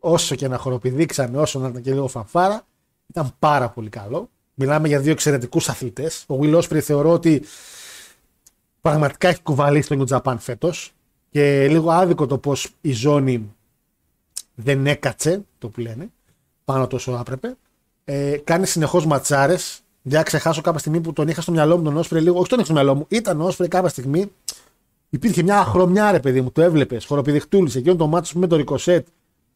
[0.00, 2.66] όσο και να χοροπηδήξαμε, όσο να ήταν και λίγο φανφάρα,
[3.06, 4.30] ήταν πάρα πολύ καλό.
[4.54, 6.24] Μιλάμε για δύο εξαιρετικούς αθλητές.
[6.28, 7.44] Ο Will Ospreay θεωρώ ότι
[8.80, 10.93] πραγματικά έχει κουβαλήσει το New Japan φέτος.
[11.34, 13.54] Και λίγο άδικο το πώ η ζώνη
[14.54, 16.10] δεν έκατσε, το που λένε,
[16.64, 17.56] πάνω τόσο άπρεπε.
[18.04, 19.80] Ε, κάνει συνεχώς ματσάρες.
[20.02, 22.38] Για να ξεχάσω κάποια στιγμή που τον είχα στο μυαλό μου τον Όσπρε λίγο.
[22.38, 24.32] Όχι τον είχα στο μυαλό μου, ήταν ο Όσπρε κάποια στιγμή.
[25.10, 27.04] Υπήρχε μια χρωμιά, ρε παιδί μου, το έβλεπες.
[27.04, 27.78] Χοροπηδιχτούλησε.
[27.78, 29.06] Εκείνο το μάτι με το Ρικοσέτ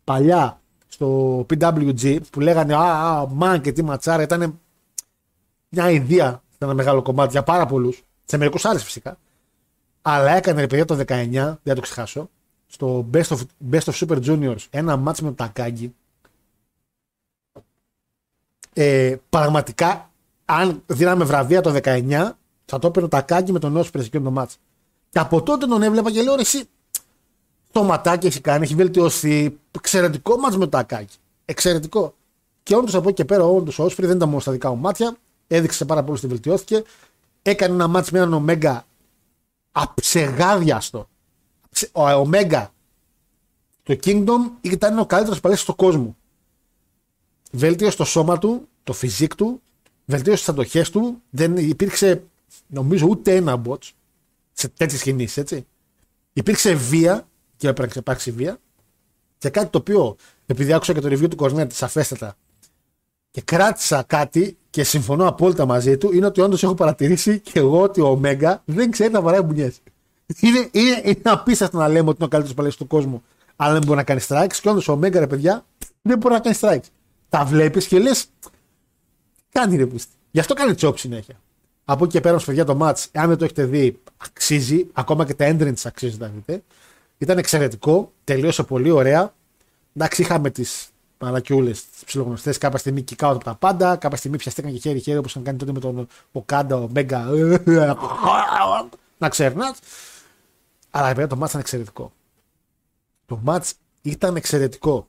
[0.04, 4.22] παλιά στο PWG που λέγανε Α, α μαν και τι ματσάρα.
[4.22, 4.60] Ήταν
[5.68, 8.02] μια ιδέα σε ένα μεγάλο κομμάτι για πάρα πολλούς.
[8.24, 9.18] Σε μερικούς άλλου φυσικά.
[10.10, 12.30] Αλλά έκανε ρε παιδιά το 19, δεν το ξεχάσω,
[12.66, 13.38] στο Best of,
[13.70, 15.94] Best of Super Juniors ένα μάτσο με τον Τακάγκη.
[18.72, 20.10] Ε, πραγματικά,
[20.44, 22.30] αν δίναμε βραβεία το 19,
[22.64, 24.58] θα το έπαιρνε ο Τακάγκη με τον Όσπρε και το μάτς.
[25.10, 26.68] Και από τότε τον έβλεπα και λέω εσύ,
[27.72, 29.58] το ματάκι έχει κάνει, έχει βελτιωθεί.
[29.70, 31.14] Εξαιρετικό μάτς με το Τακάγκη.
[31.44, 32.14] Εξαιρετικό.
[32.62, 34.76] Και όντως από εκεί και πέρα, όντως ο Όσπρε δεν ήταν μόνο στα δικά μου
[34.76, 35.16] μάτια.
[35.46, 36.82] Έδειξε πάρα πολύ ότι βελτιώθηκε.
[37.42, 38.86] Έκανε ένα μάτς με έναν Ομέγκα
[39.82, 41.08] αψεγάδιαστο.
[41.92, 42.72] Ο Ομέγκα
[43.82, 46.16] το Kingdom ήταν ο καλύτερος παλέστη στον κόσμο.
[47.50, 49.62] Βελτίωσε το σώμα του, το φυσικ του,
[50.04, 51.22] βελτίωσε τις αντοχές του.
[51.30, 52.24] Δεν υπήρξε,
[52.66, 53.78] νομίζω, ούτε ένα bot
[54.52, 55.66] σε τέτοιες κινήσει, έτσι.
[56.32, 58.58] Υπήρξε βία και έπρεπε να υπάρξει βία.
[59.38, 60.16] Και κάτι το οποίο,
[60.46, 62.36] επειδή άκουσα και το review του Κορνέτη σαφέστατα
[63.38, 67.82] και κράτησα κάτι και συμφωνώ απόλυτα μαζί του, είναι ότι όντως έχω παρατηρήσει και εγώ
[67.82, 69.80] ότι ο Ωμέγα δεν ξέρει να βαράει μπουνιές.
[70.40, 73.22] Είναι, είναι, είναι απίστευτο να λέμε ότι είναι ο καλύτερος παλαιό του κόσμου,
[73.56, 74.52] αλλά δεν μπορεί να κάνει strikes.
[74.62, 75.64] Και όντως ο Ωμέγα, ρε παιδιά,
[76.02, 76.88] δεν μπορεί να κάνει strikes.
[77.28, 78.26] Τα βλέπεις και λες,
[79.52, 80.12] κάνει ρε πίστη.
[80.30, 81.40] Γι' αυτό κάνει τσόπ συνέχεια.
[81.84, 84.86] Από εκεί και πέρα, παιδιά, το match, αν δεν το έχετε δει, αξίζει.
[84.92, 86.62] Ακόμα και τα entrance αξίζει να δείτε.
[87.18, 89.34] Ήταν εξαιρετικό, τελείωσε πολύ ωραία.
[89.94, 92.58] Εντάξει, είχαμε τις μαλακιούλε, τις ψιλογνωστές.
[92.58, 93.96] Κάποια στιγμή κικάω από τα πάντα.
[93.96, 97.26] Κάποια στιγμή πιαστήκαν και χέρι-χέρι όπως είχαν κάνει τότε με τον Οκάντα, ο Μέγκα.
[99.18, 99.74] να ξέρνα.
[100.90, 102.12] Αλλά βέβαια το μάτς ήταν εξαιρετικό.
[103.26, 105.08] Το μάτς ήταν εξαιρετικό.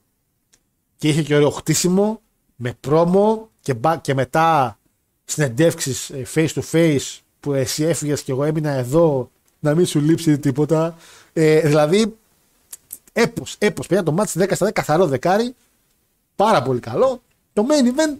[0.96, 2.20] Και είχε και ωραίο χτίσιμο
[2.56, 4.78] με πρόμο και, και μετά
[5.24, 9.30] συνεντεύξεις ε, face to face που εσύ έφυγες και εγώ έμεινα εδώ
[9.60, 10.96] να μην σου λείψει τίποτα.
[11.32, 12.16] Ε, δηλαδή,
[13.12, 13.82] έπω, έπω.
[13.82, 15.54] Παιδιά το μάτι 10 στα 10, καθαρό δεκάρι.
[16.40, 17.22] Πάρα πολύ καλό.
[17.52, 18.16] Το main event,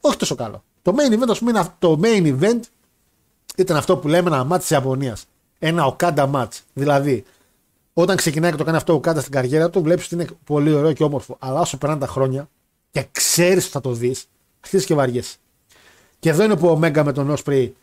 [0.00, 0.64] όχι τόσο καλό.
[0.82, 2.60] Το main event, ας πούμε, το main event
[3.56, 5.24] ήταν αυτό που λέμε ένα μάτι της Ιαπωνίας.
[5.58, 6.60] Ένα οκάντα match.
[6.72, 7.24] Δηλαδή,
[7.92, 10.72] όταν ξεκινάει και το κάνει αυτό ο Οκάντα στην καριέρα του, βλέπεις ότι είναι πολύ
[10.72, 11.36] ωραίο και όμορφο.
[11.38, 12.48] Αλλά όσο περνάνε τα χρόνια
[12.90, 14.24] και ξέρεις ότι θα το δεις,
[14.60, 15.36] αρχίζεις και βαριέσαι.
[16.18, 17.74] Και εδώ είναι που ο Ομέγκα με τον Όσπρι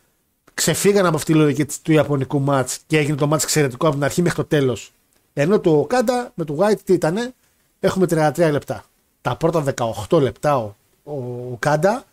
[0.54, 4.04] ξεφύγαν από αυτή τη λογική του Ιαπωνικού ματς και έγινε το ματς εξαιρετικό από την
[4.04, 4.92] αρχή μέχρι το τέλος.
[5.32, 7.34] Ενώ το Οκάντα με το White τι ήταν,
[7.80, 8.84] έχουμε 33 λεπτά.
[9.22, 9.64] Τα πρώτα
[10.08, 12.04] 18 λεπτά ο, ο Οκάντα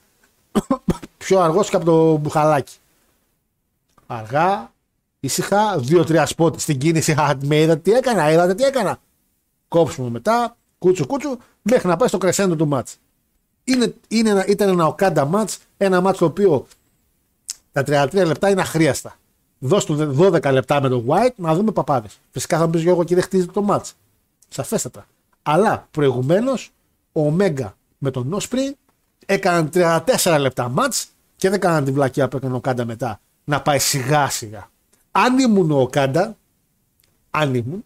[1.18, 2.76] πιο αργός και από το Μπουχαλάκη.
[4.08, 4.72] Αργά,
[5.20, 7.16] ήσυχα, 2-3 σποτ στην κίνηση.
[7.44, 9.00] Με είδατε τι έκανα, είδατε τι έκανα.
[9.68, 12.98] Κόψουμε μετά, κούτσου κούτσου, μέχρι να πάει στο κρεσέντο του μάτς.
[13.64, 16.68] Είναι, είναι, ήταν ένα Οκάντα μάτς, ένα μάτς το οποίο
[17.72, 19.18] τα 33 λεπτά είναι αχρίαστα.
[19.60, 22.20] Δώσ' του 12 λεπτά με τον White να δούμε παπάδες.
[22.32, 23.92] Φυσικά θα μου πεις Γιώργο και δεν χτίζεται το match.
[24.50, 25.06] Σαφέστατα.
[25.44, 26.72] Αλλά προηγουμένως
[27.18, 28.76] ο Ωμέγα με τον Όσπρι
[29.26, 31.06] έκαναν 34 λεπτά match
[31.36, 34.70] και δεν έκαναν την βλακία που έκανε ο Κάντα μετά να πάει σιγά σιγά.
[35.12, 36.38] Αν ήμουν ο Κάντα,
[37.32, 37.86] αν ήμουν,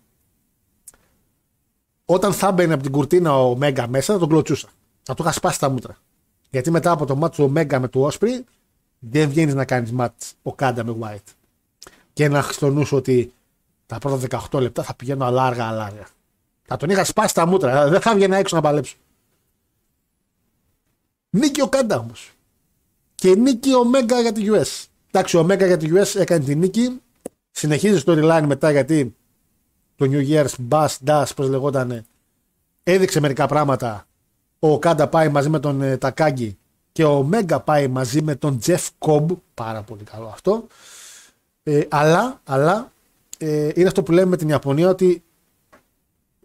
[2.06, 4.68] όταν θα μπαίνει από την κουρτίνα ο Μέγκα μέσα θα τον κλωτσούσα.
[5.04, 5.98] Θα του είχα σπάσει τα μούτρα.
[6.50, 8.46] Γιατί μετά από το μάτσο του Μέγκα με του Όσπρι
[9.00, 11.34] δεν βγαίνεις να κάνεις ματ ο Κάντα με White.
[12.14, 13.34] Και να έχει στο νου ότι
[13.86, 16.08] τα πρώτα 18 λεπτά θα πηγαίνω αλάργα, αλάργα.
[16.68, 17.90] Θα τον είχα σπάσει τα μούτρα.
[17.90, 18.96] Δεν θα βγαίνει έξω να παλέψω.
[21.34, 22.12] Νίκη ο Κάντα όμω.
[23.16, 24.86] Και νίκη ο Μέγκα για τη US.
[25.12, 27.02] Εντάξει, ο Μέγκα για τη US έκανε τη νίκη.
[27.52, 29.16] Συνεχίζει το storyline μετά γιατί
[29.96, 32.06] το New Year's Bass Dash, πώς λεγόταν,
[32.84, 34.08] έδειξε μερικά πράγματα.
[34.60, 36.58] Ο Κάντα πάει μαζί με τον ε, Τακάγκη
[36.92, 40.68] και ο Μέγκα πάει μαζί με τον Jeff Cobb, πάρα πολύ καλό αυτό.
[41.64, 42.92] Ε, αλλά αλλά
[43.38, 45.24] ε, είναι αυτό που λέμε με την Ιαπωνία ότι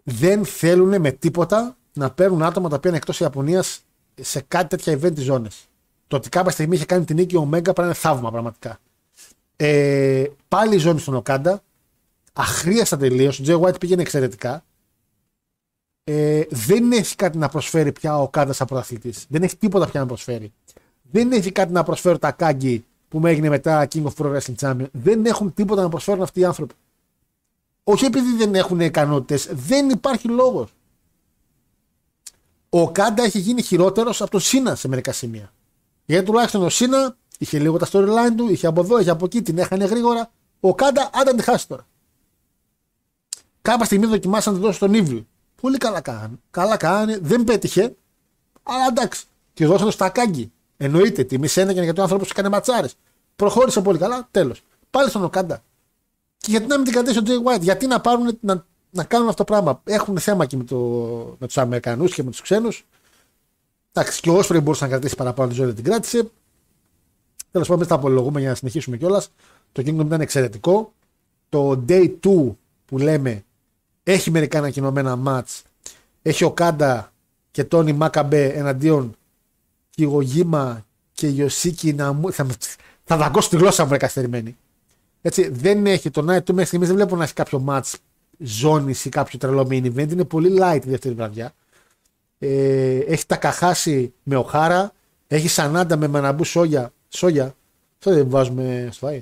[0.03, 3.81] δεν θέλουν με τίποτα να παίρνουν άτομα τα οποία είναι εκτός Ιαπωνίας
[4.21, 5.49] σε κάτι τέτοια event ζώνε.
[6.07, 8.79] Το ότι κάποια στιγμή είχε κάνει την νίκη ο Μέγκα πρέπει να είναι θαύμα πραγματικά.
[9.55, 11.63] Ε, πάλι η ζώνη στον Οκάντα.
[12.33, 13.39] Αχρίαστα τελείως.
[13.39, 14.63] Ο Τζέι White πήγαινε εξαιρετικά.
[16.03, 19.13] Ε, δεν έχει κάτι να προσφέρει πια ο Κάντα σαν πρωταθλητή.
[19.27, 20.53] Δεν έχει τίποτα πια να προσφέρει.
[21.11, 24.55] Δεν έχει κάτι να προσφέρει τα Κάγκη που με έγινε μετά King of Pro Wrestling
[24.59, 24.85] Champion.
[24.91, 26.73] Δεν έχουν τίποτα να προσφέρουν αυτοί οι άνθρωποι.
[27.83, 30.73] Όχι επειδή δεν έχουν ικανότητες, δεν υπάρχει λόγος.
[32.79, 35.53] Ο Κάντα έχει γίνει χειρότερος από τον Σίνα σε μερικά σημεία.
[36.05, 39.41] Γιατί τουλάχιστον ο Σίνα είχε λίγο τα storyline του, είχε από εδώ, είχε από εκεί,
[39.41, 40.31] την έχανε γρήγορα.
[40.59, 41.87] Ο Κάντα, άντα τη χάσει τώρα.
[43.61, 45.17] Κάποια στιγμή δοκιμάσαν να τη δώσει στον Ήβλ.
[45.61, 46.39] Πολύ καλά κάνει.
[46.51, 47.95] Καλά κάνει, δεν πέτυχε.
[48.63, 49.23] Αλλά εντάξει.
[49.53, 50.51] Τη δώσαν στο Ακάγκη.
[50.77, 52.95] Εννοείται, τιμή ένεγε γιατί ο άνθρωπο έκανε ματσάρες.
[53.35, 54.61] Προχώρησε πολύ καλά, τέλος.
[54.89, 55.63] Πάλι στον Οκάντα.
[56.37, 58.65] Και γιατί να μην την κρατήσει ο Τζέι White, γιατί να πάρουν να,
[58.97, 59.81] να κάνουν αυτό το πράγμα.
[59.83, 60.77] Έχουν θέμα και με, το,
[61.39, 62.85] με τους Αμερικανούς και με τους ξένους.
[63.91, 66.29] Εντάξει, και ο Όσπρι μπορούσε να κρατήσει παραπάνω τη ζωή, δεν την κράτησε.
[67.51, 69.29] Τέλος πάντων, δεν τα απολογούμε για να συνεχίσουμε κιόλας.
[69.71, 70.93] Το Kingdom ήταν εξαιρετικό.
[71.49, 73.43] Το Day 2 που λέμε
[74.03, 75.61] έχει μερικά ανακοινωμένα match.
[76.21, 77.13] Έχει ο Κάντα
[77.51, 79.15] και Τόνι Μάκαμπε εναντίον
[79.89, 82.31] Κιγογίμα και Ιωσίκη να μου.
[82.31, 82.47] Θα,
[83.03, 84.57] θα δαγκώσω τη γλώσσα μου καθυστερημένη.
[85.21, 87.93] Έτσι, δεν έχει το Night 2 μέχρι στιγμής δεν βλέπω να έχει κάποιο match
[88.37, 90.11] ζώνη ή κάποιο τρελό main event.
[90.11, 91.53] Είναι πολύ light η δεύτερη βραδιά.
[92.39, 94.91] Ε, έχει Τακαχάσι με Οχάρα.
[95.27, 96.93] Έχει Σανάδα με Μαναμπού Σόγια.
[97.09, 97.55] Σόγια.
[97.97, 99.21] Αυτό δεν βάζουμε στο φαΐ.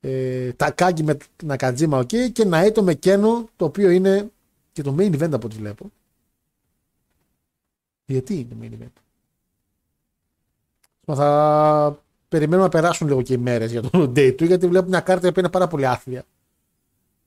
[0.00, 2.08] Ε, Τακάκι με Νακατζίμα, OK.
[2.12, 4.30] Okay, και Νάιτο με Κένο, το οποίο είναι
[4.72, 5.90] και το main event από ό,τι βλέπω.
[8.04, 9.02] Γιατί είναι main event;
[11.06, 14.88] Μα θα περιμένουμε να περάσουν λίγο και οι μέρες για το day 2, γιατί βλέπω
[14.88, 16.24] μια κάρτα που είναι πάρα πολύ άθλια.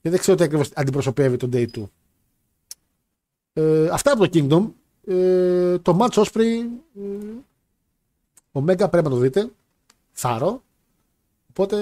[0.05, 1.83] Και δεν ξέρω τι ακριβώς αντιπροσωπεύει το day 2.
[3.53, 4.71] Ε, αυτά από το Kingdom.
[5.13, 6.63] Ε, το Match Osprey.
[6.95, 7.25] Ε,
[8.51, 9.49] ο Μέγκα πρέπει να το δείτε.
[10.11, 10.63] Θάρρο.
[11.49, 11.77] Οπότε.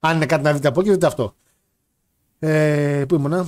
[0.00, 1.34] Αν είναι κάτι να δείτε από εκεί, δείτε αυτό.
[2.38, 3.46] Ε, πού ήμουνα;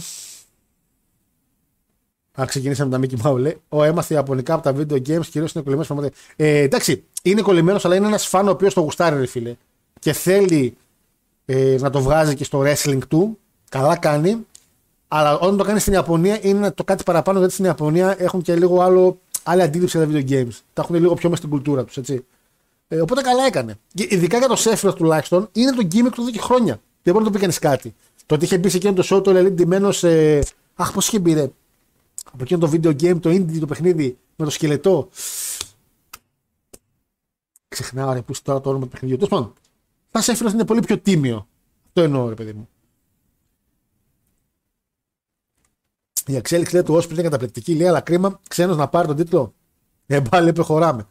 [2.40, 3.60] Α, ξεκινήσαμε τα Mickey Mouse, λέει.
[3.68, 7.96] Ο έμαθε Ιαπωνικά από τα video games, κυρίως είναι κολλημένος Ε, εντάξει, είναι κολλημένος, αλλά
[7.96, 9.56] είναι ένας φαν ο οποίος το γουστάρει, ρε φίλε.
[9.98, 10.76] Και θέλει
[11.50, 13.38] ε, να το βγάζει και στο wrestling του.
[13.68, 14.46] Καλά κάνει.
[15.08, 18.56] Αλλά όταν το κάνει στην Ιαπωνία είναι το κάτι παραπάνω, γιατί στην Ιαπωνία έχουν και
[18.56, 20.60] λίγο άλλο, άλλη αντίληψη για τα video games.
[20.72, 22.24] Τα έχουν λίγο πιο μέσα στην κουλτούρα τους, έτσι.
[22.88, 23.78] Ε, οπότε καλά έκανε.
[23.94, 26.80] Και ειδικά για το Σέφυρο τουλάχιστον είναι το gimmick του εδώ και χρόνια.
[27.02, 27.94] Δεν μπορεί να το πει κανείς κάτι.
[28.26, 30.38] Το ότι είχε μπει σε εκείνο το show το Elite ντυμένος σε.
[30.74, 31.50] Αχ, πώς είχε μπει, ρε.
[32.32, 35.08] Από εκείνο το video game, το indie, το παιχνίδι με το σκελετό.
[37.68, 39.16] Ξεχνάω, ρε, που τώρα το όνομα του παιχνιδιού.
[39.16, 39.52] Τέλος πάντων,
[40.10, 41.48] θα Σέφυρο είναι πολύ πιο τίμιο.
[41.86, 42.68] Αυτό εννοώ, ρε παιδί μου.
[46.26, 47.74] Η εξέλιξη λέει, του Όσπρι είναι καταπληκτική.
[47.74, 49.54] Λέει, αλλά κρίμα ξένος να πάρει τον τίτλο.
[50.06, 51.06] Ε, πάλι προχωράμε.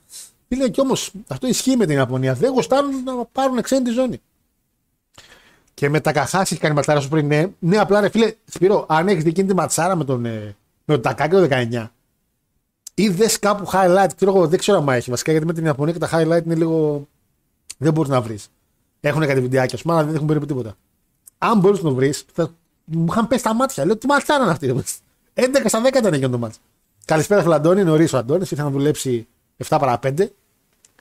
[0.47, 2.33] Τι λέει και όμως αυτό ισχύει με την Ιαπωνία.
[2.33, 4.21] Δεν γουστάρουν να πάρουν ξένη τη ζώνη.
[5.73, 7.27] Και με τα καχάσει έχει κάνει ματσάρα σου πριν.
[7.27, 10.93] Ναι, ναι, απλά ρε φίλε, Σπυρό, αν έχεις δει τη ματσάρα με τον, ε, με
[10.93, 11.91] τον Τακάκι το 19,
[12.93, 15.93] ή δες κάπου highlight, ξέρω εγώ, δεν ξέρω αν έχει βασικά γιατί με την Ιαπωνία
[15.93, 17.07] και τα highlight είναι λίγο.
[17.77, 18.49] Δεν μπορείς να βρεις.
[19.07, 20.77] Έχουν κάτι βιντεάκια σου, αλλά δεν έχουν περίπου τίποτα.
[21.37, 22.53] Αν μπορείς να το βρεις, θα
[22.85, 23.85] μου είχαν πέσει τα μάτια.
[23.85, 24.83] Λέω τι ματσάρα είναι αυτή.
[25.33, 26.59] 11 στα 10 ήταν εκείνο το μάτσα.
[27.05, 27.83] Καλησπέρα, Φιλαντώνη.
[27.83, 28.51] Νωρίς ο Αντώνης.
[28.51, 29.27] Ήρθε να δουλέψει
[29.67, 30.27] 7 παρα 5.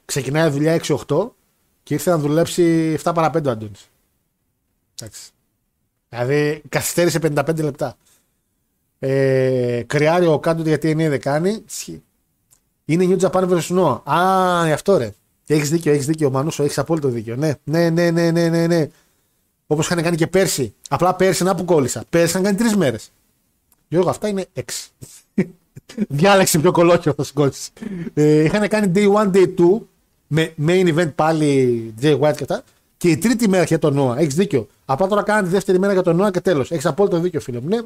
[0.05, 1.31] Ξεκινάει δουλειά 6-8
[1.83, 3.91] και ήρθε να δουλέψει 7 παρα 5 ο Αντώνης.
[5.01, 5.31] Εντάξει.
[6.09, 7.97] Δηλαδή καθυστέρησε 55 λεπτά.
[8.99, 11.65] Ε, κρυάρει ο Κάντο γιατί είναι δεν κάνει.
[12.85, 13.61] Είναι New Japan vs.
[13.61, 14.01] Noah.
[14.13, 15.15] Α, αυτό ρε.
[15.47, 17.37] Έχεις δίκιο, έχεις δίκιο, Μανούσο, έχεις απόλυτο δίκιο.
[17.37, 18.67] Ναι, ναι, ναι, ναι, ναι, ναι.
[18.67, 18.89] ναι.
[19.67, 20.75] Όπως είχαν κάνει και πέρσι.
[20.89, 22.05] Απλά πέρσι να που κόλλησα.
[22.11, 23.13] Πέρσι είχαν κάνει τρεις μέρες.
[23.89, 24.89] Γιώργο, αυτά είναι έξι.
[26.09, 27.71] Διάλεξε πιο κολόκιο θα σκότσει.
[28.15, 29.81] Ε, είχαν κάνει day 1, day 2
[30.27, 32.63] με main event πάλι Jay White και αυτά.
[32.97, 34.19] Και η τρίτη μέρα για τον Νόα.
[34.19, 34.67] Έχεις δίκιο.
[34.85, 36.71] Απλά τώρα κάνει τη δεύτερη μέρα για τον Νόα και τέλος.
[36.71, 37.69] Έχεις απόλυτο δίκιο, φίλε μου.
[37.69, 37.79] Ναι,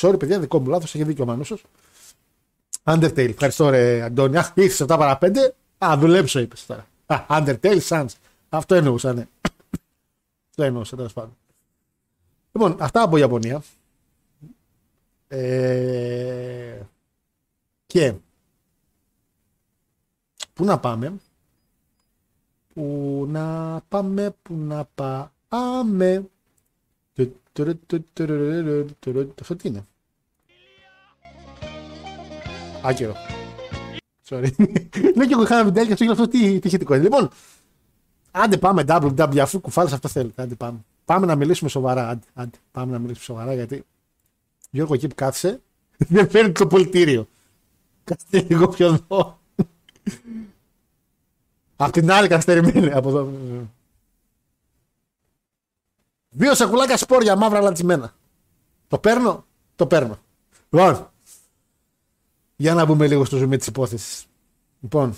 [0.00, 0.94] sorry, παιδιά, δικό μου λάθος.
[0.94, 1.62] Έχει δίκιο ο Μανούσος.
[2.84, 3.28] Undertale.
[3.28, 4.40] Ευχαριστώ, ρε Αντώνια.
[4.40, 5.54] Αχ, ήρθες 7 παρα 5.
[5.78, 6.86] Α, δουλέψω, είπες τώρα.
[7.08, 8.06] Α, Undertale, Sans.
[8.48, 9.26] Αυτό εννοούσα, ναι.
[10.48, 11.36] Αυτό εννοούσα, τέλο πάντων.
[12.52, 13.62] Λοιπόν, αυτά από Ιαπωνία.
[15.28, 16.80] Ε,
[17.86, 18.14] και
[20.54, 21.12] πού να πάμε,
[22.74, 26.28] πού να πάμε, πού να πάμε.
[29.40, 29.86] Αυτό τι είναι.
[32.82, 33.37] Άκυρο.
[34.28, 34.50] Sorry.
[35.16, 36.98] Ναι και εγώ είχα ένα βιντεάκι αυτό αυτό τι, τι είναι.
[36.98, 37.30] Λοιπόν,
[38.30, 40.42] άντε πάμε WW αφού κουφάλες αυτό θέλετε.
[40.42, 40.78] Άντε πάμε.
[41.04, 42.08] Πάμε να μιλήσουμε σοβαρά.
[42.08, 43.84] Άντε, άντε, πάμε να μιλήσουμε σοβαρά γιατί
[44.70, 45.60] Γιώργο εκεί που κάθισε
[46.08, 47.28] Δεν φέρνει το πολιτήριο.
[48.04, 49.38] Κάτσε λίγο πιο εδώ.
[51.76, 53.32] Απ' την άλλη καθυστερημένη από εδώ.
[56.30, 58.14] Δύο σακουλάκια σπόρια μαύρα λαντσιμένα.
[58.88, 59.44] Το παίρνω,
[59.76, 60.18] το παίρνω.
[60.70, 61.10] Λοιπόν,
[62.60, 64.26] για να μπούμε λίγο στο ζουμί της υπόθεσης.
[64.80, 65.16] Λοιπόν,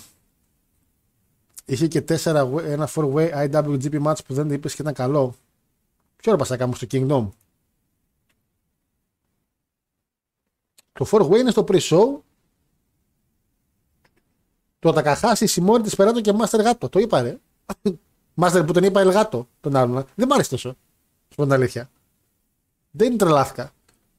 [1.65, 5.35] είχε και τέσσερα, ένα 4-way IWGP match που δεν είπες και ήταν καλό.
[6.15, 7.29] Ποιο ρε πασάκα μου στο Kingdom;
[10.93, 12.19] Το 4-way είναι στο pre-show.
[14.79, 16.89] Το Τακαχάση, Σιμόρι, της Περάτο και Master Gato.
[16.91, 17.37] Το είπα ρε.
[18.35, 20.05] Master που τον είπα Ελγάτο τον άλλον.
[20.15, 20.69] Δεν μ' άρεσε τόσο.
[21.29, 21.89] Σου πω την αλήθεια.
[22.91, 23.73] Δεν τρελάθηκα.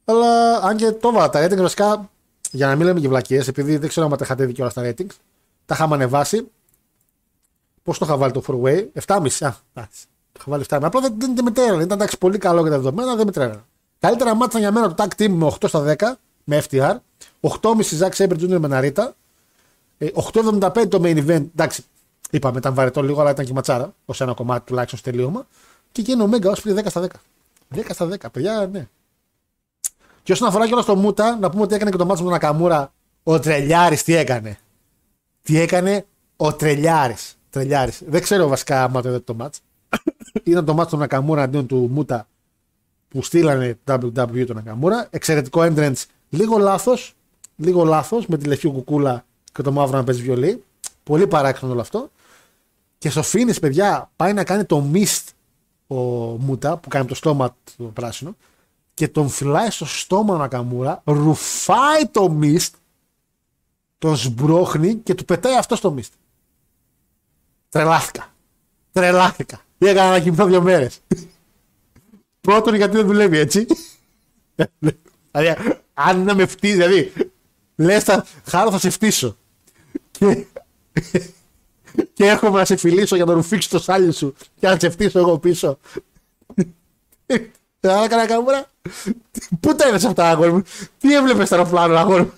[0.05, 2.11] Αλλά αν και το έβαλα τα ratings βασικά
[2.53, 4.81] για να μην λέμε και βλακίες, επειδή δεν ξέρω αν τα είχατε δει όλα στα
[4.85, 5.15] ratings,
[5.65, 6.47] τα είχαμε ανεβάσει.
[7.83, 9.17] Πώς το είχα βάλει το 4way, 7,5.
[9.39, 10.05] Α, εντάξει.
[10.31, 10.79] Το είχα βάλει 7,5.
[10.83, 11.83] Απλά δεν, δεν, δεν μετρέρανε.
[11.83, 13.63] Ήταν εντάξει, πολύ καλό για τα δεδομένα, δεν μετρέρανε.
[13.99, 16.11] Καλύτερα μάτσα για μένα το tag team με 8 στα 10
[16.43, 16.95] με FTR.
[17.41, 17.59] 8,5
[17.99, 18.59] Zack Saber Jr.
[18.59, 19.15] με Ναρίτα.
[19.99, 21.45] 8,75 το main event.
[21.55, 21.83] Εντάξει,
[22.29, 23.93] είπαμε, ήταν βαρετό λίγο, αλλά ήταν και ματσάρα.
[24.05, 25.47] Ω ένα κομμάτι τουλάχιστον στο τελείωμα.
[25.91, 27.07] Και εκεί είναι ο Μέγκα ως 10 στα 10.
[27.75, 28.87] 10 στα 10, παιδιά, ναι.
[30.23, 32.29] Και όσον αφορά και όλο στο Μούτα, να πούμε ότι έκανε και το μάτσο με
[32.29, 32.93] τον Νακαμούρα.
[33.23, 34.57] Ο Τρελιάρης τι έκανε;
[35.41, 36.05] Τι έκανε
[36.35, 37.37] ο Τρελιάρης.
[37.49, 38.01] Τρελιάρης.
[38.07, 39.61] Δεν ξέρω βασικά άμα το είδατε το μάτσο.
[40.43, 42.27] Ήταν το μάτσο του Νακαμούρα αντίον του Μούτα
[43.07, 45.07] που στείλανε WWE τον Νακαμούρα.
[45.09, 46.03] Εξαιρετικό entrance.
[46.29, 47.15] Λίγο λάθος.
[47.55, 50.63] Λίγο λάθος με τη λεφτή κουκούλα και το μαύρο να παίζει βιολί.
[51.03, 52.11] Πολύ παράξενο όλο αυτό.
[52.97, 55.23] Και στο Φίνι, παιδιά, πάει να κάνει το mist
[55.87, 55.95] ο
[56.39, 58.35] Μούτα που κάνει το στόμα του πράσινο
[58.93, 62.75] και τον φυλάει στο στόμα ο Νακαμούρα, ρουφάει το μιστ,
[63.97, 66.13] τον σμπρώχνει και του πετάει αυτό στο μιστ.
[67.69, 68.33] Τρελάθηκα.
[68.91, 69.61] Τρελάθηκα.
[69.77, 70.99] Έκανα να κοιμηθώ δύο μέρες.
[72.41, 73.67] Πρώτον, γιατί δεν δουλεύει έτσι.
[75.31, 77.13] δηλαδή, αν να με φτύσει, δηλαδή,
[77.75, 78.05] λες,
[78.45, 79.37] χάρο θα σε φτύσω.
[80.11, 80.45] Και,
[82.13, 85.19] και έρχομαι να σε φιλήσω για να ρουφήξεις το σάλι σου και να σε φτύσω
[85.19, 85.77] εγώ πίσω.
[87.83, 88.65] Δεν έκανα καμπούρα.
[89.59, 90.63] Πού τα είδες αυτά, αγόρι μου;
[90.97, 92.33] Τι έβλεπες στο αεροπλάνο, αγόρι μου;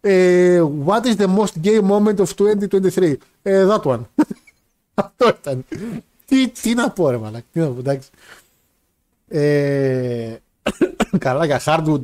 [0.00, 3.14] Ε, what is the most gay moment of 2023?
[3.42, 4.00] Ε, that one.
[4.94, 5.64] Αυτό ήταν.
[6.24, 7.44] Τι, τι να πω, ρε μαλακ.
[7.52, 8.08] Τι να πω, εντάξει.
[9.28, 10.36] Ε,
[11.18, 12.02] καλά, για Hardwood.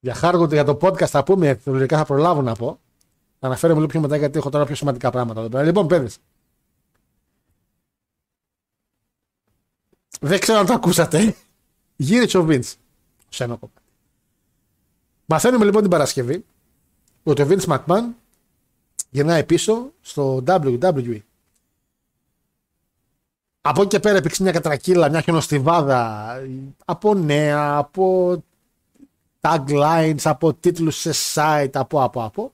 [0.00, 2.78] Για Hardwood, για το podcast θα πούμε, θεωρητικά θα προλάβω να πω.
[3.40, 5.64] Θα αναφέρομαι λίγο πιο μετά γιατί έχω τώρα πιο σημαντικά πράγματα εδώ πέρα.
[5.64, 6.18] Λοιπόν, παιδες.
[10.20, 11.34] Δεν ξέρω αν το ακούσατε.
[11.96, 12.72] Γύρισε ο Vince.
[13.28, 13.80] Σε ένα κομμάτι.
[15.26, 16.44] Μαθαίνουμε λοιπόν την Παρασκευή
[17.22, 18.04] ότι ο Vince McMahon
[19.10, 21.20] γυρνάει πίσω στο WWE.
[23.60, 26.32] Από εκεί και πέρα υπήρξε μια κατρακύλα, μια χιονοστιβάδα
[26.84, 28.36] από νέα, από
[29.40, 32.52] taglines, από τίτλους σε site, από από από.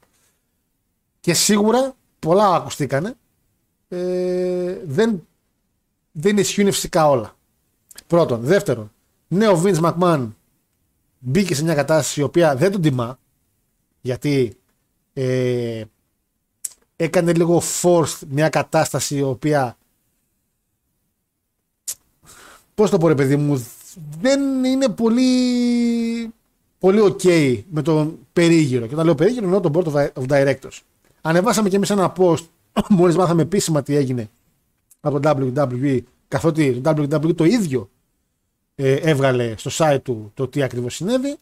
[1.21, 3.15] Και σίγουρα πολλά ακουστήκανε.
[3.89, 5.27] Ε, δεν,
[6.13, 7.34] δεν ισχύουν φυσικά όλα.
[8.15, 8.41] Πρώτον.
[8.41, 8.93] Δεύτερον,
[9.29, 10.29] ναι, ο Vince McMahon
[11.19, 13.19] μπήκε σε μια κατάσταση η οποία δεν τον τιμά
[14.01, 14.57] γιατί
[15.13, 15.83] ε,
[16.97, 19.77] έκανε λίγο forced μια κατάσταση η οποία
[22.75, 23.67] πώς το πω ρε παιδί μου
[24.21, 26.33] δεν είναι πολύ
[26.79, 30.81] πολύ ok με τον περίγυρο και όταν λέω περίγυρο εννοώ τον board of directors
[31.21, 32.45] ανεβάσαμε και εμείς ένα post
[32.89, 34.31] μόλις μάθαμε επίσημα τι έγινε
[35.01, 37.89] από το WWE καθότι το WWE το ίδιο
[38.75, 41.37] ε, έβγαλε στο site του το τι ακριβώς συνέβη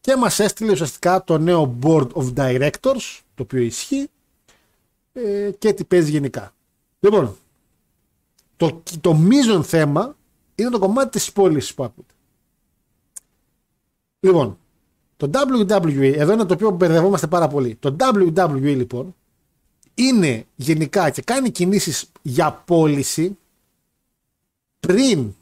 [0.00, 4.08] και μας έστειλε ουσιαστικά το νέο Board of Directors, το οποίο ισχύει
[5.12, 6.54] ε, και τι παίζει γενικά.
[7.00, 7.36] Λοιπόν,
[8.56, 10.16] το, το μείζον θέμα
[10.54, 12.14] είναι το κομμάτι της πώλησης που ακούτε.
[14.20, 14.58] Λοιπόν,
[15.16, 17.74] το WWE, εδώ είναι το οποίο μπερδευόμαστε πάρα πολύ.
[17.74, 19.14] Το WWE λοιπόν
[19.94, 23.38] είναι γενικά και κάνει κινήσεις για πώληση
[24.80, 25.34] πριν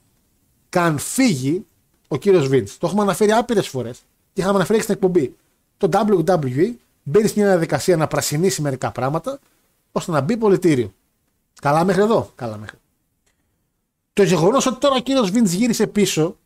[0.69, 1.67] καν φύγει
[2.09, 2.79] ο κύριος Βίντς.
[2.79, 3.99] Το έχουμε αναφέρει άπειρες φορές
[4.33, 5.37] και είχαμε αναφέρει στην εκπομπή.
[5.77, 9.39] Το WWE μπαίνει σε μια διαδικασία να πρασινίσει μερικά πράγματα
[9.93, 10.93] ώστε να μπει πολιτήριο.
[11.61, 12.33] Καλά μέχρι εδώ.
[12.35, 12.77] Καλά μέχρι.
[14.13, 16.37] Το γεγονός ότι τώρα ο κύριος Βίντς γύρισε πίσω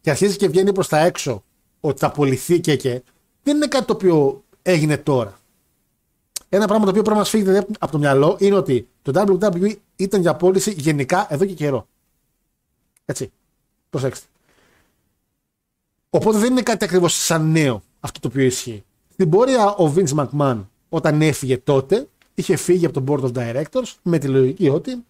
[0.00, 1.42] και αρχίζει και βγαίνει προς τα έξω
[1.80, 3.02] ότι θα απολυθεί και και
[3.42, 5.38] δεν είναι κάτι το οποίο έγινε τώρα.
[6.48, 9.74] Ένα πράγμα το οποίο πρέπει να μας φύγει από το μυαλό είναι ότι το WWE
[9.96, 11.86] ήταν για πώληση γενικά εδώ και καιρό.
[13.04, 13.32] Έτσι.
[13.90, 14.26] Προσέξτε.
[16.10, 18.84] Οπότε δεν είναι κάτι ακριβώς σαν νέο αυτό το οποίο ισχύει.
[19.12, 23.94] Στην πορεία ο Vince McMahon όταν έφυγε τότε είχε φύγει από το Board of Directors
[24.02, 25.04] με τη λογική ότι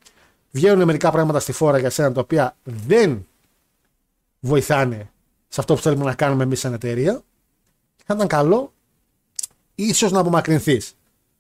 [0.51, 3.27] βγαίνουν μερικά πράγματα στη φόρα για σένα τα οποία δεν
[4.41, 5.11] βοηθάνε
[5.49, 7.23] σε αυτό που θέλουμε να κάνουμε εμείς σαν εταιρεία.
[8.05, 8.73] Θα ήταν καλό
[9.75, 10.95] ίσως να απομακρυνθείς.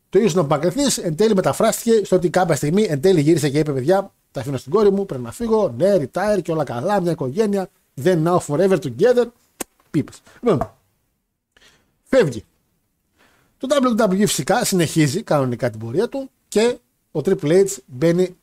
[0.08, 3.58] Το ίσως να απομακρυνθείς εν τέλει μεταφράστηκε στο ότι κάποια στιγμή εν τέλει γύρισε και
[3.58, 5.74] είπε: Παιδιά, τα αφήνω στην κόρη μου, πρέπει να φύγω.
[5.76, 7.68] Ναι, retire και όλα καλά, μια οικογένεια.
[8.02, 9.24] Then now forever together.
[9.90, 10.22] Πίπες.
[10.40, 10.74] Λοιπόν,
[12.04, 12.44] φεύγει.
[13.58, 16.78] Το WWE φυσικά συνεχίζει κανονικά την πορεία του και
[17.12, 18.36] ο Triple H μπαίνει,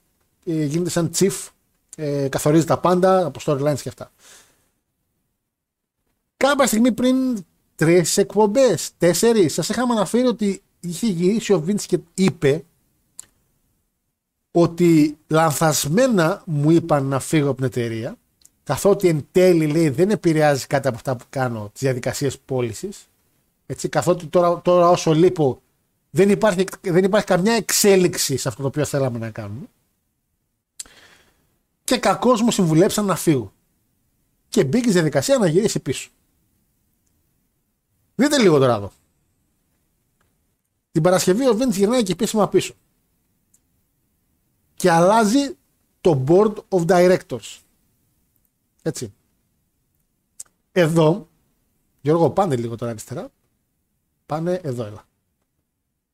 [0.45, 1.47] ε, γίνεται σαν chief,
[1.95, 4.11] ε, καθορίζει τα πάντα από storylines και αυτά.
[6.37, 11.99] Κάποια στιγμή πριν τρεις εκπομπές, τέσσερις, σας είχαμε αναφέρει ότι είχε γυρίσει ο Vince και
[12.13, 12.63] είπε
[14.59, 18.17] ότι λανθασμένα μου είπαν να φύγω από την εταιρεία
[18.63, 23.07] καθότι εν τέλει λέει δεν επηρεάζει κάτι από αυτά που κάνω τις διαδικασίες πώλησης.
[23.65, 25.61] έτσι καθότι τώρα, τώρα όσο λείπω
[26.09, 29.65] δεν υπάρχει, δεν υπάρχει καμιά εξέλιξη σε αυτό το οποίο θέλαμε να κάνουμε.
[31.83, 33.53] Και κακώς μου συμβουλέψαν να φύγω.
[34.49, 36.09] Και μπήκε στη διαδικασία να γυρίσει πίσω.
[38.15, 38.91] Δείτε λίγο τώρα εδώ.
[40.91, 42.73] Την Παρασκευή ο Βίντ γυρνάει και επίσημα πίσω
[44.77, 45.57] και αλλάζει
[46.01, 47.59] το board of directors
[48.87, 49.13] έτσι.
[50.71, 51.27] Εδώ,
[52.01, 53.29] Γιώργο, πάνε λίγο τώρα αριστερά.
[54.25, 55.07] Πάνε εδώ, έλα.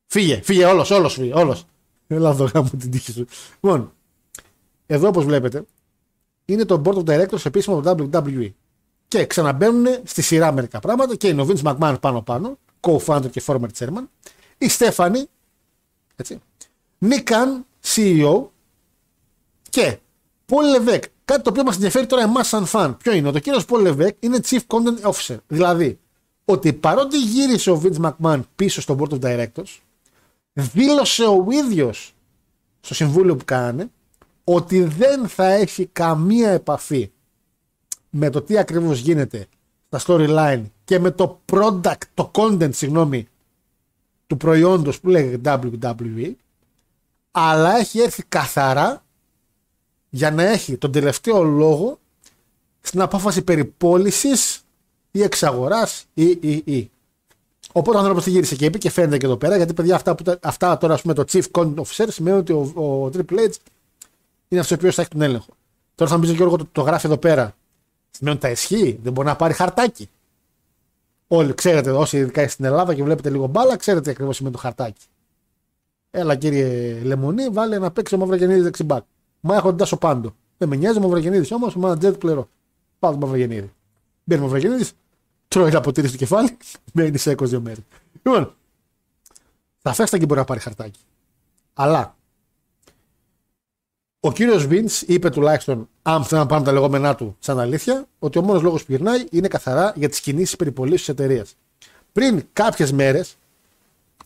[0.06, 1.64] Φύγε, φύγε όλος, όλος φύγε, όλος.
[2.06, 3.26] Έλα εδώ γάμω την τύχη σου.
[3.60, 3.92] Λοιπόν,
[4.86, 5.64] εδώ όπως βλέπετε,
[6.44, 8.50] είναι το board of directors επίσημο από το WWE.
[9.08, 13.42] Και ξαναμπαίνουν στη σειρά μερικά πράγματα και είναι ο Vince McMahon πάνω πάνω, co-founder και
[13.46, 14.04] former chairman,
[14.58, 15.26] η Στέφανη,
[16.16, 16.40] έτσι,
[16.98, 18.46] Νίκαν, CEO
[19.74, 19.98] και
[20.46, 22.96] Πολ Λεβέκ, Κάτι το οποίο μας ενδιαφέρει τώρα εμάς σαν φαν.
[22.96, 25.36] Ποιο είναι, ότι ο κύριος Πολ Λεβέκ είναι Chief Content Officer.
[25.46, 25.98] Δηλαδή,
[26.44, 29.78] ότι παρότι γύρισε ο Vince McMahon πίσω στο Board of Directors,
[30.52, 32.14] δήλωσε ο ίδιος
[32.80, 33.84] στο συμβούλιο που κάνει
[34.44, 37.10] ότι δεν θα έχει καμία επαφή
[38.10, 39.46] με το τι ακριβώς γίνεται
[39.88, 43.28] στα storyline και με το product, το content, συγγνώμη,
[44.26, 46.32] του προϊόντος που λέγεται WWE,
[47.30, 49.03] αλλά έχει έρθει καθαρά
[50.14, 51.98] για να έχει τον τελευταίο λόγο
[52.80, 54.28] στην απόφαση περί πώληση
[55.10, 56.90] ή εξαγοράς ή, ή, ή.
[57.72, 60.14] Οπότε ο άνθρωπος τη γύρισε και είπε και φαίνεται και εδώ πέρα, γιατί παιδιά αυτά,
[60.14, 63.52] που, αυτά τώρα, ας πούμε, το Chief Content Officer σημαίνει ότι ο, ο Triple H
[64.48, 65.50] είναι αυτός ο οποίος θα έχει τον έλεγχο.
[65.94, 67.56] Τώρα θα μου πεις και το, το γράφει εδώ πέρα.
[68.10, 70.08] Σημαίνει ότι τα ισχύει, δεν μπορεί να πάρει χαρτάκι.
[71.28, 75.06] Όλοι ξέρετε, όσοι ειδικά στην Ελλάδα και βλέπετε λίγο μπάλα, ξέρετε ακριβώς σημαίνει το χαρτάκι.
[76.10, 79.04] Έλα κύριε Λεμονή, βάλε να παίξει ο Μαυρογεννίδη δεξιμπάκ.
[79.46, 80.34] Μα έχω τον Τάσο Πάντο.
[80.58, 82.48] Δεν με νοιάζει ο Μαυρογεννίδης όμως, μα τζετ πληρώ.
[82.98, 83.72] Πάω τον Μαυρογεννίδη.
[84.24, 84.92] Μπαίνει ο Μαυρογεννίδης,
[85.48, 86.56] τρώει ένα ποτήρι στο κεφάλι,
[86.94, 87.84] μπαίνει σε έκος δύο μέρες.
[88.12, 88.54] Λοιπόν,
[89.78, 91.00] θα φέστα και μπορεί να πάρει χαρτάκι.
[91.74, 92.16] Αλλά
[94.20, 98.38] ο κύριος Βίντς είπε τουλάχιστον, αν θέλουν να πάμε τα λεγόμενά του σαν αλήθεια, ότι
[98.38, 101.54] ο μόνος λόγος που γυρνάει είναι καθαρά για τις κινήσεις περιπολίσεως της εταιρείας.
[102.12, 103.36] Πριν κάποιες μέρες,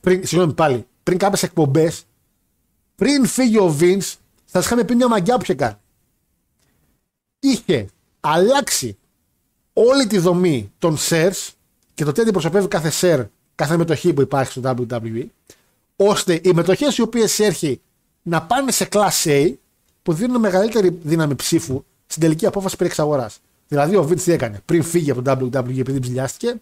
[0.00, 2.04] πριν, συγγνώμη πάλι, πριν κάποιες εκπομπές,
[2.94, 4.18] πριν φύγει ο Βίντς θα
[4.50, 5.76] σας είχαμε πει μια μαγιά που είχε κάνει.
[7.38, 7.86] Είχε
[8.20, 8.96] αλλάξει
[9.72, 11.50] όλη τη δομή των shares
[11.94, 15.26] και το τι αντιπροσωπεύει κάθε share, κάθε μετοχή που υπάρχει στο WWE,
[15.96, 17.80] ώστε οι μετοχές οι οποίες έρχει
[18.22, 19.52] να πάνε σε Class A
[20.02, 23.38] που δίνουν μεγαλύτερη δύναμη ψήφου στην τελική απόφαση περί εξαγοράς.
[23.68, 26.60] Δηλαδή, ο Vince τι έκανε πριν φύγει από το WWE επειδή ψηλιάστηκε,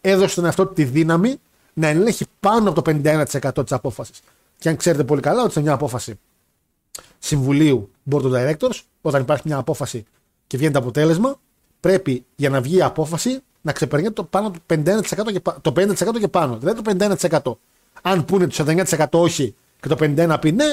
[0.00, 1.36] έδωσε στον εαυτό του τη δύναμη
[1.74, 4.20] να ελέγχει πάνω από το 51% της απόφασης.
[4.58, 6.18] Και αν ξέρετε πολύ καλά ότι σε μια απόφαση
[7.24, 10.04] συμβουλίου board of directors, όταν υπάρχει μια απόφαση
[10.46, 11.40] και βγαίνει το αποτέλεσμα,
[11.80, 15.02] πρέπει για να βγει η απόφαση να ξεπερνάει το, πάνω το 51%
[15.32, 16.56] και, το 50% και πάνω.
[16.56, 17.52] Δηλαδή το 51%.
[18.02, 20.64] Αν πούνε το 49% όχι και το 51% πει ναι,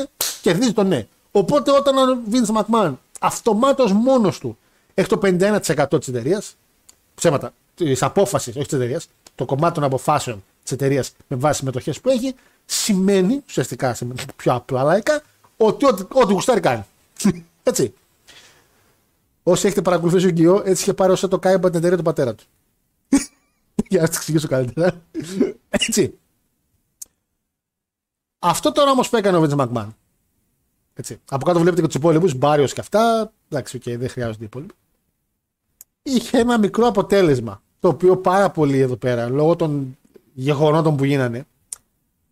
[0.41, 1.07] κερδίζει το ναι.
[1.31, 4.57] Οπότε όταν ο Vince McMahon αυτομάτως μόνος του
[4.93, 6.55] έχει το 51% της εταιρείας,
[7.15, 11.65] ψέματα, της απόφασης, όχι της εταιρείας, το κομμάτι των αποφάσεων της εταιρείας με βάση τι
[11.65, 12.35] μετοχέ που έχει,
[12.65, 15.21] σημαίνει ουσιαστικά σε πιο απλά λαϊκά
[15.65, 16.85] ότι ό,τι, ό,τι γουστάρει κάνει.
[17.63, 17.93] έτσι.
[19.43, 22.03] Όσοι έχετε παρακολουθήσει ο Γκυό, έτσι είχε πάρει όσο το κάνει από την εταιρεία του
[22.03, 22.43] πατέρα του.
[23.89, 25.01] Για να σας εξηγήσω καλύτερα.
[25.69, 26.17] έτσι.
[28.39, 29.95] Αυτό τώρα όμως που έκανε ο Βίτζ Μακμάν.
[30.93, 31.19] Έτσι.
[31.29, 33.31] Από κάτω βλέπετε και τους υπόλοιπους, Μπάριος και αυτά.
[33.49, 34.73] Εντάξει, okay, δεν χρειάζονται οι υπόλοιποι.
[36.03, 37.61] Είχε ένα μικρό αποτέλεσμα.
[37.79, 39.97] Το οποίο πάρα πολύ εδώ πέρα, λόγω των
[40.33, 41.45] γεγονότων που γίνανε,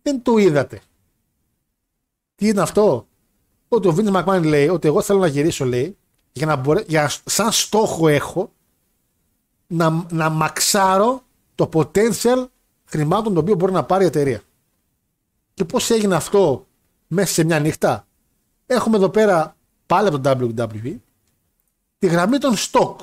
[0.02, 0.80] δεν το είδατε.
[2.34, 3.06] Τι είναι αυτό,
[3.72, 5.96] ότι ο Vince McMahon λέει ότι εγώ θέλω να γυρίσω, λέει,
[6.32, 8.52] για να μπορέ, για, σαν στόχο έχω
[9.66, 11.22] να, να μαξάρω
[11.54, 12.46] το potential
[12.84, 14.42] χρημάτων το οποίο μπορεί να πάρει η εταιρεία.
[15.54, 16.66] Και πώς έγινε αυτό
[17.06, 18.06] μέσα σε μια νύχτα;
[18.66, 19.56] Έχουμε εδώ πέρα
[19.86, 20.96] πάλι από το WWE
[21.98, 22.96] τη γραμμή των stock.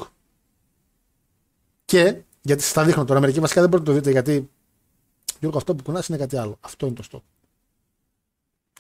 [1.86, 4.50] Και, γιατί σας τα δείχνω τώρα, μερικοί βασικά δεν μπορείτε να το δείτε γιατί.
[5.40, 6.58] Γιώργο, αυτό που κουνάς είναι κάτι άλλο.
[6.62, 7.24] Αυτό είναι το στόχο.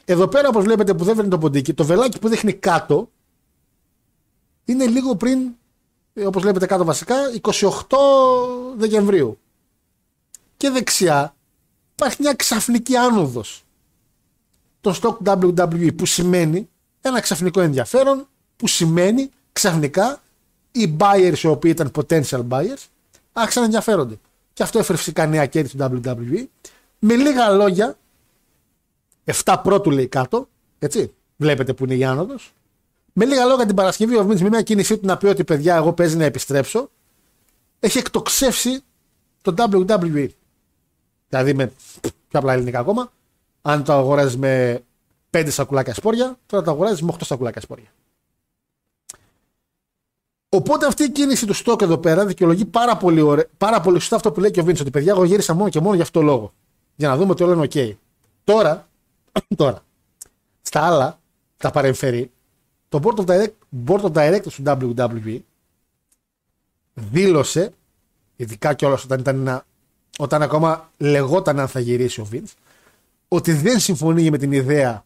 [0.09, 3.09] Εδώ πέρα, όπως βλέπετε, που δεν βρει το ποντίκι, το βελάκι που δείχνει κάτω
[4.65, 5.39] είναι λίγο πριν,
[6.25, 7.61] όπως βλέπετε κάτω βασικά, 28
[8.75, 9.39] Δεκεμβρίου.
[10.57, 11.35] Και δεξιά
[11.93, 13.65] υπάρχει μια ξαφνική άνοδος
[14.81, 16.69] το stock WWE που σημαίνει
[17.01, 18.27] ένα ξαφνικό ενδιαφέρον
[18.57, 20.21] που σημαίνει ξαφνικά
[20.71, 22.85] οι buyers οι οποίοι ήταν potential buyers
[23.33, 24.19] άρχισαν να ενδιαφέρονται.
[24.53, 26.45] Και αυτό έφερε φυσικά νέα κέρδη του WWE.
[26.99, 27.97] Με λίγα λόγια,
[29.43, 30.47] 7 πρώτου λέει κάτω,
[30.79, 32.53] έτσι, βλέπετε που είναι η άνοδος.
[33.13, 35.75] Με λίγα λόγια την Παρασκευή ο Vince με μια κίνησή του να πει ότι παιδιά
[35.75, 36.89] εγώ παίζει να επιστρέψω,
[37.79, 38.81] έχει εκτοξεύσει
[39.41, 40.27] το WWE.
[41.29, 41.71] Δηλαδή με
[42.01, 43.11] πιο απλά ελληνικά ακόμα,
[43.61, 44.83] αν το αγοράζεις με
[45.31, 47.91] 5 σακουλάκια σπόρια, τώρα το αγοράζεις με 8 σακουλάκια σπόρια.
[50.49, 54.15] Οπότε αυτή η κίνηση του στόκ εδώ πέρα δικαιολογεί πάρα πολύ, ωραί, πάρα πολύ σωστά
[54.15, 54.83] αυτό που λέει και ο Βίντσο.
[54.83, 56.53] Ότι παιδιά, εγώ γύρισα μόνο και μόνο για αυτό το λόγο.
[56.95, 57.95] Για να δούμε ότι όλα είναι OK.
[58.43, 58.86] Τώρα,
[59.55, 59.83] τώρα
[60.61, 61.19] στα άλλα,
[61.57, 62.31] τα παρεμφέρει,
[62.89, 63.53] το Board of, Direct,
[63.85, 65.39] Board of Directors του WWE
[66.93, 67.73] δήλωσε,
[68.35, 69.63] ειδικά κιόλας όταν, ήταν
[70.17, 72.53] όταν ακόμα λεγόταν αν θα γυρίσει ο Vince,
[73.27, 75.05] ότι δεν συμφωνεί με την ιδέα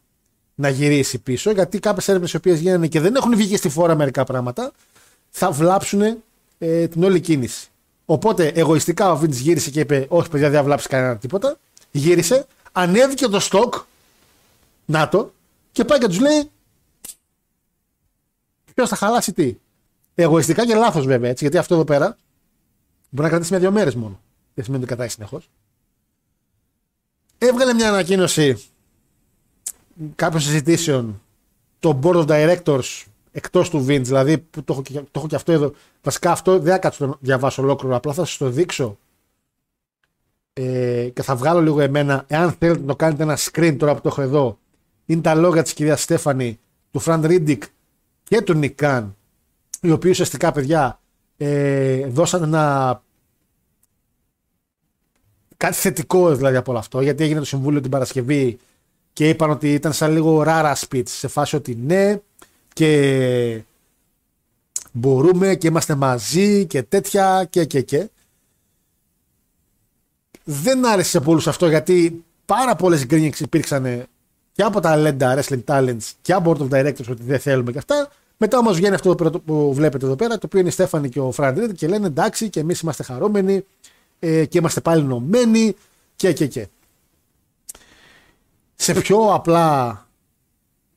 [0.54, 3.68] να γυρίσει πίσω, γιατί κάποιες έρευνες οι οποίες γίνανε και δεν έχουν βγει και στη
[3.68, 4.72] φόρα μερικά πράγματα,
[5.30, 6.02] θα βλάψουν
[6.58, 7.68] ε, την όλη κίνηση.
[8.04, 11.56] Οπότε εγωιστικά ο Vince γύρισε και είπε: Όχι, παιδιά, δεν θα βλάψει κανένα τίποτα.
[11.90, 13.74] Γύρισε, ανέβηκε το στόκ,
[14.92, 15.34] να το,
[15.72, 16.50] και πάει και τους λέει:
[18.74, 19.56] Ποιος θα χαλάσει τι.
[20.14, 22.16] Εγωιστικά και λάθος βέβαια έτσι, γιατί αυτό εδώ πέρα
[23.08, 24.20] μπορεί να κρατήσει με δύο μέρες μόνο.
[24.54, 25.50] Δεν σημαίνει ότι κρατάει συνεχώς.
[27.38, 28.64] Έβγαλε μια ανακοίνωση
[30.14, 31.22] κάποιων συζητήσεων
[31.78, 35.34] το board of directors εκτός του Vince, δηλαδή που το έχω, και, το έχω και
[35.34, 35.72] αυτό εδώ.
[36.02, 38.98] Βασικά αυτό δεν θα κάτσω να διαβάσω ολόκληρο, απλά θα σας το δείξω
[40.52, 42.24] ε, και θα βγάλω λίγο εμένα.
[42.26, 44.58] Εάν θέλετε να το κάνετε ένα screen τώρα που το έχω εδώ,
[45.06, 46.58] είναι τα λόγια της κυρίας Στέφανη,
[46.90, 47.62] του Frank Riddick
[48.22, 49.16] και του Nick Khan,
[49.80, 51.00] οι οποίοι ουσιαστικά παιδιά
[51.36, 53.02] ε, δώσαν ένα
[55.56, 58.58] κάτι θετικό δηλαδή από όλο αυτό, γιατί έγινε το Συμβούλιο την Παρασκευή
[59.12, 62.20] και είπαν ότι ήταν σαν λίγο rah-rah speech σε φάση ότι ναι
[62.72, 63.62] και
[64.92, 68.08] μπορούμε και είμαστε μαζί και τέτοια και και και.
[70.44, 74.06] Δεν άρεσε σε πολλούς αυτό γιατί πάρα πολλές γκρίνιξ υπήρξαν
[74.52, 77.78] και από τα Lenda Wrestling Talents και από Board of Directors ότι δεν θέλουμε και
[77.78, 78.08] αυτά.
[78.36, 81.30] Μετά όμως βγαίνει αυτό που βλέπετε εδώ πέρα, το οποίο είναι η Στέφανη και ο
[81.30, 83.64] Φραντ και λένε εντάξει και εμείς είμαστε χαρούμενοι
[84.18, 85.76] ε, και είμαστε πάλι ενωμένοι
[86.16, 86.68] και και και.
[88.74, 90.06] Σε πιο απλά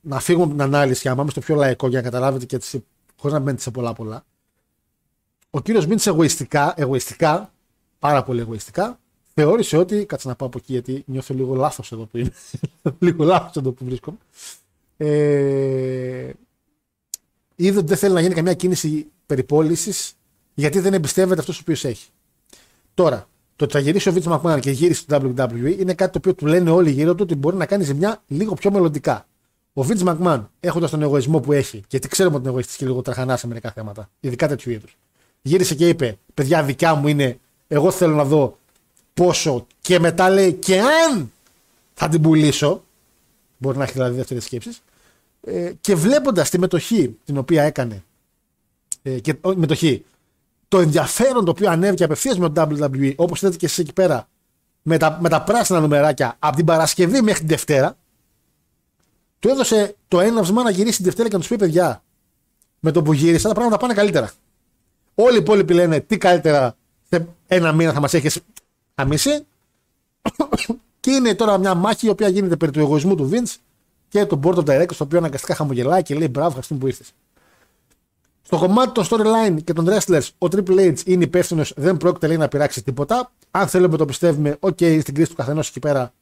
[0.01, 2.57] να φύγουμε από την ανάλυση και να πάμε στο πιο λαϊκό για να καταλάβετε και
[2.57, 2.75] τις,
[3.19, 4.25] χωρίς να μένετε σε πολλά πολλά.
[5.49, 7.51] Ο κύριος Μίντς εγωιστικά, εγωιστικά,
[7.99, 8.99] πάρα πολύ εγωιστικά,
[9.36, 12.31] θεώρησε ότι, κάτσε να πάω από εκεί γιατί νιώθω λίγο λάθος εδώ που είμαι,
[12.99, 14.17] λίγο λάθος εδώ που βρίσκομαι,
[14.97, 16.31] ε,
[17.55, 20.13] είδε ότι δεν θέλει να γίνει καμία κίνηση περιπόλησης
[20.53, 22.09] γιατί δεν εμπιστεύεται αυτός ο οποίος έχει.
[22.93, 26.17] Τώρα, το ότι θα γυρίσει ο Βίτσο Μακμάν και γύρισε στο WWE είναι κάτι το
[26.17, 29.27] οποίο του λένε όλοι γύρω του ότι μπορεί να κάνει ζημιά λίγο πιο μελλοντικά.
[29.73, 33.01] Ο Βίντ Μακμάν, έχοντας τον εγωισμό που έχει, γιατί ξέρουμε ότι είναι εγωιστής και λίγο
[33.01, 34.97] τραχανά σε μερικά θέματα, ειδικά τέτοιου είδους,
[35.41, 38.57] γύρισε και είπε: Παιδιά, δικιά μου είναι, εγώ θέλω να δω
[39.16, 39.67] πόσο.
[39.82, 41.32] Και μετά λέει: Και αν
[41.93, 42.83] θα την πουλήσω,
[43.58, 44.82] μπορεί να έχει δηλαδή δεύτερες σκέψεις,
[45.42, 48.04] ε, και βλέποντας τη μετοχή την οποία έκανε,
[49.01, 50.05] ε, και, ό, μετοχή,
[50.67, 54.28] το ενδιαφέρον το οποίο ανέβηκε απευθείας με το WWE, όπως είδατε και εσείς εκεί πέρα,
[54.82, 57.97] με τα, με τα πράσινα νομεράκια από την Παρασκευή μέχρι την Δευτέρα,
[59.39, 62.04] του έδωσε το έναυσμα να γυρίσει την Δευτέρα και να τους πει: Παιδιά,
[62.79, 64.32] με το που γύρισα τα πράγματα πάνε καλύτερα.
[65.16, 66.75] Όλοι οι υπόλοιποι λένε τι καλύτερα
[67.09, 68.39] σε ένα μήνα θα μας έχεις
[68.96, 69.46] αμίσει.
[71.00, 73.55] και είναι τώρα μια μάχη η οποία γίνεται περί του εγωισμού του Vince
[74.08, 77.13] και του Board of Directors, το οποίο αναγκαστικά χαμογελάει και λέει: Μπράβο, ευχαριστούμε που ήρθες.
[78.42, 82.38] Στο κομμάτι των storyline και των wrestlers, ο Triple H είναι υπεύθυνος, δεν πρόκειται λέει,
[82.38, 83.32] να πειράξει τίποτα.
[83.51, 86.13] Αν θέλουμε να το πιστεύουμε, OK, στην κρίση του καθενός εκεί πέρα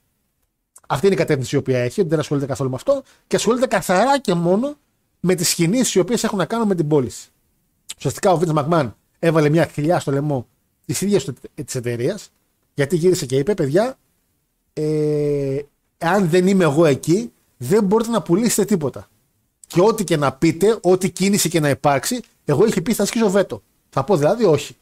[0.88, 4.20] αυτή είναι η κατεύθυνση η οποία έχει, δεν ασχολείται καθόλου με αυτό και ασχολείται καθαρά
[4.20, 4.76] και μόνο
[5.20, 7.30] με τις κινήσεις οι οποίες έχουν να κάνουν με την πώληση.
[7.98, 10.48] Ουσιαστικά ο Βίντ Μακμάν έβαλε μια χιλιά στο λαιμό
[10.86, 11.26] της ίδιας
[11.66, 12.32] της εταιρείας,
[12.74, 13.98] γιατί γύρισε και είπε: Παιδιά,
[14.74, 15.62] ε,
[15.98, 19.08] αν δεν είμαι εγώ εκεί, δεν μπορείτε να πουλήσετε τίποτα.
[19.68, 23.30] Και ό,τι και να πείτε, ό,τι κίνηση και να υπάρξει, εγώ είχε πει θα ασκήσω
[23.30, 23.64] βέτο.
[23.90, 24.76] Θα πω δηλαδή όχι.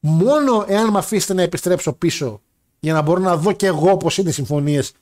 [0.00, 2.40] Μόνο εάν με αφήσετε να επιστρέψω πίσω
[2.80, 4.92] για να μπορώ να δω και εγώ πώς είναι οι συμφωνίες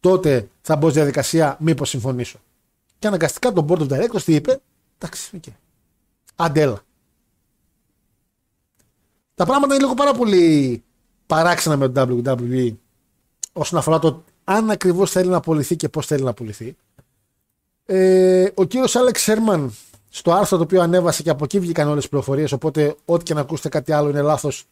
[0.00, 2.38] τότε θα μπω στη διαδικασία μήπως συμφωνήσω.
[2.98, 4.60] Και αναγκαστικά το board of directors τι είπε,
[4.98, 5.52] εντάξει, okay.
[6.36, 6.80] αντέλα.
[9.34, 10.82] τα πράγματα είναι λίγο πάρα πολύ
[11.26, 12.74] παράξενα με το WWE
[13.52, 16.76] όσον αφορά το αν ακριβώς θέλει να απολυθεί και πώς θέλει να απολυθεί.
[17.86, 19.72] Ε, ο κύριος Άλεξ Σέρμαν
[20.08, 22.52] στο άρθρο το οποίο ανέβασε και από εκεί βγήκαν όλες τις πληροφορίες.
[22.52, 24.64] Οπότε, ό,τι και να ακούσετε κάτι άλλο είναι λάθος.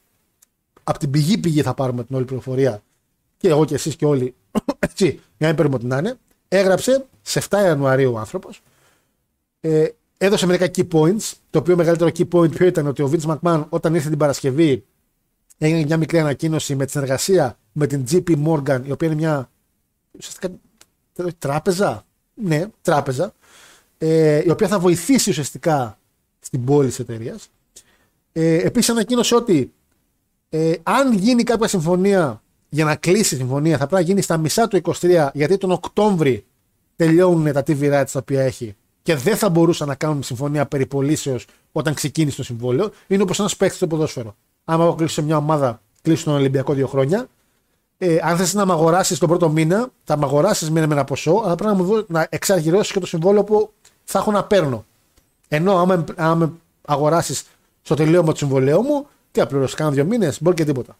[0.85, 2.83] Από την πηγή πηγή θα πάρουμε την όλη πληροφορία.
[3.37, 4.35] Και εγώ και εσείς και όλοι.
[4.79, 6.19] Έτσι, για να μην παίρνουμε ό,τι να είναι.
[6.49, 8.63] Έγραψε σε 7 Ιανουαρίου ο άνθρωπος.
[9.61, 11.33] Ε, έδωσε μερικά key points.
[11.51, 14.85] Το οποίο μεγαλύτερο key point ποιο ήταν ότι ο Vince McMahon όταν ήρθε την Παρασκευή
[15.65, 19.51] έγινε μια μικρή ανακοίνωση με τη συνεργασία με την GP Morgan, η οποία είναι μια
[20.19, 20.49] ουσιαστικά
[21.39, 22.05] τράπεζα.
[22.35, 23.35] Ναι, τράπεζα.
[23.99, 25.99] Ε, η οποία θα βοηθήσει ουσιαστικά
[26.41, 27.49] στην πόλη της εταιρείας.
[28.33, 29.73] Ε, Επίσης ανακοίνωσε ότι
[30.49, 34.37] ε, αν γίνει κάποια συμφωνία για να κλείσει η συμφωνία θα πρέπει να γίνει στα
[34.37, 36.45] μισά του 23 γιατί τον Οκτώβρη
[36.97, 41.47] τελειώνουν τα TV rights τα οποία έχει και δεν θα μπορούσαν να κάνουν συμφωνία περιπολίσεως
[41.73, 42.91] όταν ξεκίνησε το συμβόλαιο.
[43.07, 44.37] Είναι όπως ένας παίκτης στο ποδόσφαιρο.
[44.65, 47.27] Άμα εγώ κλείσω σε μια ομάδα, κλείσω τον Ολυμπιακό δύο χρόνια,
[47.99, 51.05] ε, αν θες να με αγοράσεις τον πρώτο μήνα, θα με αγοράσεις μήνα με ένα
[51.05, 53.73] ποσό, αλλά πρέπει να μου να εξαργυρώσει και το συμβόλαιο που
[54.05, 54.85] θα έχω να παίρνω.
[55.49, 56.53] Ενώ άμα, άμα με
[56.85, 57.45] αγοράσεις
[57.83, 60.97] στο τελείωμα του συμβολέου μου, τι θα πληρώσεις, κάνα δύο μήνες, μπορεί και τίποτα.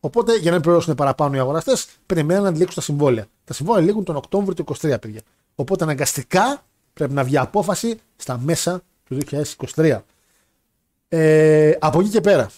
[0.00, 3.26] Οπότε για να μην πληρώσουν παραπάνω οι αγοραστές, περιμένουν να λήξουν τα συμβόλαια.
[3.44, 5.20] Τα συμβόλαια λήγουν τον Οκτώβριο του 2023, παιδιά.
[5.54, 6.62] Οπότε αναγκαστικά
[6.94, 9.18] πρέπει να βγει απόφαση στα μέσα του
[9.74, 9.98] 2023.
[11.08, 12.50] Ε, από εκεί και πέρα,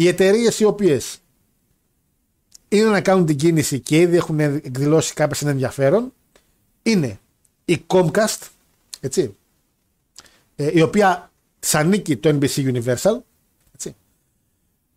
[0.00, 1.18] οι εταιρείες οι οποίες
[2.68, 6.12] είναι να κάνουν την κίνηση και ήδη έχουν εκδηλώσει κάποιες ενδιαφέρον
[6.82, 7.18] είναι
[7.64, 8.48] η Comcast,
[9.00, 9.36] έτσι,
[10.56, 13.18] ε, η οποία της ανήκει το NBC Universal,
[13.74, 13.96] έτσι,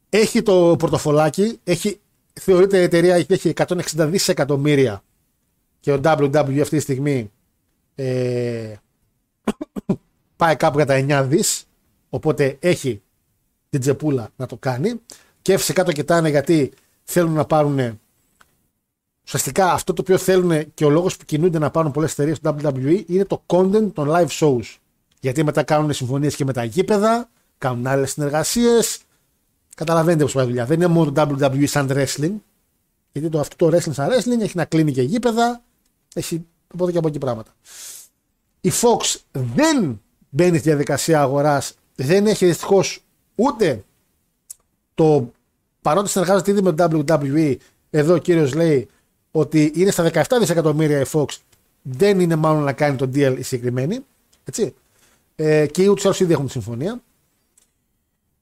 [0.10, 2.00] έχει το πορτοφολάκι, έχει,
[2.34, 5.04] θεωρείται η εταιρεία έχει 160 δισεκατομμύρια
[5.80, 7.32] και ο WW αυτή τη στιγμή
[7.96, 8.74] ε,
[10.36, 11.68] πάει κάπου για τα 9 δις,
[12.10, 13.02] οπότε έχει
[13.74, 15.02] την τσεπούλα να το κάνει
[15.42, 16.72] και φυσικά το κοιτάνε γιατί
[17.04, 18.00] θέλουν να πάρουν
[19.26, 22.56] ουσιαστικά αυτό το οποίο θέλουν και ο λόγος που κινούνται να πάρουν πολλές εταιρείες στο
[22.64, 24.76] WWE είναι το content των live shows.
[25.20, 29.00] Γιατί μετά κάνουν συμφωνίες και με τα γήπεδα, κάνουν άλλες συνεργασίες.
[29.76, 30.66] Καταλαβαίνετε πώς πάει η δουλειά.
[30.66, 32.34] Δεν είναι μόνο το WWE σαν wrestling.
[33.12, 35.64] Γιατί το, αυτό το wrestling σαν wrestling έχει να κλείνει και γήπεδα.
[36.14, 37.52] Έχει από εδώ και από εκεί πράγματα.
[38.62, 41.74] Η Fox δεν μπαίνει στη διαδικασία αγοράς.
[41.96, 43.04] Δεν έχει δυστυχώς
[43.36, 43.84] ούτε
[44.94, 45.32] το
[45.82, 47.56] παρότι συνεργάζεται ήδη με το WWE,
[47.90, 48.90] εδώ ο κύριος λέει
[49.32, 51.26] ότι είναι στα 17 δισεκατομμύρια η Fox,
[51.82, 54.00] δεν είναι μάλλον να κάνει το deal η συγκεκριμένη.
[54.44, 54.74] Έτσι.
[55.36, 57.02] Ε, και ούτως ή ήδη έχουν συμφωνία.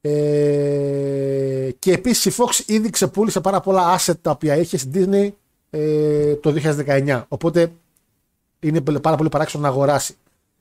[0.02, 5.30] Ε, και επίσης η Fox ήδη ξεπούλησε πάρα πολλά asset τα οποία είχε στην Disney
[5.70, 6.54] ε, το
[6.88, 7.24] 2019.
[7.28, 7.72] Οπότε
[8.60, 10.16] είναι πάρα πολύ παράξενο να αγοράσει.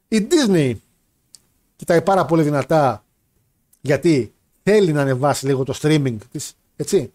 [0.09, 0.75] Η Disney
[1.77, 3.05] κοιτάει πάρα πολύ δυνατά
[3.81, 4.33] γιατί
[4.63, 7.13] θέλει να ανεβάσει λίγο το streaming της έτσι.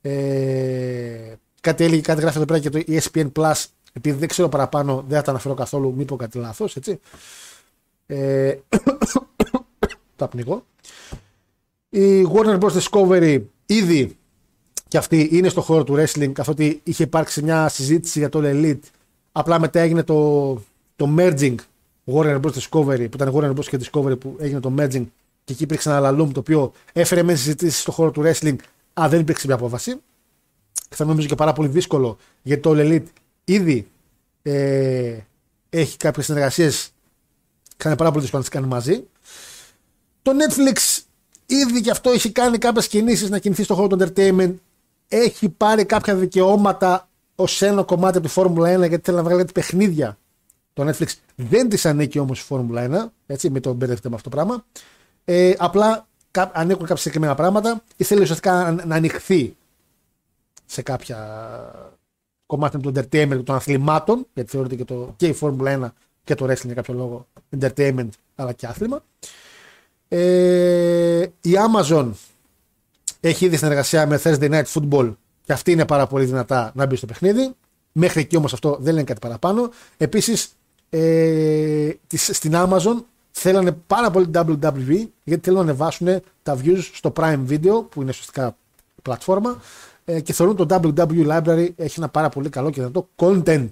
[0.00, 3.64] Ε, κάτι έλεγε, κάτι γράφει εδώ πέρα και το ESPN Plus.
[3.92, 6.76] Επειδή δεν ξέρω παραπάνω, δεν θα τα αναφέρω καθόλου, μην πω κάτι λάθος.
[6.76, 7.00] Έτσι.
[8.06, 8.54] Ε,
[10.16, 10.64] τα πνιγώ.
[11.88, 12.70] Η Warner Bros.
[12.80, 14.16] Discovery ήδη
[14.88, 18.78] και αυτή είναι στο χώρο του wrestling, καθότι είχε υπάρξει μια συζήτηση για το Elite.
[19.32, 20.52] Απλά μετά έγινε το,
[20.96, 21.54] το merging
[22.12, 22.52] Warner Bros.
[22.52, 23.64] Discovery, που ήταν Warner Bros.
[23.64, 25.04] και Discovery που έγινε το merging
[25.48, 28.56] και εκεί υπήρξε ένα λαλούμ το οποίο έφερε μέσα συζητήσει στο χώρο του wrestling
[28.92, 29.96] αν δεν υπήρξε μια απόφαση.
[30.88, 33.06] Και θα νομίζω και πάρα πολύ δύσκολο γιατί το All Elite
[33.44, 33.90] ήδη
[34.42, 35.18] ε,
[35.70, 36.90] έχει κάποιες συνεργασίες.
[37.76, 39.06] Κάνει πάρα πολύ δύσκολο να τις κάνει μαζί.
[40.22, 41.02] Το Netflix
[41.46, 44.54] ήδη και αυτό έχει κάνει κάποιες κινήσεις να κινηθεί στον χώρο του entertainment.
[45.08, 49.40] Έχει πάρει κάποια δικαιώματα ως ένα κομμάτι από τη Φόρμουλα 1 γιατί θέλει να βγάλει
[49.40, 50.18] κάτι παιχνίδια.
[50.72, 53.12] Το Netflix δεν της ανήκει όμως η Φόρμουλα 1.
[53.26, 54.64] Έτσι, μην το μπερδευτείτε με αυτό το πράγμα.
[55.30, 56.06] Ε, απλά
[56.52, 59.56] ανήκουν κάποια συγκεκριμένα πράγματα ή θέλει ουσιαστικά να ανοιχθεί
[60.66, 61.18] σε κάποια
[62.46, 65.88] κομμάτια του entertainment των αθλημάτων, γιατί θεωρείται και, το, και η Formula 1
[66.24, 67.26] και το wrestling για κάποιο λόγο
[67.60, 69.02] entertainment αλλά και άθλημα.
[70.08, 72.10] Ε, η Amazon
[73.20, 75.14] έχει ήδη συνεργασία με Thursday Night Football
[75.44, 77.52] και αυτή είναι πάρα πολύ δυνατά να μπει στο παιχνίδι.
[77.92, 79.70] Μέχρι εκεί όμως αυτό δεν λένε κάτι παραπάνω.
[79.96, 80.48] Επίσης
[80.90, 86.08] ε, στην Amazon θέλανε πάρα πολύ WWE γιατί θέλουν να ανεβάσουν
[86.42, 88.56] τα views στο Prime Video που είναι ουσιαστικά
[89.02, 89.62] πλατφόρμα
[90.04, 93.68] ε, και θεωρούν το WWE Library έχει ένα πάρα πολύ καλό και δυνατό content.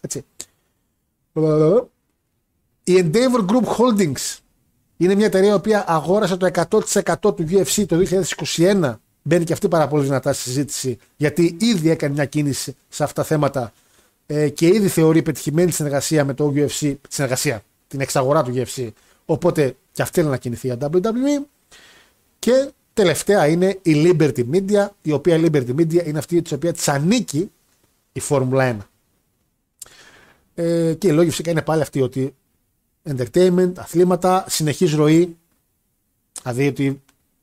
[0.00, 0.24] Έτσι.
[2.84, 4.38] Η Endeavor Group Holdings
[4.96, 8.02] είναι μια εταιρεία η οποία αγόρασε το 100% του UFC το
[8.56, 8.94] 2021.
[9.22, 13.22] Μπαίνει και αυτή πάρα πολύ δυνατά στη συζήτηση γιατί ήδη έκανε μια κίνηση σε αυτά
[13.22, 13.72] τα θέματα
[14.26, 18.88] ε, και ήδη θεωρεί πετυχημένη συνεργασία με το UFC, συνεργασία, την εξαγορά του UFC.
[19.24, 21.44] Οπότε και αυτή είναι να κινηθεί η WWE.
[22.38, 26.74] Και τελευταία είναι η Liberty Media, η οποία η Liberty Media είναι αυτή της οποίας
[26.74, 27.50] της ανήκει
[28.12, 28.84] η Φόρμουλα 1.
[30.54, 32.34] Ε, και η λόγη φυσικά είναι πάλι αυτή ότι
[33.10, 35.36] entertainment, αθλήματα, συνεχής ροή,
[36.42, 37.00] δηλαδή ότι η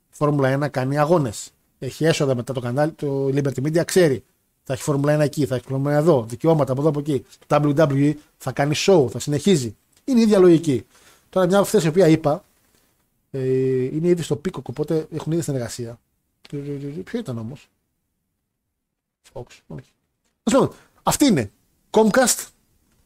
[0.09, 4.23] Φόρμουλα 1 κάνει αγώνες, έχει έσοδα μετά το κανάλι, το Liberty Media ξέρει
[4.65, 7.25] θα έχει Φόρμουλα 1 εκεί, θα έχει Φόρμουλα 1 εδώ, δικαιώματα από εδώ από εκεί.
[7.47, 9.75] Το WWE θα κάνει show, θα συνεχίζει.
[10.05, 10.85] Είναι η ίδια λογική.
[11.29, 12.43] Τώρα μια από αυτές οι οποία είπα
[13.31, 15.99] ε, είναι ήδη στο πίκο, οπότε έχουν ήδη συνεργασία.
[17.03, 17.69] Ποιο ήταν όμως;
[19.33, 19.89] Fox, όχι.
[20.43, 20.71] Λοιπόν,
[21.03, 21.51] αυτή είναι.
[21.89, 22.47] Comcast,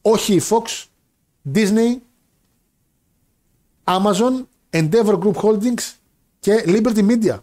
[0.02, 0.84] όχι η Fox,
[1.54, 1.96] Disney,
[3.84, 5.94] Amazon, Endeavor Group Holdings
[6.40, 7.38] και Liberty Media.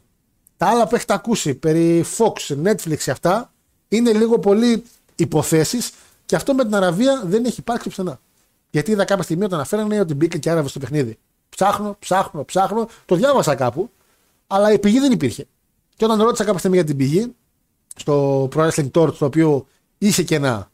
[0.58, 3.54] Τα άλλα που έχετε ακούσει περί Fox, Netflix και αυτά
[3.88, 4.84] είναι λίγο πολύ
[5.16, 5.92] υποθέσεις
[6.26, 8.20] και αυτό με την Αραβία δεν έχει υπάρξει πουθενά.
[8.70, 11.18] Γιατί είδα κάποια στιγμή όταν αναφέρανε ότι μπήκε και Άραβε στο παιχνίδι.
[11.50, 12.88] Ψάχνω, ψάχνω, ψάχνω.
[13.06, 13.92] Το διάβασα κάπου,
[14.48, 15.46] αλλά η πηγή δεν υπήρχε.
[15.96, 17.36] Και όταν ρώτησα κάποια στιγμή για την πηγή,
[17.96, 19.68] στο Pro Wrestling Torch, το οποίο
[19.98, 20.72] είχε και ένα.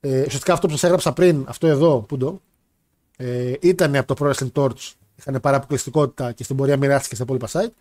[0.00, 2.40] Ε, ουσιαστικά αυτό που σας έγραψα πριν, αυτό εδώ, που το,
[3.16, 4.92] ε, ήταν από το Pro Wrestling Torch.
[5.16, 7.72] Είχαν πάρα αποκλειστικότητα και στην πορεία μοιράστηκε στα υπόλοιπα site.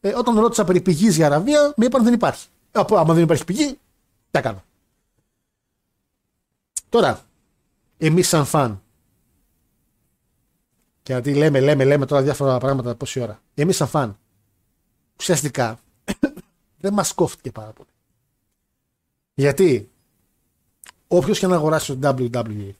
[0.00, 2.46] Ε, όταν ρώτησα περί πηγής για Αραβία, με είπαν δεν υπάρχει.
[2.72, 3.78] Ε, άμα δεν υπάρχει πηγή,
[4.30, 4.62] τα κάνω.
[6.88, 7.20] Τώρα,
[8.00, 8.82] εμείς σαν φαν,
[11.02, 13.42] και γιατί λέμε, λέμε, λέμε τώρα διάφορα πράγματα πόση ώρα.
[13.54, 14.18] Εμείς σαν φαν,
[15.18, 15.78] ουσιαστικά,
[16.80, 17.88] δεν μας κόφτηκε πάρα πολύ.
[19.34, 19.90] Γιατί,
[21.08, 22.70] όποιος και να αγοράσει το WWE,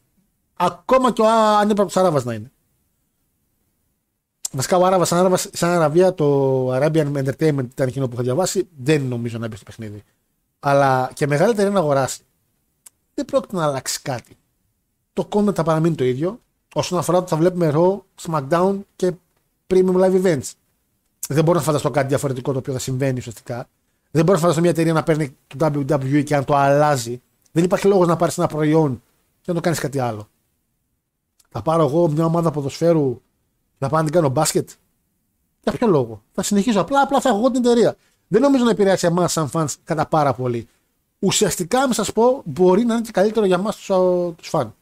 [0.55, 1.27] ακόμα και ο
[1.59, 2.51] ανύπαρκτος Άραβας να είναι,
[4.53, 8.69] Βασικά ο Άραβα, σαν, σαν Αραβία, το Arabian Entertainment ήταν εκείνο που είχα διαβάσει.
[8.77, 10.05] Δεν νομίζω να μπει στο παιχνίδι
[10.61, 12.23] αλλά και μεγαλύτερη είναι να αγοράσει.
[13.15, 14.37] Δεν πρόκειται να αλλάξει κάτι.
[15.13, 16.41] Το content θα παραμείνει το ίδιο
[16.75, 19.13] όσον αφορά το θα βλέπουμε Raw, SmackDown και
[19.67, 20.51] Premium Live Events.
[21.29, 23.69] Δεν μπορώ να φανταστώ κάτι διαφορετικό το οποίο θα συμβαίνει ουσιαστικά.
[24.11, 27.21] Δεν μπορώ να φανταστώ μια εταιρεία να παίρνει το WWE και να το αλλάζει.
[27.53, 29.03] Δεν υπάρχει λόγος να πάρεις ένα προϊόν
[29.41, 30.29] και να το κάνεις κάτι άλλο.
[31.49, 33.15] Θα πάρω εγώ μια ομάδα ποδοσφαίρου
[33.73, 34.71] και θα πάω να την κάνω μπάσκετ;
[35.63, 37.97] Για ποιο λόγο; Θα συνεχίσω απλά, απλά θα έχω εγώ την εταιρεία
[38.33, 40.69] δεν νομίζω να επηρεάσει εμάς σαν φαν κατά πάρα πολύ.
[41.19, 43.77] Ουσιαστικά, να σας πω, μπορεί να είναι και καλύτερο για εμάς
[44.37, 44.75] τους φαν.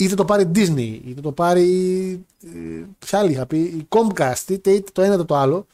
[0.00, 2.26] Είτε το πάρει Disney, είτε το πάρει.
[2.44, 5.66] Ε, ποια άλλη είχα πει, η Comcast, είτε, είτε το ένα είτε το άλλο.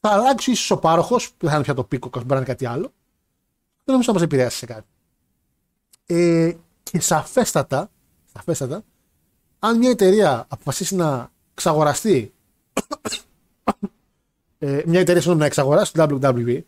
[0.00, 2.44] Θα αλλάξει ίσως ο πάροχος, που δεν θα είναι πια το πίκο, μπορεί να είναι
[2.44, 2.92] κάτι άλλο.
[3.84, 4.86] Δεν νομίζω να μας επηρεάσει σε κάτι.
[6.06, 6.52] Ε,
[6.82, 7.90] και σαφέστατα,
[8.32, 8.84] σαφέστατα,
[9.58, 12.32] αν μια εταιρεία αποφασίσει να ξαγοραστεί
[14.58, 16.60] ε, μια εταιρεία να εξαγοράσει το WWE,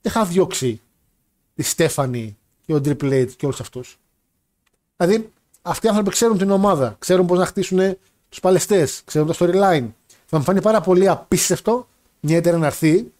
[0.00, 0.80] είχα διώξει
[1.54, 3.98] τη Στέφανη και ο Triple H και όλους αυτούς.
[4.96, 5.32] Δηλαδή,
[5.68, 7.96] αυτοί οι άνθρωποι ξέρουν την ομάδα, ξέρουν πώς να χτίσουν
[8.28, 9.88] τους παλαιστές, ξέρουν το storyline.
[10.26, 11.88] Θα μου φανεί πάρα πολύ απίστευτο
[12.20, 13.12] μια εταιρεία να έρθει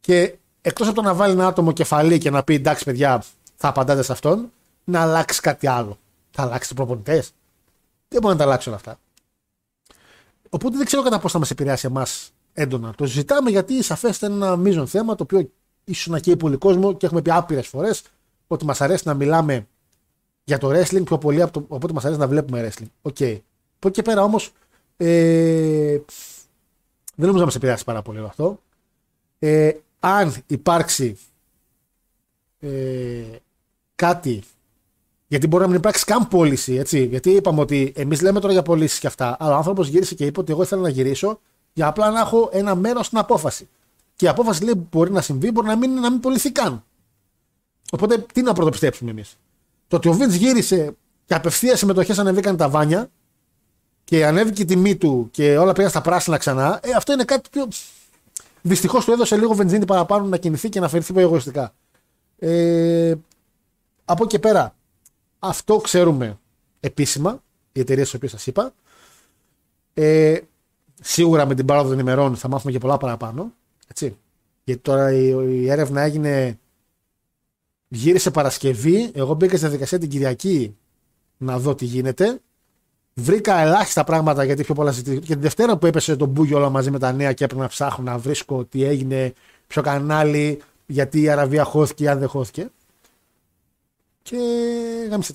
[0.00, 3.22] και εκτός από το να βάλει ένα άτομο κεφαλή και να πει εντάξει, παιδιά,
[3.56, 4.52] θα απαντάτε σε αυτόν,
[4.84, 5.98] να αλλάξει κάτι άλλο.
[6.30, 7.32] Θα αλλάξει τους προπονητές.
[8.08, 8.98] Δεν μπορεί να τα αλλάξει όλα αυτά.
[10.50, 12.94] Οπότε δεν ξέρω κατά πώς θα μας επηρεάσει εμάς έντονα.
[12.96, 15.50] Το συζητάμε γιατί σαφέστε είναι ένα μείζον θέμα το οποίο
[15.84, 18.02] ίσως να καίει πολύ κόσμο και έχουμε πει άπειρες φορές
[18.46, 19.66] ότι μας αρέσει να μιλάμε
[20.46, 22.88] για το wrestling πιο πολύ από, το, από ότι μας αρέσει να βλέπουμε wrestling.
[23.02, 23.16] OK.
[23.18, 23.38] Okay.
[23.76, 24.52] Από εκεί και πέρα όμως
[24.96, 25.98] ε,
[27.14, 28.60] δεν νομίζω να μας επηρεάσει πάρα πολύ αυτό.
[29.38, 31.18] Ε, αν υπάρξει
[32.60, 33.22] ε,
[33.94, 34.42] κάτι
[35.28, 37.04] γιατί μπορεί να μην υπάρξει καν πώληση, έτσι.
[37.04, 39.36] Γιατί είπαμε ότι εμείς λέμε τώρα για πωλήσεις και αυτά.
[39.38, 41.40] Αλλά ο άνθρωπος γύρισε και είπε ότι εγώ ήθελα να γυρίσω
[41.72, 43.68] για απλά να έχω ένα μέρος στην απόφαση.
[44.16, 46.84] Και η απόφαση λέει που μπορεί να συμβεί, μπορεί να μην, να μην πωληθεί καν.
[47.90, 49.38] Οπότε τι να πρωτοπιστέψουμε εμείς;
[49.88, 50.96] Το ότι ο Βίντ γύρισε
[51.26, 53.10] και απευθεία συμμετοχές ανεβήκαν τα βάνια
[54.04, 57.48] και ανέβηκε η τιμή του και όλα πήγαν στα πράσινα ξανά, ε, αυτό είναι κάτι
[57.50, 57.68] πιο.
[58.62, 61.72] Δυστυχώς του έδωσε λίγο βενζίνη παραπάνω να κινηθεί και να φερθεί πιο εγωιστικά.
[62.38, 63.14] Ε,
[64.04, 64.74] από εκεί και πέρα,
[65.38, 66.38] αυτό ξέρουμε
[66.80, 67.42] επίσημα,
[67.72, 68.72] οι εταιρείες τι οποίες σας είπα.
[69.94, 70.38] Ε,
[71.00, 73.52] σίγουρα με την πάροδο των ημερών θα μάθουμε και πολλά παραπάνω.
[73.86, 74.16] Έτσι.
[74.64, 76.58] Γιατί τώρα η, η έρευνα έγινε.
[77.88, 79.10] Γύρισε Παρασκευή.
[79.14, 80.76] Εγώ μπήκα στη διαδικασία την Κυριακή
[81.36, 82.40] να δω τι γίνεται.
[83.14, 85.24] Βρήκα ελάχιστα πράγματα γιατί πιο πολλά ζητήθηκαν.
[85.24, 87.68] Και την Δευτέρα που έπεσε το μπούγιο όλα μαζί με τα νέα και έπρεπε να
[87.68, 89.32] ψάχνω να βρίσκω τι έγινε,
[89.66, 92.70] ποιο κανάλι, γιατί η Αραβία χώθηκε ή αν δεν χώθηκε.
[94.22, 94.36] Και
[95.10, 95.32] γάμισε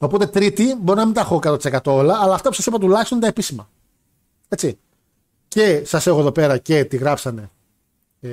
[0.00, 3.16] Οπότε Τρίτη μπορεί να μην τα έχω 100% όλα, αλλά αυτά που σας είπα τουλάχιστον
[3.16, 3.68] είναι τα επίσημα.
[4.48, 4.78] Έτσι.
[5.48, 7.50] Και σας έχω εδώ πέρα και τι γράψανε.
[8.20, 8.28] Ε,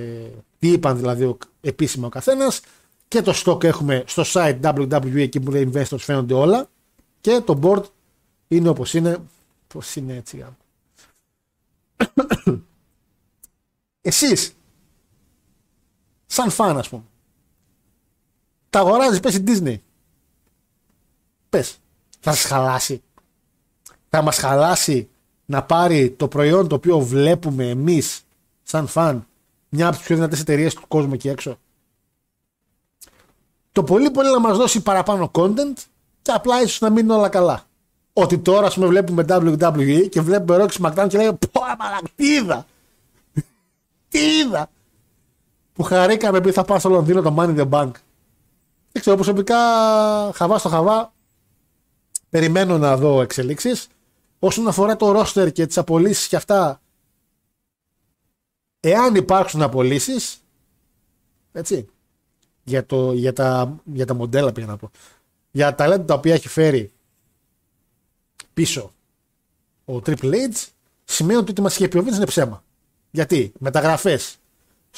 [0.60, 2.62] τι είπαν δηλαδή επίσημα ο καθένας.
[3.08, 6.70] Και το stock έχουμε στο site WWE εκεί που λέει investors φαίνονται όλα.
[7.22, 7.84] Και το board
[8.48, 9.18] είναι όπως είναι.
[9.68, 10.46] Πώς είναι έτσι.
[14.02, 14.56] Εσείς.
[16.26, 17.04] Σαν φαν, ας πούμε.
[18.70, 19.78] Τα αγοράζεις, πες η Disney.
[21.50, 21.78] Πες.
[22.20, 23.02] Θα σας χαλάσει.
[24.10, 25.10] Θα μας χαλάσει
[25.46, 28.26] να πάρει το προϊόν το οποίο βλέπουμε εμείς
[28.64, 29.28] σαν φαν
[29.70, 31.60] μια από τις πιο δυνατές εταιρείες του κόσμου εκεί έξω.
[33.78, 35.74] Το πολύ πολύ να μας δώσει παραπάνω content
[36.22, 37.64] και απλά ίσως να μείνουν όλα καλά.
[38.14, 42.34] Ότι τώρα, ας πούμε, βλέπουμε WWE και βλέπουμε Rocky SmackDown και λέμε Πω, αμαλά, τι
[42.34, 42.66] είδα!
[44.10, 44.70] τι είδα!
[45.74, 47.92] Που χαρήκαμε επειδή θα πάω στο Λονδίνο το Money in the Bank.
[48.92, 49.58] Δεν ξέρω, προσωπικά
[50.34, 51.14] χαβά στο χαβά
[52.30, 53.88] περιμένω να δω εξελίξεις.
[54.40, 56.82] Όσον αφορά το roster και τις απολύσεις και αυτά,
[58.80, 60.38] εάν υπάρξουν απολύσεις,
[61.52, 61.88] έτσι,
[62.68, 64.92] για, το, για, τα, για τα μοντέλα πήγα να πω,
[65.52, 66.92] για τα ταλέντα τα οποία έχει φέρει
[68.54, 68.92] πίσω
[69.86, 70.66] ο Triple H,
[71.04, 72.64] σημαίνει ότι μα είχε πει ο είναι ψέμα.
[73.12, 74.36] Γιατί; Μεταγραφές,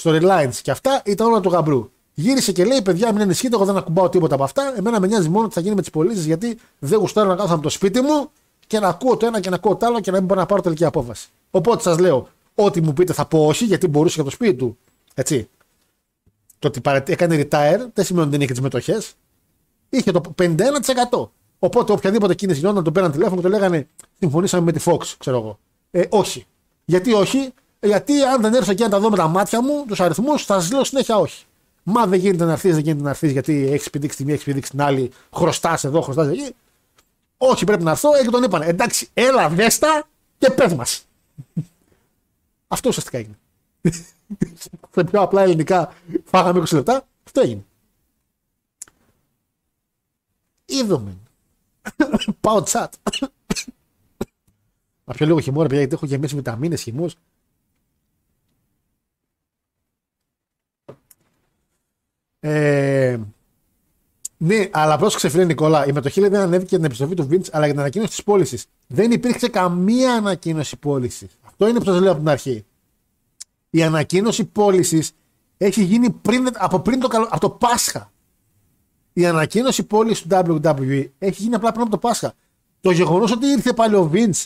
[0.01, 1.91] storylines και αυτά ήταν όλα του γαμπρού.
[2.13, 4.73] Γύρισε και λέει: Παιδιά, μην ενισχύετε, εγώ δεν ακουμπάω τίποτα από αυτά.
[4.77, 7.53] Εμένα με νοιάζει μόνο τι θα γίνει με τις πωλήσεις, γιατί δεν γουστάρω να κάθομαι
[7.53, 8.29] από το σπίτι μου
[8.67, 10.45] και να ακούω το ένα και να ακούω το άλλο και να μην μπορώ να
[10.45, 11.27] πάρω τελική απόφαση.
[11.51, 14.77] Οπότε σας λέω: Ό,τι μου πείτε θα πω όχι, γιατί μπορούσε για το σπίτι του.
[15.13, 15.49] Έτσι.
[16.59, 19.13] Το ότι έκανε retire δεν σημαίνει ότι δεν είχε τις μετοχές.
[19.89, 21.29] Είχε το 51%.
[21.59, 23.87] Οπότε οποιαδήποτε κίνηση γινόταν, τον πέραν τηλέφωνο και το λέγανε
[24.19, 25.59] Συμφωνήσαμε με τη Fox, ξέρω εγώ.
[25.91, 26.45] Ε, όχι.
[26.85, 29.99] Γιατί όχι, γιατί αν δεν έρθω εκεί να τα δω με τα μάτια μου, τους
[29.99, 31.45] αριθμούς, θα σας λέω συνέχεια όχι.
[31.83, 34.45] Μα δεν γίνεται να έρθεις, δεν γίνεται να έρθεις, γιατί έχεις πηδήξει τη μία, έχεις
[34.45, 36.55] πηδήξει την άλλη, χρωστάς εδώ, χρωστάς εκεί.
[37.37, 38.15] Όχι, πρέπει να έρθω.
[38.15, 38.61] Ε, και τον είπαν.
[38.61, 40.07] Εντάξει, έλα, βέστα
[40.37, 41.05] και πες μας.
[42.67, 43.37] Αυτό ουσιαστικά έγινε.
[44.91, 45.93] Σε πιο απλά ελληνικά
[46.23, 47.07] φάγαμε 20 λεπτά.
[47.25, 47.63] Αυτό έγινε.
[50.65, 51.17] Είδαμε.
[52.41, 52.93] Πάω τσάτ.
[55.03, 57.15] Μα πιο λίγο χειμώνα, παιδιά, γιατί έχω γεμίσει βιταμίνες χυμούς.
[62.39, 63.19] Ε,
[64.37, 67.73] ναι, αλλά πρόσεξε φίλε Νικόλα, η μετοχή δεν ανέβηκε την επιστροφή του Vince, αλλά για
[67.73, 68.65] την ανακοίνωση της πώλησης.
[68.87, 71.37] Δεν υπήρξε καμία ανακοίνωση πώλησης.
[71.45, 72.65] Αυτό είναι που σας λέω από την αρχή.
[73.69, 75.11] Η ανακοίνωση πώλησης
[75.57, 78.11] έχει γίνει πριν, από, πριν το, από το Πάσχα.
[79.13, 82.33] Η ανακοίνωση πώλησης του WWE έχει γίνει απλά πριν από το Πάσχα.
[82.81, 84.45] Το γεγονός ότι ήρθε πάλι ο Vince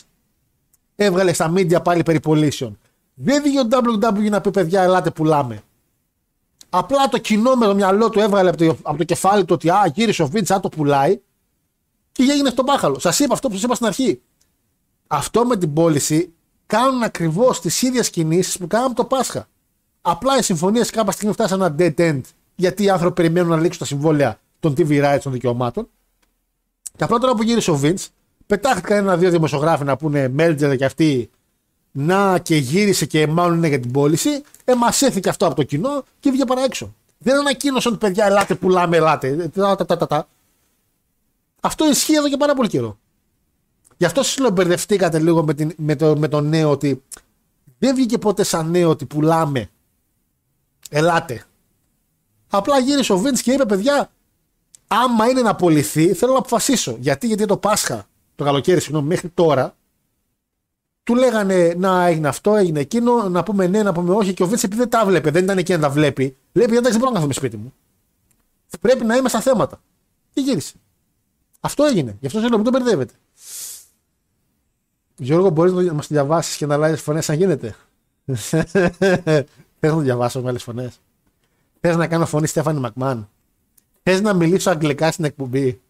[0.96, 2.78] έβγαλε στα media πάλι περιπολίσεων.
[3.14, 5.62] Δεν βγήκε ο WWE να πει παιδιά, ελάτε πουλάμε.
[6.70, 9.70] Απλά το κοινό με το μυαλό του έβγαλε από το, από το κεφάλι του ότι
[9.70, 11.20] α, γύρισε ο Βίντ, αν το πουλάει
[12.12, 12.98] και έγινε στο μπάχαλο.
[12.98, 14.20] Σας είπα αυτό που σας είπα στην αρχή.
[15.06, 16.32] Αυτό με την πώληση
[16.76, 19.48] κάνουν ακριβώς τις ίδιες κινήσεις που κάναμε το Πάσχα.
[20.02, 22.20] Απλά οι συμφωνίες κάποια στιγμή φτάσαν ένα dead end
[22.54, 25.88] γιατί οι άνθρωποι περιμένουν να λήξουν τα συμβόλαια των TV rights των δικαιωμάτων.
[26.96, 28.06] Και απλά τώρα που γύρισε ο Vince,
[28.46, 31.30] πετάχτηκαν ένα-δύο δημοσιογράφοι να πούνε Μέλτζερ και αυτοί
[31.92, 34.42] να και γύρισε και μάλλον είναι για την πώληση.
[34.64, 36.94] Ε, μας έθηκε αυτό από το κοινό και βγήκε παρά έξω.
[37.18, 39.50] Δεν ανακοίνωσαν ότι παιδιά, ελάτε, πουλάμε, ελάτε.
[41.60, 42.98] Αυτό ισχύει εδώ και πάρα πολύ καιρό.
[43.96, 47.02] Γι' αυτό συλλομπερδευτήκατε λίγο με, την, με, το, με το νέο ότι
[47.78, 49.70] δεν βγήκε ποτέ σαν νέο ότι πουλάμε.
[50.90, 51.44] Ελάτε.
[52.48, 54.10] Απλά γύρισε ο Βίντ και είπε: Παιδιά,
[54.86, 56.96] άμα είναι να πουληθεί, θέλω να αποφασίσω.
[57.00, 59.76] Γιατί, γιατί το Πάσχα, το καλοκαίρι, συγγνώμη, μέχρι τώρα,
[61.02, 64.34] του λέγανε να έγινε αυτό, έγινε εκείνο, να πούμε ναι, να πούμε όχι.
[64.34, 66.90] Και ο Βίντ επειδή δεν τα βλέπε, δεν ήταν εκεί να τα βλέπει, λέει: Εντάξει,
[66.90, 67.72] δεν μπορώ να καθόμαι σπίτι μου.
[68.80, 69.80] Πρέπει να είμαι στα θέματα.
[70.32, 70.74] Και γύρισε.
[71.60, 72.16] Αυτό έγινε.
[72.20, 73.14] Γι' αυτό σα λέω, μην το μπερδεύετε.
[75.16, 77.76] Γιώργο, μπορείς να μας διαβάσεις και να αλλάζεις φωνές αν γίνεται.
[79.78, 81.00] Θες να το διαβάσω με άλλες φωνές.
[81.80, 83.28] Θες να κάνω φωνή Στέφανη Μακμάν.
[84.02, 85.80] Θες να μιλήσω αγγλικά στην εκπομπή.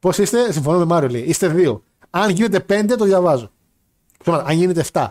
[0.00, 1.22] Πώς είστε, συμφωνώ με Μάριο λέει.
[1.22, 1.82] Είστε δύο.
[2.10, 3.50] Αν γίνεται πέντε, το διαβάζω.
[4.24, 5.08] Αν γίνεται 7.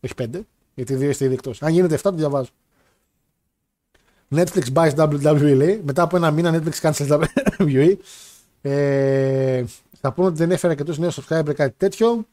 [0.00, 1.62] Όχι πέντε, γιατί δύο είστε ήδη εκτός.
[1.62, 2.50] Αν γίνεται 7, το διαβάζω.
[4.34, 5.82] Netflix buys WWE λέει.
[5.84, 7.24] Μετά από ένα μήνα Netflix cancels
[7.58, 7.96] WWE.
[8.62, 9.64] Ε,
[10.04, 12.26] θα πούμε ότι δεν έφερε αρκετούς νέους subscriber κάτι τέτοιο.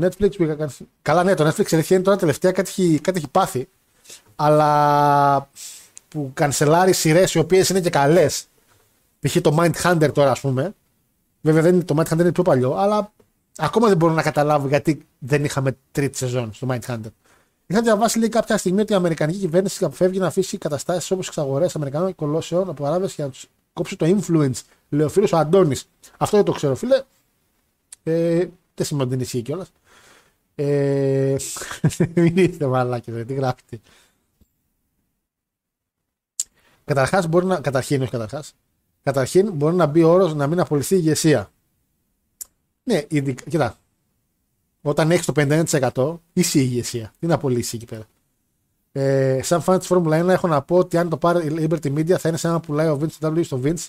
[0.00, 0.70] Netflix πήγα
[1.02, 3.68] Καλά, ναι, το Netflix αλήθεια είναι τώρα τελευταία κάτι έχει, κάτι έχει πάθει.
[4.36, 5.50] Αλλά
[6.08, 8.46] που κανσελάρει σειρές οι οποίες είναι και καλές.
[9.20, 9.36] Π.χ.
[9.40, 10.74] το Mind Hunter τώρα, ας πούμε.
[11.40, 13.12] Βέβαια δεν, το Mind Hunter είναι πιο παλιό, αλλά
[13.56, 17.10] ακόμα δεν μπορώ να καταλάβω γιατί δεν είχαμε τρίτη σεζόν στο Mind Hunter.
[17.66, 21.66] Είχα διαβάσει λέει κάποια στιγμή ότι η Αμερικανική κυβέρνηση αποφεύγει να αφήσει καταστάσεις όπως εξαγορέ
[21.74, 24.60] Αμερικανών κολόσεων από Αράβες για να τους κόψει το influence.
[24.88, 25.88] Λέει ο φίλος ο Αντώνης.
[26.18, 27.02] Αυτό δεν το ξέρω, φίλε.
[28.02, 29.72] Ε, δεν σημαίνει ότι δεν ισχύει κιόλας.
[30.54, 31.36] Ε,
[32.14, 33.80] μην είστε μαλάκι, δεν τι γράφετε.
[36.84, 37.60] Καταρχάς μπορεί να.
[37.60, 38.54] Καταρχήν, όχι καταρχάς.
[39.02, 41.50] Καταρχήν μπορεί να μπει όρος να μην απολυθεί η ηγεσία.
[42.82, 43.44] Ναι, ειδικά.
[43.50, 43.78] Κοιτά.
[44.82, 47.12] όταν έχεις το 51% είσαι η ηγεσία.
[47.18, 48.06] Τι να πωλήσει εκεί πέρα.
[48.92, 51.98] Ε, σαν φαν της Φόρμουλα 1 έχω να πω ότι αν το πάρει η Liberty
[51.98, 53.88] Media θα είναι σαν να πουλάει ο Vince στο W στο Vince.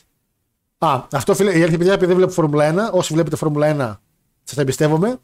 [0.78, 3.98] Α, αυτό φίλε, η αλήθεια παιδιά επειδή δεν βλέπω Φόρμουλα 1, όσοι βλέπετε Φόρμουλα 1
[4.44, 5.20] σας τα εμπιστεύομαι.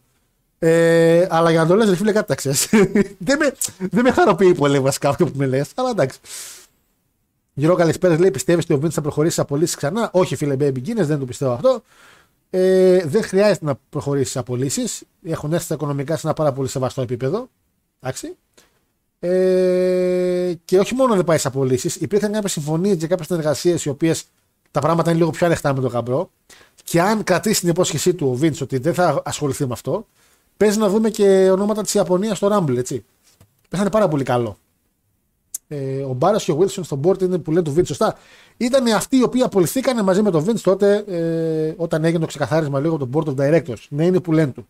[0.59, 2.69] Ε, αλλά για να το λες, φίλε, κάτι τα ξέρεις.
[3.27, 6.19] δεν, με, δεν με χαροποιεί πολύ βασικά αυτό που με λες, αλλά εντάξει.
[7.53, 10.77] Γύρω καλησπέρα λέει: Πιστεύεις ότι ο Vince θα προχωρήσει σε απολύσεις ξανά; Όχι, φίλε, baby
[10.77, 11.83] Guinness, δεν το πιστεύω αυτό.
[12.49, 15.03] Ε, δεν χρειάζεται να προχωρήσει σε απολύσεις.
[15.23, 17.49] Έχουν έρθει τα οικονομικά σε ένα πάρα πολύ σεβαστό επίπεδο.
[17.99, 18.35] Εντάξει.
[19.19, 23.89] Ε, και όχι μόνο δεν πάει σε απολύσεις, υπήρχαν κάποιες συμφωνίες και κάποιες συνεργασίες οι
[23.89, 24.25] οποίες
[24.73, 26.29] τα πράγματα είναι λίγο πιο ανοιχτά με τον γαμπρό.
[26.83, 30.07] Και αν κρατήσει την υπόσχεσή του ο Vince ότι δεν θα ασχοληθεί με αυτό,
[30.57, 33.05] παίζει να δούμε και ονόματα της Ιαπωνίας στο Rumble, έτσι.
[33.69, 34.57] Πέθανε πάρα πολύ καλό.
[35.67, 38.17] Ε, ο Μπάρας και ο Wilson στον board είναι που λένε του Vince σωστά.
[38.57, 42.79] Ήταν αυτοί οι οποίοι απολυθήκαν μαζί με τον Vince τότε ε, όταν έγινε το ξεκαθάρισμα
[42.79, 43.85] λίγο από το board of directors.
[43.89, 44.67] Ναι, είναι που λένε του.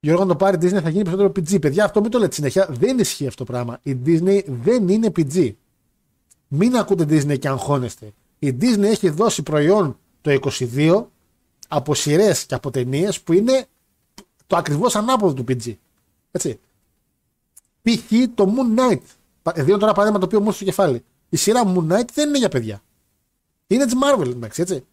[0.00, 1.60] Γιώργο, αν το πάρει η Disney θα γίνει περισσότερο PG.
[1.60, 2.68] Παιδιά, αυτό μην το λέτε συνέχεια.
[2.70, 3.78] Δεν ισχύει αυτό το πράγμα.
[3.82, 5.52] Η Disney δεν είναι PG.
[6.48, 8.12] Μην ακούτε Disney και αγχώνεστε.
[8.46, 10.38] Η Disney έχει δώσει προϊόν το
[10.74, 11.04] 22
[11.68, 13.66] από σειρές και από ταινίες που είναι
[14.46, 15.74] το ακριβώς ανάποδο του PG.
[16.30, 16.60] Έτσι.
[17.82, 18.12] Π.χ.
[18.34, 19.00] το Moon Knight.
[19.54, 21.04] Δίνω τώρα παράδειγμα το οποίο μου στο κεφάλι.
[21.28, 22.82] Η σειρά Moon Knight δεν είναι για παιδιά.
[23.66, 24.84] Είναι της Marvel, εντάξει, έτσι.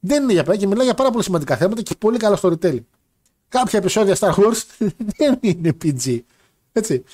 [0.00, 2.84] Δεν είναι για παιδιά και μιλάει για πάρα πολύ σημαντικά θέματα και πολύ καλό storytelling.
[3.48, 4.64] Κάποια επεισόδια Star Wars
[5.16, 6.20] δεν είναι PG.
[6.72, 7.04] Έτσι.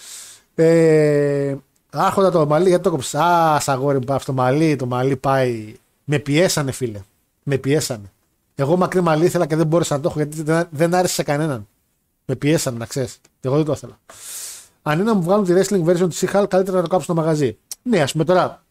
[0.54, 1.56] Ε,
[1.90, 3.24] άρχοντα το μαλλί, γιατί το κόψα.
[3.24, 5.74] Α, σαγόρι μου, το μαλλί, το μαλλί πάει.
[6.04, 7.00] Με πιέσανε, φίλε.
[7.42, 8.12] Με πιέσανε.
[8.54, 11.68] Εγώ μακρύ μαλλί ήθελα και δεν μπόρεσα να το έχω γιατί δεν άρεσε σε κανέναν.
[12.24, 13.20] Με πιέσανε, να ξέρεις.
[13.40, 13.98] Εγώ δεν το ήθελα.
[14.82, 17.14] Αν είναι να μου βγάλουν τη wrestling version της She-Hulk, καλύτερα να το κάψω στο
[17.14, 17.58] μαγαζί.
[17.82, 18.64] Ναι, ας πούμε τώρα.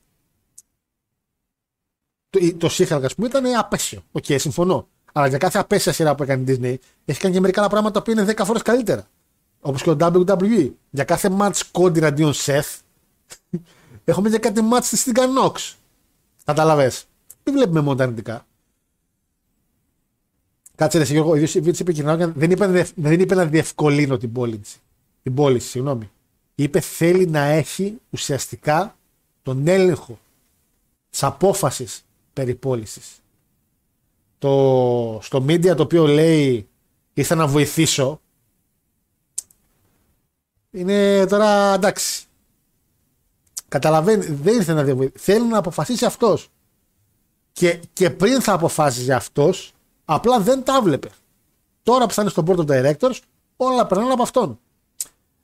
[2.29, 4.03] Το, το She-Hulk, ας πούμε, ήταν απαίσιο.
[4.11, 4.87] OK, okay, συμφωνώ.
[5.13, 6.75] Αλλά για κάθε απαίσια σειρά που έκανε η Disney,
[7.05, 9.07] έχει κάνει και μερικά πράγματα που είναι 10 φορές καλύτερα.
[9.59, 10.71] Όπως και το WWE.
[10.89, 12.79] Για κάθε match Cody εναντίον Seth,
[14.11, 15.73] έχουμε για κάτι match στη Nox.
[16.43, 16.91] Καταλαβέ.
[17.43, 18.45] Δεν βλέπουμε μόνο τα αρνητικά.
[20.75, 21.71] Κάτσε ρε Γιώργο, ο ίδιος είπε
[22.35, 24.77] δεν είπε, δεν είπε να διευκολύνω την πώληση.
[25.23, 26.09] Την πώληση, συγγνώμη.
[26.55, 28.95] Είπε θέλει να έχει ουσιαστικά
[29.43, 30.19] τον έλεγχο
[31.09, 33.21] της απόφασης περί πώλησης
[34.39, 36.67] το, στο media το οποίο λέει
[37.13, 38.21] ήρθα να βοηθήσω
[40.71, 42.26] είναι τώρα εντάξει.
[43.67, 45.23] Καταλαβαίνει, δεν ήρθε να διαβοηθήσει.
[45.23, 46.49] Θέλει να αποφασίσει αυτός.
[47.51, 49.73] Και, και πριν θα αποφάσιζε αυτός,
[50.05, 51.09] απλά δεν τα βλέπε.
[51.83, 53.19] Τώρα που θα είναι στο board of directors,
[53.57, 54.59] όλα περνάνε από αυτόν.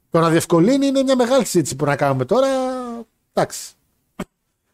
[0.09, 2.47] Το να διευκολύνει είναι μια μεγάλη συζήτηση που να κάνουμε τώρα.
[3.33, 3.73] Εντάξει.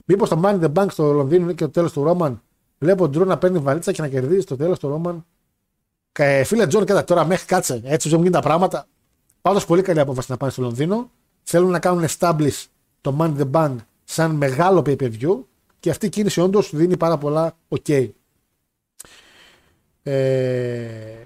[0.05, 2.41] Μήπως το Money the Bank στο Λονδίνο είναι και το τέλος του Ρόμαν
[2.79, 5.25] Βλέπω τον Τζρου να παίρνει βαλίτσα και να κερδίζει στο τέλος του Ρόμαν.
[6.11, 7.81] Ε, φίλε Τζον, κοίτα τώρα μέχρι κάτσε.
[7.83, 8.87] Έτσι δεν γίνουν τα πράγματα.
[9.41, 11.11] Πάντως πολύ καλή απόφαση να πάνε στο Λονδίνο.
[11.43, 12.65] Θέλουν να κάνουν establish
[13.01, 15.39] το Money in the Bank σαν μεγάλο pay per view
[15.79, 18.09] και αυτή η κίνηση όντως δίνει πάρα πολλά OK.
[20.03, 21.23] Ε,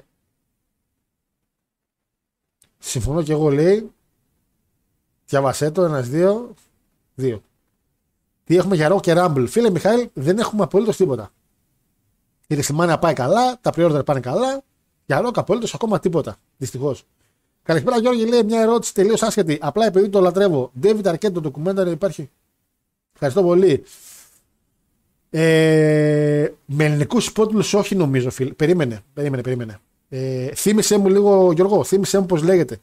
[2.80, 3.91] συμφωνώ και εγώ λέει.
[5.26, 6.54] Διάβασέ το, ένας, δύο,
[7.16, 7.41] δύο.
[8.44, 9.45] Τι έχουμε για Raw και Rumble.
[9.48, 11.32] Φίλε Μιχαήλ, δεν έχουμε απολύτως τίποτα.
[12.48, 14.64] Η WrestleMania πάει καλά, τα pre-order πάνε καλά.
[15.06, 16.36] Για ροκ απολύτως ακόμα τίποτα.
[16.58, 17.04] Δυστυχώς.
[17.64, 19.57] Καλησπέρα Γιώργη, λέει μια ερώτηση τελείως άσχετη.
[19.61, 20.72] Απλά επειδή το λατρεύω.
[20.84, 22.30] David Arquette, το documentary υπάρχει;
[23.14, 23.84] Ευχαριστώ πολύ.
[25.30, 28.53] Ε, με ελληνικούς υπότιτλους όχι νομίζω, φίλε.
[28.53, 29.80] Περίμενε, περίμενε, περίμενε.
[30.10, 32.80] Ε, θύμισε μου λίγο, Γιώργο, θύμισε μου πώς λέγεται.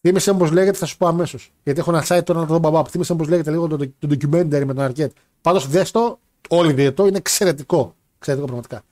[0.00, 1.52] Θύμισε μου πώς λέγεται, θα σου πω αμέσως.
[1.62, 2.84] Γιατί έχω ένα site τώρα να το δω μπαμπά.
[2.84, 5.12] Θύμισε μου πώς λέγεται λίγο το, το documentary με τον Αρκέτ.
[5.40, 6.18] Πάντως δες το,
[6.48, 7.94] όλοι διαιτώ, είναι εξαιρετικό.
[8.16, 8.82] Εξαιρετικό πραγματικά.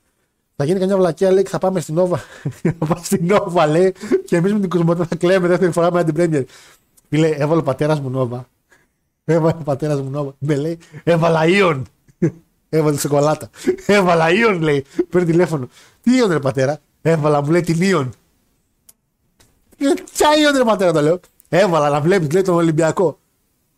[0.56, 2.16] Θα γίνει καμιά βλακία, λέει, και θα πάμε στην Νόβα.
[2.78, 3.94] θα πάμε στην Νόβα, λέει,
[4.24, 6.44] και εμείς με την Κοσμοτέ θα κλαίμε δεύτερη φορά με την Πρέμιερ.
[7.08, 8.48] Φίλε, έβαλε ο πατέρας μου Νόβα.
[9.24, 10.34] Έβαλε ο πατέρας μου Νόβα.
[10.38, 11.86] Με λέει, έβαλα Ιον.
[12.68, 13.50] Έβαλε σοκολάτα.
[13.86, 14.84] Έβαλα Ιον, λέει.
[15.10, 15.68] Παίρνει τηλέφωνο.
[16.00, 18.12] Τι Ιον, ρε πατέρα; Έβαλα, μου λέει την Ιον.
[19.76, 21.20] Ποια Ιον, ρε πατέρα, το λέω.
[21.48, 23.18] Έβαλα να βλέπεις, λέει τον Ολυμπιακό.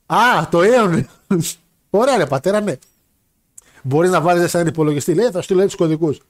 [0.06, 1.08] Α, το Ιον.
[1.90, 2.76] Ωραία, ρε πατέρα, ναι.
[3.82, 5.14] Μπορείς να βάλεις σαν υπολογιστή.
[5.14, 6.20] Λέει, θα στείλω του κωδικούς.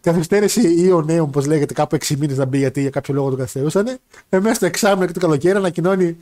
[0.00, 3.30] Καθυστέρηση ή ο νέο, όπω λέγεται, κάπου 6 μήνες να μπει γιατί για κάποιο λόγο
[3.30, 3.98] το καθυστερούσαν.
[4.28, 6.16] Εμένα στο εξάμεινο και το καλοκαίρι ανακοινώνει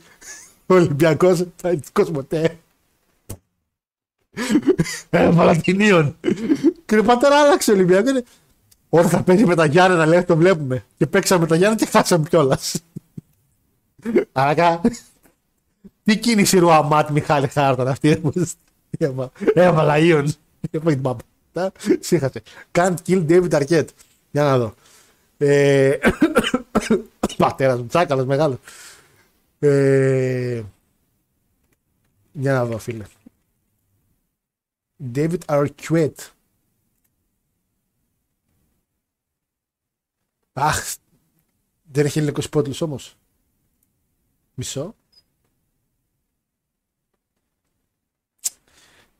[0.65, 1.45] ο Ολυμπιακός
[1.91, 2.57] Κοσμοτέ.
[5.09, 6.17] Έβαλα την Ιων.
[6.85, 8.21] Και ο πατέρα άλλαξε ο Ολυμπιακός.
[8.89, 10.85] Όταν θα παίζει με τα Γιάννενα, λέει, το βλέπουμε.
[10.97, 12.83] Και παίξαμε με τα Γιάννενα και χάσαμε κιόλας.
[14.31, 14.81] Άρα,
[16.03, 18.21] τι κίνηση Ρουαμάτ Μιχάλη Χάρταν αυτή.
[19.53, 19.97] Έβαλα
[21.53, 21.71] Ιον.
[21.99, 22.41] Σύχασε.
[22.71, 23.87] Can't kill David Arquette.
[24.31, 24.73] Για να δω.
[25.37, 25.97] Ε,
[27.37, 28.57] πατέρας μου, τσάκαλος μεγάλος.
[29.59, 30.63] Ε,
[32.31, 33.05] για να δω φίλε.
[35.13, 36.31] David Arquette.
[40.53, 40.95] Αχ,
[41.91, 43.17] δεν έχει ελληνικό υπότιτλος όμως.
[44.53, 44.95] Μισό.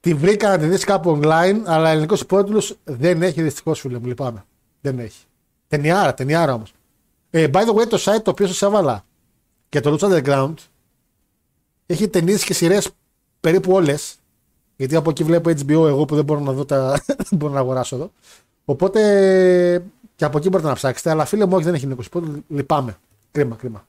[0.04, 4.06] Τη βρήκα να τη δεις κάπου online, αλλά ελληνικός υπότιτλος δεν έχει δυστυχώς φίλε μου,
[4.06, 4.46] λυπάμαι.
[4.82, 5.26] Δεν έχει.
[5.68, 6.74] Ταινιάρα, ταινιάρα όμως.
[7.30, 9.06] Ε, by the way, το site το οποίο σας έβαλα
[9.70, 10.54] και το Lucha Underground
[11.86, 12.90] έχει ταινίες και σειρές
[13.40, 14.16] περίπου όλες.
[14.76, 17.02] Γιατί από εκεί βλέπω HBO εγώ που δεν μπορώ να δω τα.
[17.30, 18.12] δεν μπορώ να αγοράσω εδώ.
[18.66, 19.84] Οπότε
[20.16, 21.10] και από εκεί μπορείτε να ψάξετε.
[21.10, 22.24] Αλλά φίλε μου, όχι, δεν έχει νεκρό.
[22.48, 22.98] Λυπάμαι.
[23.32, 23.88] Κρίμα, κρίμα.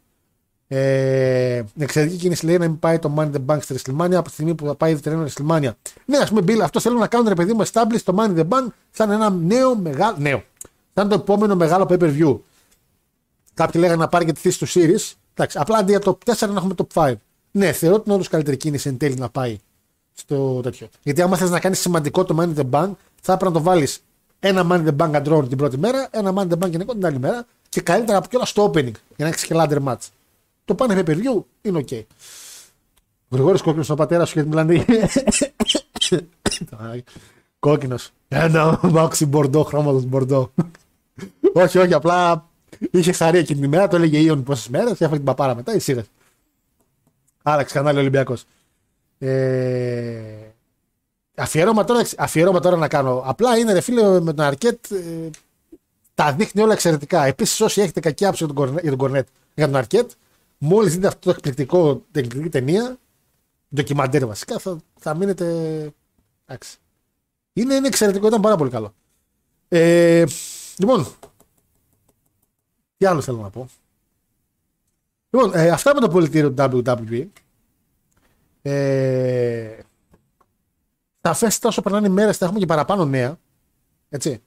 [0.69, 4.31] Ε, εξαιρετική κίνηση λέει να μην πάει το Money the Bank στη WrestleMania από τη
[4.31, 5.71] στιγμή που θα πάει τρένο WrestleMania.
[6.05, 8.49] Ναι, ας πούμε, Bill, αυτό θέλω να κάνουν ρε παιδί μου establish το Money the
[8.49, 10.17] Bank σαν ένα νέο μεγάλο.
[10.19, 10.43] Νέο.
[10.95, 12.39] Σαν το επόμενο μεγάλο pay per view.
[13.55, 15.13] Κάποιοι λέγανε να πάρει και τη θέση του Series.
[15.35, 17.15] Εντάξει, απλά αντί για το 4 να έχουμε το 5.
[17.51, 19.59] Ναι, θεωρώ ότι είναι όντω καλύτερη κίνηση εν τέλει να πάει
[20.15, 20.89] στο τέτοιο.
[21.03, 22.91] Γιατί άμα θες να κάνεις σημαντικό το Money the Bank,
[23.23, 24.03] θα έπρεπε να το βάλεις
[24.41, 27.19] ένα Money the Bank αντρών την πρώτη μέρα, ένα Money the Bank γενικό την άλλη
[27.19, 30.09] μέρα και καλύτερα από κιόλας στο opening για να έχεις και ladder match.
[30.65, 32.03] Το πάνε pay per view είναι ok.
[33.29, 34.85] Ο Γρηγόρης κόκκινος ο πατέρας σου γιατί μιλάνε.
[37.59, 38.11] Κόκκινος.
[38.29, 40.53] Ένα μάξι μπορντό, χρώματος μπορντό.
[41.53, 42.49] όχι, όχι, απλά
[42.91, 46.05] είχε χαρεί εκείνη την ημέρα, το έλεγε Ιων πόσες μέρες, έφαγε την παπάρα μετά, εσύ
[47.43, 48.45] Άλλαξε κανάλι Ολυμπιακός.
[49.19, 50.53] Ε,
[51.35, 53.23] αφιέρωμα, τώρα, αφιέρωμα τώρα να κάνω.
[53.27, 54.91] Απλά είναι ρε φίλε με τον Αρκέτ.
[54.91, 55.31] Ε,
[56.15, 57.25] τα δείχνει όλα εξαιρετικά.
[57.25, 60.11] Επίσης, όσοι έχετε κακή άποψη για τον, για Κορνέτ, για τον Αρκέτ,
[60.59, 62.99] μόλις δείτε αυτό το εκπληκτικό, την εκπληκτική ταινία,
[63.75, 65.45] ντοκιμαντέρ βασικά, θα, θα μείνετε.
[66.47, 66.79] Εντάξει.
[67.53, 68.95] Είναι, είναι εξαιρετικό, ήταν πάρα πολύ καλό.
[69.69, 70.25] Ε,
[70.77, 71.07] λοιπόν,
[72.97, 73.69] τι άλλο θέλω να πω.
[75.31, 77.27] Λοιπόν, ε, αυτά με το πολιτήριο του WWE.
[78.63, 79.79] Ε,
[81.21, 83.39] τα φέστα όσο περνάνε οι μέρες θα έχουμε και παραπάνω νέα.
[84.09, 84.43] Έτσι.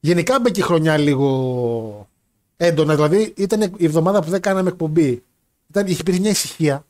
[0.00, 2.08] Γενικά μπήκε η χρονιά λίγο
[2.56, 2.94] έντονα.
[2.94, 5.22] Δηλαδή ήταν η εβδομάδα που δεν κάναμε εκπομπή.
[5.68, 6.84] Ήταν, είχε υπήρχε μια ησυχία.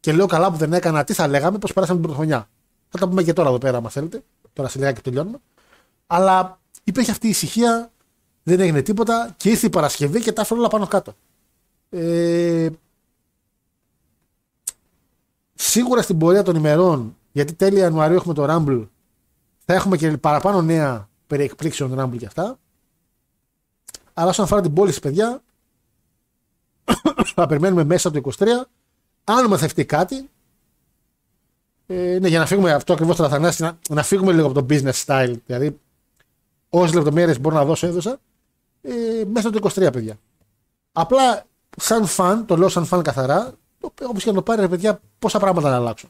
[0.00, 2.48] Και λέω καλά που δεν έκανα, τι θα λέγαμε, πώ περάσαμε την πρώτη χρονιά.
[2.88, 4.22] Θα τα πούμε και τώρα εδώ πέρα, αν θέλετε.
[4.52, 5.38] Τώρα σε λίγα και τελειώνουμε.
[6.06, 7.90] Αλλά υπήρχε αυτή η ησυχία,
[8.42, 11.14] δεν έγινε τίποτα και ήρθε η Παρασκευή και τα έφερε όλα πάνω κάτω.
[11.90, 12.68] Ε,
[15.54, 18.88] σίγουρα στην πορεία των ημερών, γιατί τέλη Ιανουαρίου έχουμε το Rumble,
[19.64, 22.58] θα έχουμε και παραπάνω νέα περί εκπλήξεων Rumble και αυτά.
[24.14, 25.42] Αλλά όσον αφορά την πώληση, παιδιά,
[27.34, 28.46] θα περιμένουμε μέσα το 23.
[29.24, 30.28] Αν μαθευτεί κάτι,
[31.86, 34.66] ε, ναι, για να φύγουμε αυτό ακριβώς το Αθανάση, να, να φύγουμε λίγο από το
[34.70, 35.34] business style.
[35.46, 35.78] Δηλαδή,
[36.68, 38.18] όσε λεπτομέρειες μπορώ να δώσω, έδωσα.
[38.82, 40.18] Ε, μέσα το 23, παιδιά.
[40.92, 41.46] Απλά
[41.76, 45.38] σαν φαν, το λέω σαν φαν καθαρά, όπως και να το πάρει, ρε παιδιά, πόσα
[45.38, 46.08] πράγματα να αλλάξω.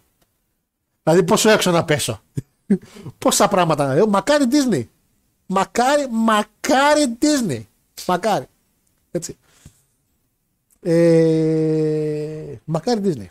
[1.02, 2.20] Δηλαδή, πόσο έξω να πέσω.
[3.19, 4.09] πόσα πράγματα να λέω.
[4.09, 4.85] Μακάρι Disney.
[5.47, 7.62] Μακάρι, μακάρι Disney.
[8.07, 8.47] Μακάρι.
[9.11, 9.36] Έτσι.
[10.81, 13.28] Ε, μακάρι Disney.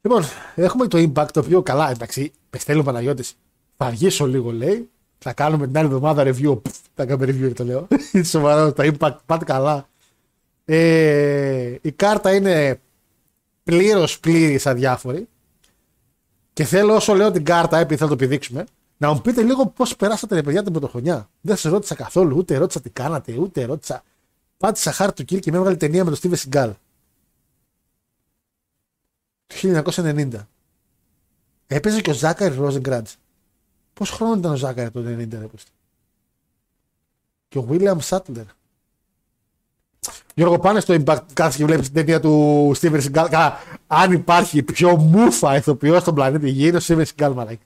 [0.00, 0.22] Λοιπόν,
[0.54, 3.36] έχουμε το Impact το οποίο καλά, εντάξει, πεστέλνω Παναγιώτης.
[3.76, 4.90] Θα αργήσω λίγο, λέει.
[5.18, 6.60] Θα κάνουμε την άλλη εβδομάδα review.
[6.94, 7.86] Θα κάνουμε review, το λέω.
[8.12, 9.88] Είναι σοβαρό, το Impact, πάτε καλά.
[10.64, 12.80] Ε, η κάρτα είναι
[13.64, 15.28] πλήρως πλήρη αδιάφορη.
[16.52, 18.64] Και θέλω όσο λέω την κάρτα, επειδή θα το επιδείξουμε,
[18.96, 21.28] να μου πείτε λίγο πώς περάσατε ρε παιδιά την πρωτοχρονιά.
[21.40, 24.02] Δεν σας ρώτησα καθόλου, ούτε ρώτησα τι κάνατε, ούτε ρώτησα.
[24.56, 26.72] Πάτησα χάρτη του κιλ και με έβγαλε ταινία με τον Steven Seagal.
[29.46, 30.30] Το 1990.
[31.66, 33.16] Έπαιζε και ο Ζάκαρη Ρόζεγκραντς.
[33.92, 35.46] Πόσο χρόνο ήταν ο Ζάκαρη το 1990, ρε
[37.48, 38.44] Και ο William Sattler.
[40.34, 43.26] Γιώργο, πάνε στο Impact κάθε και βλέπεις την ταινία του Steven Seagal.
[43.30, 47.64] Καλά, αν υπάρχει πιο μούφα ηθοποιός στον πλανήτη Γη, είναι ο Steven Seagal, μαλάκι.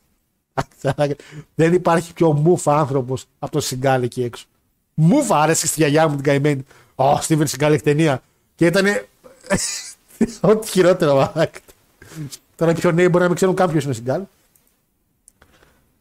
[1.55, 4.47] Δεν υπάρχει πιο μούφα άνθρωπος από τον Seagal εκεί έξω.
[4.95, 6.65] Μούφα άρεσε στη γιαγιά μου την καημένη.
[6.95, 8.23] Ω, Steven Seagal έχει ταινία.
[8.55, 8.87] Και ήταν.
[10.41, 11.61] Ό,τι χειρότερο, μαλάκι.
[12.57, 14.23] Τώρα πιο νέοι μπορεί να μην ξέρουν κάποιο είναι ο Seagal.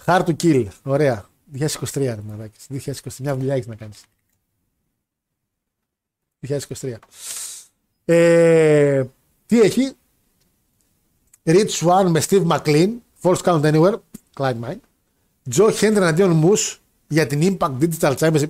[0.05, 0.67] Hard to kill.
[0.83, 1.25] Ωραία.
[1.59, 2.59] 2023, ρε μαλάκι.
[2.69, 4.03] 2021 δουλειά έχεις να κάνεις.
[6.47, 6.93] 2023.
[8.05, 9.03] Ε,
[9.45, 9.91] τι έχει;
[11.43, 12.89] Rich One με Steve McLean.
[13.21, 13.95] False Count Anywhere.
[14.37, 14.79] Clyde Mine.
[15.55, 18.49] Joe Hendry εναντίον Moose για την Impact Digital Championship.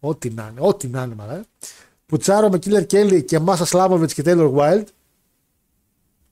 [0.00, 0.60] Ό,τι να είναι.
[0.60, 1.44] Ό,τι να είναι μαλά.
[2.06, 4.84] Πουτσάρο με Killer Kelly και Μάσα Σλάβοβιτς και Taylor Wild.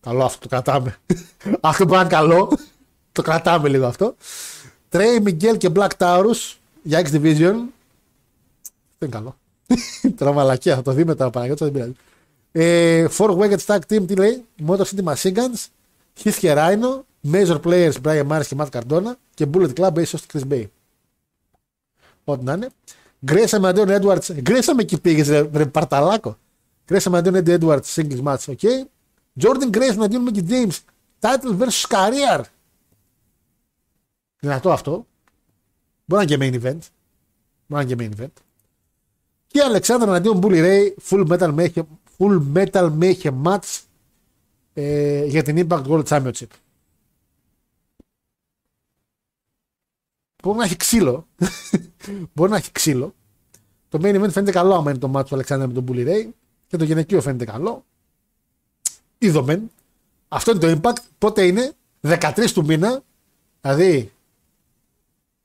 [0.01, 0.97] Καλό αυτό το κρατάμε.
[1.61, 2.59] αυτό που είναι καλό.
[3.12, 4.15] το κρατάμε λίγο αυτό.
[4.91, 7.55] Trey Miguel και Black Taurus για X Division.
[8.99, 9.36] Δεν είναι καλό.
[10.19, 11.95] Τώρα μαλακία, θα το δει μετά ο Παναγιώτης, δεν πειράζει.
[12.53, 15.66] Ε, four Wicked Tag Team, τι λέει, Motor City Machine Guns,
[16.23, 17.01] Heath και Rhino,
[17.32, 20.65] Major Players Brian Myers και Matt Cardona και Bullet Club Ace Chris Bay.
[22.24, 22.69] Ό,τι να είναι.
[23.24, 24.32] Γκρέσαμε αντίον Έντουαρτ.
[24.32, 26.38] Γκρέσαμε εκεί πήγες, ρε, ρε Παρταλάκο.
[26.86, 28.60] Γκρέσαμε αντίον Έντουαρτ, single match, ΟΚ
[29.40, 30.78] Jordan Grace να δίνουμε και James.
[31.20, 32.40] Title versus career.
[34.38, 35.06] Δυνατό αυτό.
[36.05, 36.78] Μπορεί να είναι και main event.
[37.66, 38.32] Μπορεί να και main event.
[39.46, 41.55] Και Αλεξάνδρα αντίον Bully Ray, full metal
[42.98, 43.82] mayhem, match
[44.74, 46.48] ε, για την Impact World Championship.
[50.45, 51.27] Μπορεί να έχει ξύλο.
[52.35, 53.15] Μπορεί να έχει ξύλο.
[53.89, 56.29] Το main event φαίνεται καλό άμα είναι το match του Αλεξάνδρα με τον Bully Ray.
[56.66, 57.85] Και το γυναικείο φαίνεται καλό.
[59.19, 59.71] Είδομεν.
[60.29, 61.03] Αυτό είναι το impact.
[61.19, 63.03] Πότε είναι; 13 του μήνα.
[63.61, 64.12] Δηλαδή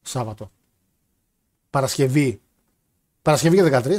[0.02, 0.52] Σάββατο.
[1.70, 2.42] Παρασκευή.
[3.22, 3.98] Παρασκευή και 13.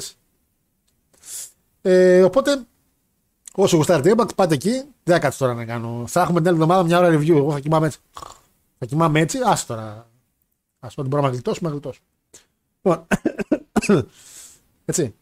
[1.83, 2.65] Ε, οπότε,
[3.53, 4.71] όσο γουστάρετε Impact, πάτε εκεί.
[5.03, 6.05] Δεν θα κάτσω τώρα να κάνω.
[6.07, 7.37] Θα έχουμε την άλλη εβδομάδα μια ώρα review.
[7.37, 7.99] Εγώ θα κοιμάμαι έτσι.
[8.79, 9.39] Θα κοιμάμαι έτσι.
[9.45, 10.10] Άσε τώρα.
[10.81, 12.07] Α πούμε ότι μπορούμε να γλιτώσουμε, να γλιτώσουμε.
[12.83, 13.07] Λοιπόν.
[14.85, 15.15] έτσι.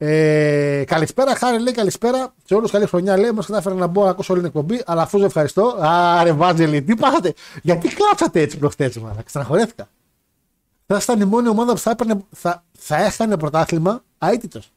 [0.00, 2.70] Ε, καλησπέρα, Χάρη λέει καλησπέρα σε όλους.
[2.70, 3.30] Καλή χρονιά λέει.
[3.32, 5.76] Μας κατάφερα να μπω να ακούσω όλη την εκπομπή, αλλά αφού ευχαριστώ.
[5.80, 9.16] Άρε, Βάζελη, τι πάθατε; Γιατί κλάψατε έτσι προχθέ, μα.
[9.24, 9.88] Ξαναχωρέθηκα.
[10.86, 14.72] Θα ήταν η μόνη ομάδα που θα, έπαιρνε, θα, θα έχανε πρωτάθλημα αίτητος.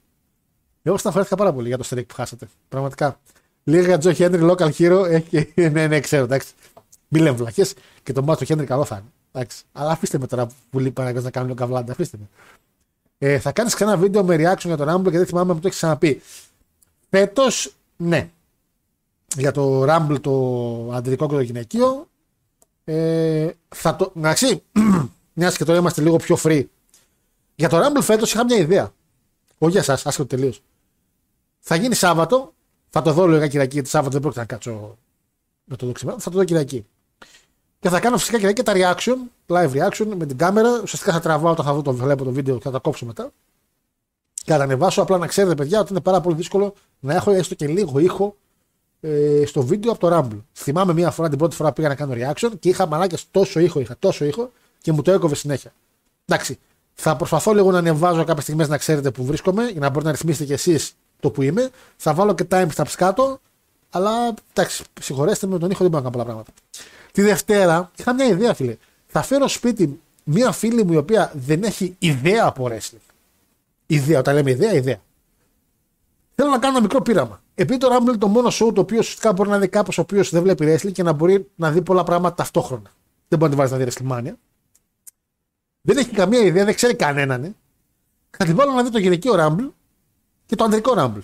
[0.81, 2.47] Εγώ σταθερήθηκα πάρα πολύ για το στρίκ που χάσατε.
[2.69, 3.19] Πραγματικά.
[3.63, 5.05] Λίγα για Τζο Χέντρι, local hero.
[5.09, 6.53] Έχει, ναι, ναι, ξέρω, εντάξει.
[7.07, 7.65] Μη λέμε βλαχέ
[8.03, 9.11] και το μάτι του Χέντρι καλό θα είναι.
[9.31, 9.63] Εντάξει.
[9.71, 11.91] Αλλά αφήστε με τώρα που λείπει να κάνει λίγο καβλάντα.
[11.91, 12.27] Αφήστε με.
[13.17, 15.67] Ε, θα κάνεις ξανά βίντεο με reaction για τον Rumble και δεν θυμάμαι που το
[15.67, 16.21] έχεις ξαναπεί.
[17.09, 18.29] Φέτος, ναι.
[19.35, 20.33] Για το Rumble το
[20.93, 22.07] αντρικό και το γυναικείο.
[22.83, 24.11] Ε, θα το.
[24.17, 24.63] Εντάξει,
[25.33, 26.65] μιας και τώρα είμαστε λίγο πιο free.
[27.55, 28.93] Για το Rumble φέτος είχα μια ιδέα.
[29.57, 30.61] Όχι για εσάς, άσχετο τελείως.
[31.59, 32.53] Θα γίνει Σάββατο.
[32.89, 34.97] Θα το δω λίγο Κυριακή, γιατί Σάββατο δεν πρόκειται να κάτσω
[35.63, 36.19] να το δω ξημέρα.
[36.19, 36.85] Θα το δω Κυριακή.
[37.81, 39.15] Και θα κάνω φυσικά Κυριακή τα reaction,
[39.47, 40.79] live reaction με την κάμερα.
[40.83, 43.31] Ουσιαστικά θα τραβάω όταν θα δω το βλέπω το βίντεο και θα τα κόψω μετά.
[44.33, 45.01] Και θα τα ανεβάσω.
[45.01, 48.35] Απλά να ξέρετε, παιδιά, ότι είναι πάρα πολύ δύσκολο να έχω έστω και λίγο ήχο
[49.01, 50.39] ε, στο βίντεο από το Rumble.
[50.53, 53.79] Θυμάμαι μία φορά την πρώτη φορά πήγα να κάνω reaction και είχα μαλάκια τόσο ήχο,
[53.79, 54.51] είχα τόσο ήχο
[54.81, 55.73] και μου το έκοβε συνέχεια.
[56.25, 56.59] Εντάξει,
[56.93, 60.11] θα προσπαθώ λίγο να ανεβάζω κάποιες στιγμές να ξέρετε που βρίσκομαι για να μπορείτε να
[60.11, 61.69] ρυθμίσετε κι εσείς το που είμαι.
[61.97, 63.39] Θα βάλω και timestamps κάτω.
[63.89, 66.51] Αλλά εντάξει, συγχωρέστε με τον ήχο, δεν μπορώ να κάνω πολλά πράγματα.
[67.11, 68.77] Τη Δευτέρα είχα μια ιδέα, φίλε.
[69.07, 73.13] Θα φέρω σπίτι μια φίλη μου η οποία δεν έχει ιδέα από wrestling.
[73.85, 75.01] Ιδέα, όταν λέμε ιδέα, ιδέα.
[76.35, 77.41] Θέλω να κάνω ένα μικρό πείραμα.
[77.55, 80.01] Επειδή το Rumble είναι το μόνο show το οποίο ουσιαστικά μπορεί να δει κάποιος ο
[80.01, 82.91] οποίος δεν βλέπει wrestling και να μπορεί να δει πολλά πράγματα ταυτόχρονα.
[83.27, 84.33] Δεν μπορεί να τη βάζει να δει WrestleMania.
[85.81, 87.43] Δεν έχει καμία ιδέα, δεν ξέρει κανέναν.
[87.43, 87.55] Ε.
[88.37, 89.69] Θα τη βάλω να δει το γυναικείο Rumble
[90.45, 91.23] και το ανδρικό Rumble.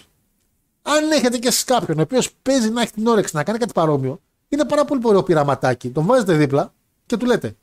[0.82, 3.74] Αν έχετε και εσείς κάποιον ο οποίος παίζει να έχει την όρεξη να κάνει κάτι
[3.74, 5.90] παρόμοιο, είναι πάρα πολύ ωραίο πειραματάκι.
[5.90, 6.74] Τον βάζετε δίπλα
[7.06, 7.56] και του λέτε.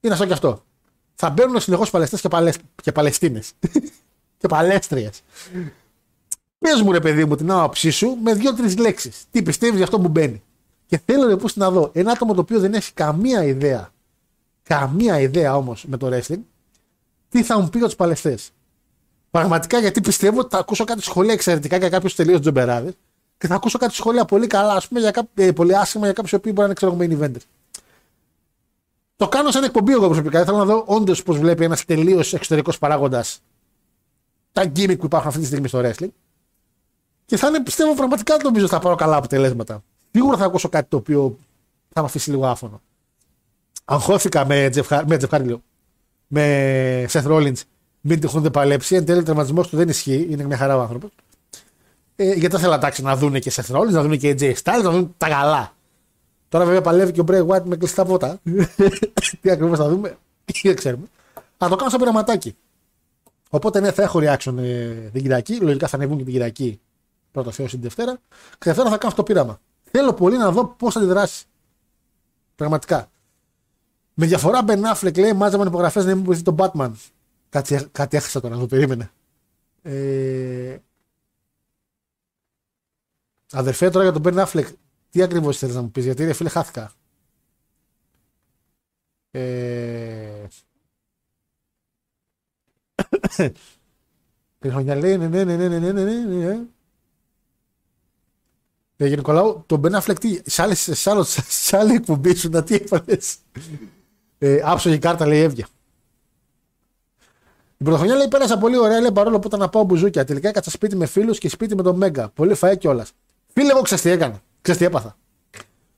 [0.00, 0.62] Είναι αυτό και αυτό.
[1.14, 2.56] Θα μπαίνουν συνεχώς Παλαιστέ και, Παλαισ...
[2.82, 3.52] και Παλαιστίνες.
[4.38, 5.10] και Παλέστριε.
[6.58, 9.24] Πες μου, ρε παιδί μου, την άποψή σου με δύο-τρεις λέξεις.
[9.30, 10.42] Τι πιστεύεις για αυτό που μπαίνει.
[10.86, 13.92] Και θέλω ρε να δω ένα άτομο το οποίο δεν έχει καμία ιδέα.
[14.62, 16.40] Καμία ιδέα όμως με το wrestling.
[17.28, 18.50] Τι θα μου πει για τους Παλαιστές.
[19.30, 22.92] Πραγματικά γιατί πιστεύω ότι θα ακούσω κάτι σχολεία εξαιρετικά για κάποιους τελείως τζομπεράδες
[23.42, 26.12] και θα ακούσω κάτι σχόλια πολύ καλά, ας πούμε, για κάποιο, ε, πολύ άσχημα για
[26.12, 27.40] κάποιους που μπορεί να είναι ξέρω main eventer.
[29.16, 30.44] Το κάνω σαν εκπομπή εγώ προσωπικά.
[30.44, 33.40] Θέλω να δω όντως πώς βλέπει ένας τελείως εξωτερικός παράγοντας
[34.52, 36.08] τα gimmick που υπάρχουν αυτή τη στιγμή στο wrestling.
[37.26, 39.82] Και θα είναι, πιστεύω, πραγματικά νομίζω θα πάρω καλά αποτελέσματα.
[40.10, 41.38] Σίγουρα θα ακούσω κάτι το οποίο
[41.92, 42.80] θα με αφήσει λίγο άφωνο.
[43.84, 45.56] Αγχώθηκα με Jeff, με Jeff
[46.26, 47.60] με Seth Rollins,
[48.00, 48.94] μην τυχόν δεν παλέψει.
[48.94, 50.26] Εν τέλει, ο τερματισμός του δεν ισχύει.
[50.30, 51.10] Είναι μια χαρά ο άνθρωπος.
[52.16, 54.82] Ε, γιατί δεν θέλω να να δουν και Seth Rollins, να δουν και AJ Styles,
[54.82, 55.74] να δουν τα καλά.
[56.48, 58.40] Τώρα βέβαια παλεύει και ο Bray White με κλειστά πότα.
[59.40, 60.16] Τι ακριβώς θα δούμε,
[60.62, 61.06] δεν ξέρουμε.
[61.58, 62.56] Θα το κάνω σαν πειραματάκι.
[63.50, 65.56] Οπότε ναι, θα έχω reaction ε, την Κυριακή.
[65.56, 66.80] Λογικά θα ανεβούν και την Κυριακή
[67.32, 68.12] πρώτο Θεός την Δευτέρα.
[68.50, 69.60] Και Δευτέρα θα κάνω αυτό το πείραμα.
[69.90, 71.44] Θέλω πολύ να δω πώς θα αντιδράσει.
[72.56, 73.10] Πραγματικά.
[74.14, 76.90] Με διαφορά Ben Affleck λέει μάζεμα υπογραφές να μην βοηθεί τον Batman.
[77.48, 79.10] Κάτι, κάτι έχασα τώρα, να το περίμενε.
[79.82, 80.76] Ε,
[83.52, 84.68] Αδερφέ, τώρα για τον Μπέρν Αφλεκ,
[85.10, 86.92] τι ακριβώς θέλεις να μου πεις, Γιατί ρε φίλε, χάθηκα.
[89.30, 90.46] Ε...
[94.62, 96.14] Η χρονιά λέει ναι, ναι, ναι, ναι, ναι, ναι, ναι, ναι.
[96.14, 96.60] ναι, ναι.
[98.96, 100.40] Ε, για Νικολάου, τον Μπεν Αφλεκ, τι,
[101.48, 103.18] σε άλλη εκπομπή σου, να τι έφανε.
[104.38, 105.68] Ε, άψογη κάρτα, λέει, έβγια.
[107.76, 110.24] Η πρωτοχρονιά λέει πέρασα πολύ ωραία, λέει παρόλο που ήταν να πάω μπουζούκια.
[110.24, 112.28] Τελικά έκατσα σπίτι με φίλους και σπίτι με τον Μέγκα.
[112.28, 113.12] Πολύ φαέ κιόλας.
[113.52, 114.42] Φίλε, εγώ ξέρεις τι έκανα.
[114.60, 115.16] Ξέρεις τι έπαθα.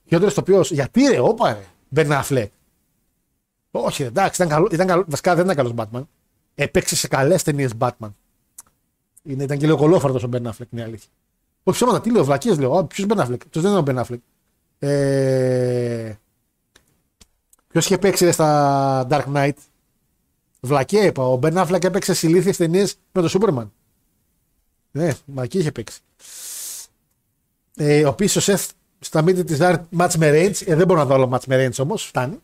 [0.05, 2.53] Χειρότερο το οποίος, γιατί ρε, όπα ρε, Μπεν Αφλέκ.
[3.71, 6.03] Όχι, εντάξει, ήταν καλό, ήταν καλό, βασικά δεν ήταν καλός Batman.
[6.55, 8.13] Έπαιξε σε καλές ταινίες Batman.
[9.23, 11.11] Είναι, ήταν και λίγο κολόφαρτος ο Μπεν Αφλέκ, είναι η αλήθεια.
[11.63, 12.85] Όχι ψέματα, τι λέω, βλακίες λέω.
[12.85, 13.49] Ποιος Μπεν Αφλέκ.
[13.49, 14.21] Του δεν είναι ο Μπεν Αφλέκ.
[14.79, 16.15] Ε...
[17.69, 19.57] Ποιος είχε παίξει ρε, στα Dark Knight.
[20.61, 21.23] Βλακέ είπα.
[21.23, 23.73] Ο Μπεν Αφλέκ έπαιξε σε ηλίθιε ταινίες με τον Σούπερμαν.
[24.91, 26.01] Ναι, μα εκεί είχε παίξει.
[27.77, 28.67] Ε, ο πίσω Σεφ
[28.99, 29.59] στα μύτη της
[29.99, 30.67] Match με Range.
[30.67, 32.39] Ε, δεν μπορώ να δω όλο Match με Range όμως, φτάνει.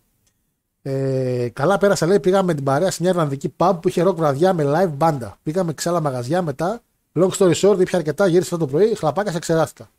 [0.83, 2.21] Ε, καλά πέρασα, λέει.
[2.21, 5.39] Πήγαμε με την παρέα σε μια Ιρλανδική pub που είχε ροκ βραδιά με live μπάντα.
[5.43, 6.81] Πήγαμε σε άλλα μαγαζιά μετά.
[7.15, 9.91] Long story short, ήπια αρκετά, γύρισα αυτό το πρωί, χλαπάκα, σε ξεράστηκα.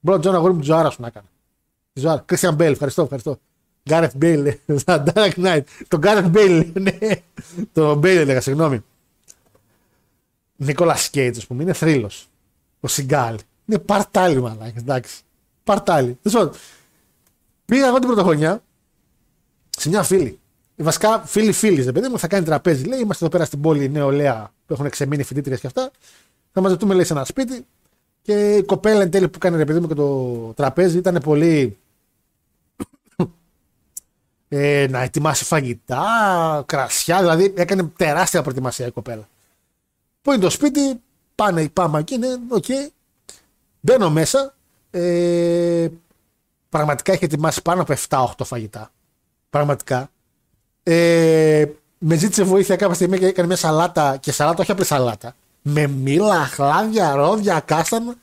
[0.00, 1.26] Μπρο Τζον αγόρι μου τη ζωάρα σου να έκανε.
[1.92, 2.24] Τη ζωάρα.
[2.32, 3.38] Christian Bale, ευχαριστώ, ευχαριστώ.
[3.88, 4.54] Γκάρεθ Μπέιλ,
[4.84, 5.62] Dark Knight.
[5.88, 6.98] Τον Γκάρεθ Μπέιλ, ναι.
[7.72, 8.84] Το Μπέιλ έλεγα, συγγνώμη.
[10.56, 12.28] Νίκολας Κέιτζ, ας πούμε, είναι θρύλος.
[12.80, 13.36] Ο Σιγκάλ.
[13.66, 15.22] Είναι παρτάλι, μαλάκα, εντάξει.
[15.64, 16.18] Παρτάλι.
[17.64, 18.62] Πήγα εγώ την πρωτοχρονιά
[19.70, 20.38] σε μια φίλη.
[20.76, 22.84] Βασικά φίλη φίλη, ρε παιδί μου, θα κάνει τραπέζι.
[22.84, 25.90] Λέει, είμαστε εδώ πέρα στην πόλη νεολαία που έχουν ξεμείνει φοιτήτριες και αυτά.
[26.52, 27.66] Θα μαζευτούμε, λέει, σε ένα σπίτι.
[28.22, 31.78] Και η κοπέλα εν τέλει που κάνει ρε παιδί μου και το τραπέζι ήταν πολύ.
[34.48, 39.28] ε, να ετοιμάσει φαγητά, κρασιά, δηλαδή έκανε τεράστια προετοιμασία η κοπέλα.
[40.22, 41.00] Πού είναι το σπίτι,
[41.34, 42.64] πάνε, πάμε εκεί, ναι, OK.
[42.68, 42.88] Okay.
[43.84, 44.54] Μπαίνω μέσα,
[44.90, 45.88] ε,
[46.68, 48.90] πραγματικά έχει ετοιμάσει πάνω από 7-8 φαγητά.
[49.50, 50.10] Πραγματικά.
[50.82, 51.64] Ε,
[51.98, 55.34] με ζήτησε βοήθεια κάποια στιγμή και έκανε μια σαλάτα και σαλάτα, όχι απλή σαλάτα.
[55.62, 58.14] Με μήλα, αχλάδια, ρόδια, κάστανα.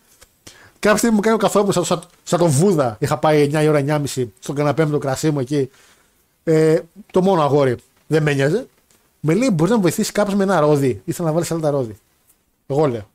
[0.80, 2.98] Κάποια στιγμή μου κάνει ο καθόλου σαν, σαν, σαν τον Βούδα.
[3.00, 5.70] Είχα πάει 9 η ώρα 9.30 στον καναπέ με το κρασί μου εκεί.
[6.44, 6.80] Ε,
[7.12, 7.76] το μόνο αγόρι.
[8.08, 8.68] Δεν με νοιάζει.
[9.20, 11.98] Με λέει: Μπορείς να με βοηθήσεις κάποιος με ένα ρόδι; Ήθελα να βάλει σαλάτα ρόδι.
[12.68, 13.10] Εγώ λέω.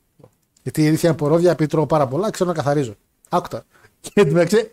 [0.67, 2.95] Γιατί η αλήθεια είναι ρόδια, επειδή τρώω πάρα πολλά, ξέρω να καθαρίζω.
[3.29, 3.65] Άκουτα.
[4.01, 4.71] Και εντάξει,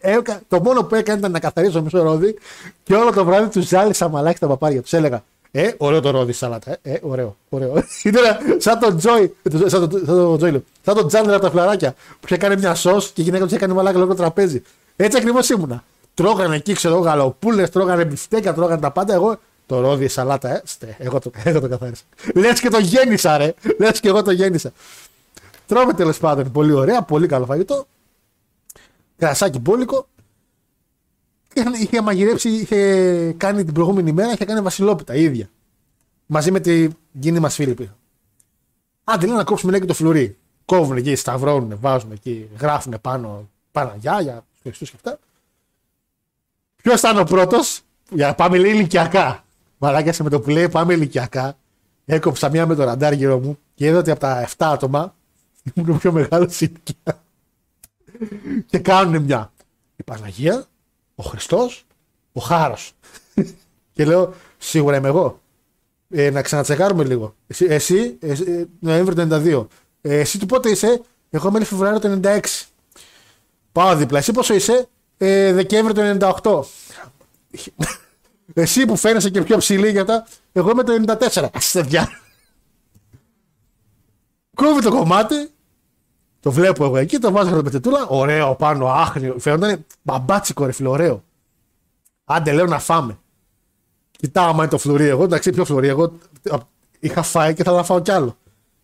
[0.49, 2.39] το μόνο που έκανε ήταν να καθαρίσω μισό ρόδι
[2.83, 4.83] και όλο το βράδυ τους ζάλισα μαλάκι τα παπάρια.
[4.83, 6.79] Τους έλεγα Ε, ωραίο το ρόδι σαλάτα.
[6.83, 7.73] Ε, ε ωραίο, ωραίο.
[8.03, 8.23] Ήταν
[8.57, 9.35] σαν τον Τζόι,
[9.67, 13.11] σαν τον το Τζόι, σαν τον Τζάντρε από τα φλαράκια που είχε κάνει μια σος
[13.11, 14.63] και η γυναίκα τους έκανε μαλάκι λόγω τραπέζι.
[14.97, 15.85] Έτσι ακριβώς ήμουνα.
[16.15, 19.15] Τρώγανε εκεί, ξέρω εγώ, γαλοπούλες, τρώγανε μπιφτέκα, τρώγανε τα πάντα.
[19.15, 22.03] Εγώ το ρόδι, σαλάτα, ε, στε, εγώ το, εγώ το καθάρισα.
[22.35, 23.55] Λες και το γέννησα, ρε.
[23.79, 24.73] Λες και εγώ το γέννησα.
[25.67, 27.87] Τρώμε τέλος πάντων πολύ ωραία, πολύ καλό φαγητό
[29.17, 30.07] κρασάκι μπόλικο.
[31.81, 35.51] Είχε μαγειρέψει, είχε κάνει την προηγούμενη μέρα, είχε κάνει βασιλόπιτα η ίδια.
[36.27, 37.97] Μαζί με την κοινή μας φίλη πήγα.
[39.05, 40.39] Άντε λέει να κόψουμε λέει και το φλουρί.
[40.65, 45.19] Κόβουν εκεί, σταυρώνουν, βάζουν εκεί, γράφουν πάνω Παναγιά για τους Χριστούς και αυτά.
[46.77, 47.81] Ποιος ήταν ο πρώτος,
[48.11, 49.45] για να πάμε λέει ηλικιακά.
[49.79, 51.57] Μαλάκια με το που λέει πάμε ηλικιακά.
[52.05, 55.15] Έκοψα μία με το ραντάρ γύρω μου και είδα ότι από τα 7 άτομα
[55.73, 57.23] ήμουν πιο μεγάλος ηλικία
[58.67, 59.53] και κάνουν μια.
[59.97, 60.67] Η Παναγία,
[61.15, 61.87] ο Χριστός,
[62.33, 62.93] ο Χάρος.
[63.93, 65.41] και λέω, σίγουρα είμαι εγώ.
[66.11, 67.35] Ε, να ξανατσεκάρουμε λίγο.
[67.47, 69.67] Εσύ, εσύ, εσύ Νοέμβριο του 92.
[70.01, 72.41] Ε, εσύ του πότε είσαι, εγώ είμαι Φεβρουάριο του 96.
[73.73, 74.19] Πάω δίπλα.
[74.19, 76.65] Εσύ πόσο είσαι, ε, Δεκέμβριο του 98.
[78.55, 80.93] Εσύ που φαίνεσαι και πιο ψηλή για τα, εγώ είμαι το
[81.33, 81.49] 94.
[81.53, 82.09] Αστεδιά.
[84.55, 85.51] Κόβει το κομμάτι,
[86.45, 88.07] το βλέπω εγώ εκεί, το βάζω με πετετούλα.
[88.07, 89.39] Ωραίο πάνω, άχνιο.
[89.39, 91.25] Φαίνονταν μπαμπάτσικο ρε φίλε, ωραίο.
[92.25, 93.19] Άντε λέω να φάμε.
[94.11, 95.89] Κοιτάω άμα είναι το φλουρί εγώ, εντάξει πιο φλουρί.
[95.89, 96.13] Εγώ
[96.99, 98.37] είχα φάει και θα να φάω κι άλλο.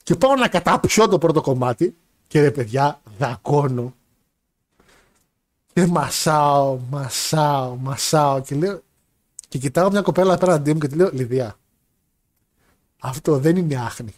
[0.02, 1.96] Και πάω να καταπιώ το πρώτο κομμάτι
[2.26, 3.94] και ρε παιδιά δακώνω.
[5.72, 8.80] Και μασάω, μασάω, μασάω και λέω
[9.48, 11.56] και κοιτάω μια κοπέλα απέναντί μου και τη λέω Λιδιά,
[13.00, 14.14] αυτό δεν είναι άχνη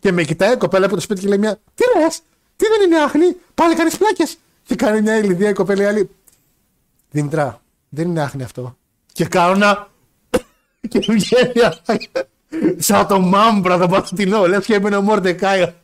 [0.00, 2.20] και με κοιτάει η κοπέλα από το σπίτι και λέει μια Τι λες,
[2.56, 4.38] τι δεν είναι άχνη, πάλι κάνεις πλάκες.
[4.62, 6.10] Και κάνει μια ηλιδία η κοπέλα η άλλη.
[7.10, 8.76] Δημητρά, δεν είναι άχνη αυτό.
[9.12, 9.88] Και κάνω να.
[10.88, 11.52] και βγαίνει
[12.76, 14.46] σαν το μάμπρα το πατητινό.
[14.46, 15.74] Λε και έμεινε ο Μόρντεκάι.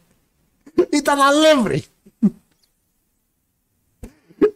[0.90, 1.84] Ήταν αλεύρι.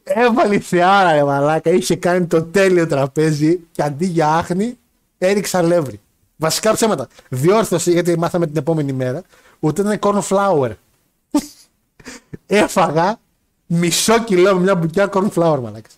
[0.03, 4.79] Έβαλε θεάρα ρε μαλάκα, είχε κάνει το τέλειο τραπέζι και αντί για άχνη
[5.19, 6.01] έριξα αλεύρι.
[6.37, 7.09] Βασικά ψέματα.
[7.29, 9.23] Διόρθωση γιατί μάθαμε την επόμενη μέρα.
[9.61, 10.71] Ούτε ήταν corn flour.
[12.47, 13.21] Έφαγα
[13.67, 15.89] μισό κιλό με μια μπουκιά corn flour, μαλάκα.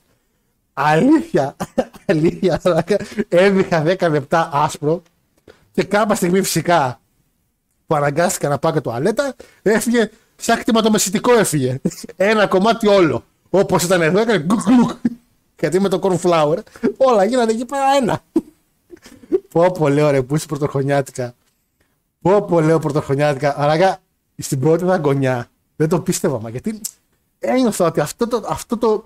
[0.72, 1.56] Αλήθεια,
[2.06, 2.96] αλήθεια, μαλάκα.
[3.28, 5.02] Έβηχα 10 λεπτά άσπρο
[5.72, 7.00] και κάποια στιγμή φυσικά
[7.86, 11.80] που αναγκάστηκα να πάω και τουαλέτα, έφυγε σαν κτηματομεσητικό έφυγε.
[12.16, 13.24] Ένα κομμάτι όλο.
[13.50, 14.90] Όπως ήταν εδώ, έκανε γκουκ γκουκ.
[15.60, 16.58] Γιατί με το corn flour
[16.96, 18.22] όλα γίνανε εκεί πέρα ένα.
[19.56, 21.34] Πω πω λέω ρε που είσαι πρωτοχρονιάτικα.
[22.20, 23.60] Πω πω λέω πρωτοχρονιάτικα.
[23.60, 24.00] Αλλά
[24.36, 26.40] στην πρώτη δαγκονιά δεν το πίστευα.
[26.40, 26.80] Μα γιατί
[27.38, 29.04] ένιωθα ότι αυτό το, αυτό το,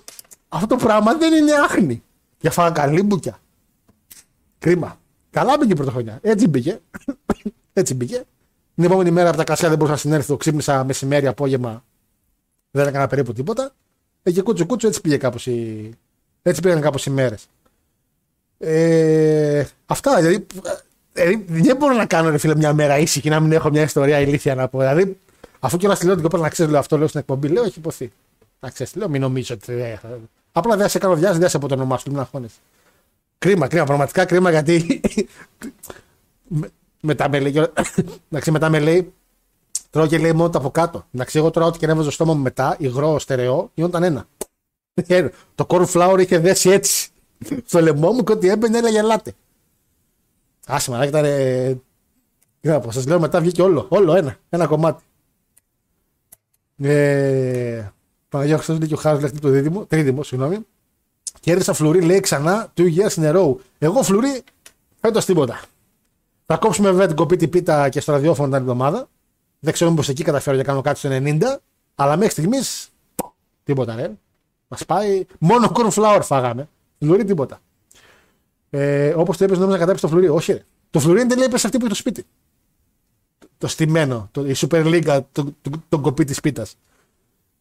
[0.49, 2.03] αυτό το πράγμα δεν είναι άχνη.
[2.41, 3.39] Για φάγα καλή μπουκιά.
[4.59, 4.99] Κρίμα.
[5.31, 6.19] Καλά μπήκε η πρωτοχρονιά.
[6.23, 6.81] Έτσι μπήκε.
[7.73, 8.25] Έτσι μπήκε.
[8.75, 10.37] Την επόμενη μέρα από τα κασιά δεν μπορούσα να συνέλθω.
[10.37, 11.85] Ξύπνησα μεσημέρι, απόγευμα.
[12.71, 13.73] Δεν έκανα περίπου τίποτα.
[14.23, 15.91] Ε, και κούτσου κούτσου έτσι πήγε κάπως η...
[16.43, 17.49] Έτσι πήγαν κάπως οι μέρες.
[18.63, 20.47] Ε, αυτά, δηλαδή,
[21.13, 24.21] δηλαδή, δεν μπορώ να κάνω ρε φίλε μια μέρα ήσυχη να μην έχω μια ιστορία
[24.21, 24.79] ηλίθια να πω.
[24.79, 25.19] Δηλαδή,
[25.61, 27.65] αφού και όλα στη λέω την κοπέλα να ξέρεις, λέω αυτό, λέω στην εκπομπή, λέω
[27.65, 28.13] έχει υποθεί.
[28.61, 29.73] Να ξέρεις, λέω, μην νομίζω ότι.
[29.73, 29.99] Ε,
[30.53, 32.59] απλά δεν σε κάνω διάση, δεν σε από το όνομά σου, μην αγχώνεσαι.
[33.39, 35.01] Κρίμα, κρίμα, πραγματικά κρίμα γιατί.
[37.01, 37.55] μετά με λέει.
[38.31, 39.13] Εντάξει, μετά με λέει.
[39.91, 41.07] Τρώω και λέει μόνο το από κάτω.
[41.13, 44.27] Εντάξει, εγώ τώρα ό,τι και έβαζα στο στόμα μου μετά, υγρό, στερεό, γινόταν ένα.
[45.55, 47.11] το corn flour είχε δέσει έτσι
[47.65, 49.35] στο λαιμό μου και ό,τι έμπαινε έλεγε ελάτε.
[50.67, 51.25] Άσε μαλάκι ήταν.
[52.61, 55.03] Τι να πω, σας λέω μετά βγήκε όλο, όλο ένα, ένα κομμάτι.
[56.83, 57.89] Ε,
[58.29, 60.59] Παναγία Χριστός λέει και ο Χάρος λέει το δίδυμο, τρίδυμο, συγγνώμη.
[61.41, 63.55] Κέρδισα φλουρί, λέει ξανά, two years in a row.
[63.79, 64.43] Εγώ φλουρί,
[65.01, 65.61] φέτος τίποτα.
[66.47, 69.09] Θα κόψουμε βέβαια την κοπή την πίτα και στο ραδιόφωνο την εβδομάδα.
[69.59, 71.43] Δεν ξέρω μήπως εκεί καταφέρω να κάνω κάτι στο 90,
[71.95, 72.89] αλλά μέχρι στιγμής
[73.65, 74.11] τίποτα ρε.
[74.69, 75.25] Μας πάει.
[75.39, 76.69] Μόνο corn flour φάγαμε.
[77.01, 77.61] Φλουρί τίποτα.
[78.71, 80.29] Ε, Όπως το είπες, νόμιζα να κατάψεις το φλουρί.
[80.29, 80.65] Όχι, ρε.
[80.91, 82.25] Το φλουρί είναι τελείω αυτή που είναι το σπίτι.
[83.59, 86.77] Το στημένο, το, η Super League, το, το, το κοπί της πίτας.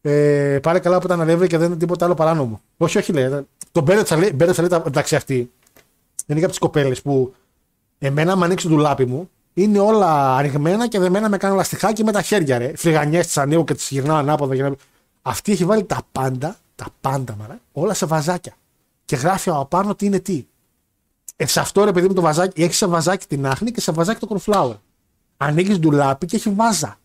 [0.00, 2.60] Ε, πάρε καλά που ήταν ανέβη και δεν είναι τίποτα άλλο παράνομο.
[2.76, 3.46] Όχι, όχι, λέει.
[3.72, 5.50] Το μπέρετσα λέει, μπέρετσα λέει εντάξει αυτή.
[6.26, 7.34] Είναι από τις κοπέλες που
[7.98, 12.12] εμένα, αν ανοίξει το ντουλάπι μου, είναι όλα ανοιγμένα και δεμένα με κάνω λαστιχάκι με
[12.12, 12.58] τα χέρια.
[12.58, 12.72] Ρε.
[12.76, 14.54] Φρυγανιέ της ανοίγω και τις γυρνάω ανάποδα.
[14.54, 14.74] Για να...
[15.22, 18.54] Αυτή έχει βάλει τα πάντα, τα πάντα μαρά, όλα σε βαζάκια.
[19.10, 20.46] Και γράφει από πάνω τι είναι τι.
[21.36, 23.92] Ε, σε αυτό ρε παιδί μου το βαζάκι, έχει σε βαζάκι την άχνη και σε
[23.92, 24.76] βαζάκι το cornflower.
[25.36, 26.98] Ανοίγεις ντουλάπι και έχει βάζα.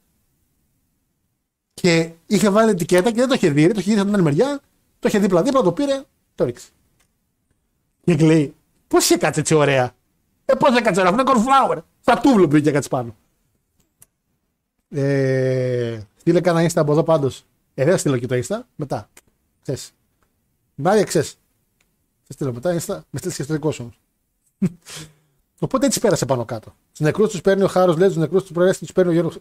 [1.73, 3.72] Και είχε βάλει ετικέτα και δεν το είχε δει.
[3.72, 4.60] Το είχε δει από την άλλη μεριά,
[4.99, 6.03] το είχε δίπλα-δίπλα, το πήρε,
[6.36, 6.68] το ρίξε.
[8.03, 8.56] Και λέει,
[8.88, 9.95] πώς είχε κάτσει έτσι ωραία;
[10.45, 11.77] Ε, πώς έκατσε ωραία, αυτό είναι cornflower.
[12.02, 13.15] Θα τούβλο πήγε κάτσει πάνω.
[14.90, 17.45] Ε, στείλε κανένα insta από εδώ πάντως.
[17.73, 18.60] Ε, δεν στείλω και το insta.
[18.76, 19.10] Μετά.
[19.61, 19.91] Ξέρεις.
[20.76, 21.40] Μάρια, ξέρεις.
[22.27, 22.99] Θα στείλω μετά insta.
[23.10, 23.93] Με στείλεις και στο δικό σου
[25.60, 26.76] Οπότε έτσι πέρασε πάνω κάτω.
[26.93, 29.38] Του νεκρούς τους παίρνει ο Χάρος, λέει του νεκρούς τους προέστη τους παίρνει ο Γιώργος.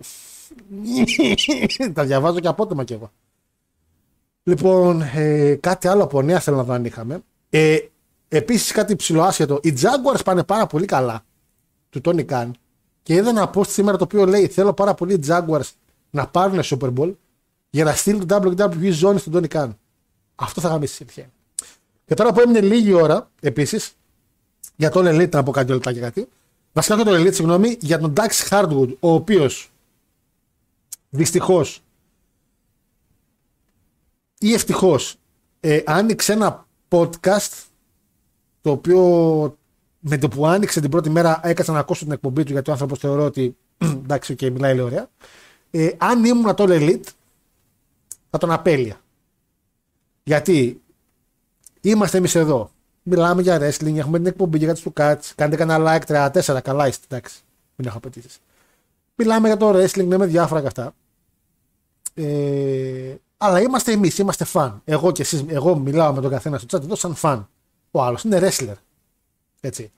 [1.95, 3.11] Τα διαβάζω και απότομα κι εγώ.
[4.43, 7.23] Λοιπόν, ε, κάτι άλλο από νέα θέλω να δω αν είχαμε.
[7.51, 7.79] Ε,
[8.29, 9.61] Επίσης κάτι ψηλοάσχετο.
[9.63, 11.25] Οι Jaguars πάνε πάρα πολύ καλά
[11.91, 12.51] του Tony Khan
[13.03, 15.71] και είδα ένα post σήμερα το οποίο λέει Θέλω πάρα πολύ οι Jaguars
[16.11, 17.15] να πάρουν Super Bowl
[17.71, 19.71] για να στείλουν το WWE ζώνη στον Tony Khan.
[20.35, 21.25] Αυτό θα γαμίσει η
[22.07, 23.93] Και τώρα που έμεινε λίγη ώρα επίσης
[24.77, 26.29] για τον Elite να πω κάτι λεπτά και κάτι.
[26.73, 29.71] Βασικά για τον Elite, συγγνώμη, για τον Dax Hardwood, ο οποίος
[31.11, 31.83] δυστυχώς
[34.39, 35.17] ή ευτυχώς
[35.61, 37.63] ε, άνοιξε ένα podcast
[38.61, 39.01] το οποίο
[39.99, 42.73] με το που άνοιξε την πρώτη μέρα έκατσα να ακούσω την εκπομπή του γιατί ο
[42.73, 43.57] άνθρωπος θεωρώ ότι
[44.03, 45.11] εντάξει, okay, μιλάει λέει ωραία.
[45.71, 47.07] Ε, αν ήμουν το Elite,
[48.31, 49.01] θα τον απέλεια.
[50.23, 50.83] Γιατί
[51.91, 52.71] είμαστε εμείς εδώ.
[53.03, 55.33] Μιλάμε για wrestling, έχουμε την εκπομπή για τους Cats.
[55.35, 57.41] Κάντε κανένα like 34, καλά είστε, εντάξει.
[57.77, 58.39] Μην έχω απαιτήσεις.
[59.15, 60.95] Μιλάμε για το wrestling, λέμε διάφορα και αυτά.
[62.15, 64.81] Ε, αλλά είμαστε εμείς, είμαστε φαν.
[64.85, 67.49] Εγώ και εσείς, εγώ μιλάω με τον καθένα στο chat εδώ σαν φαν.
[67.91, 68.75] Ο άλλος είναι wrestler.
[69.61, 69.93] Έτσι.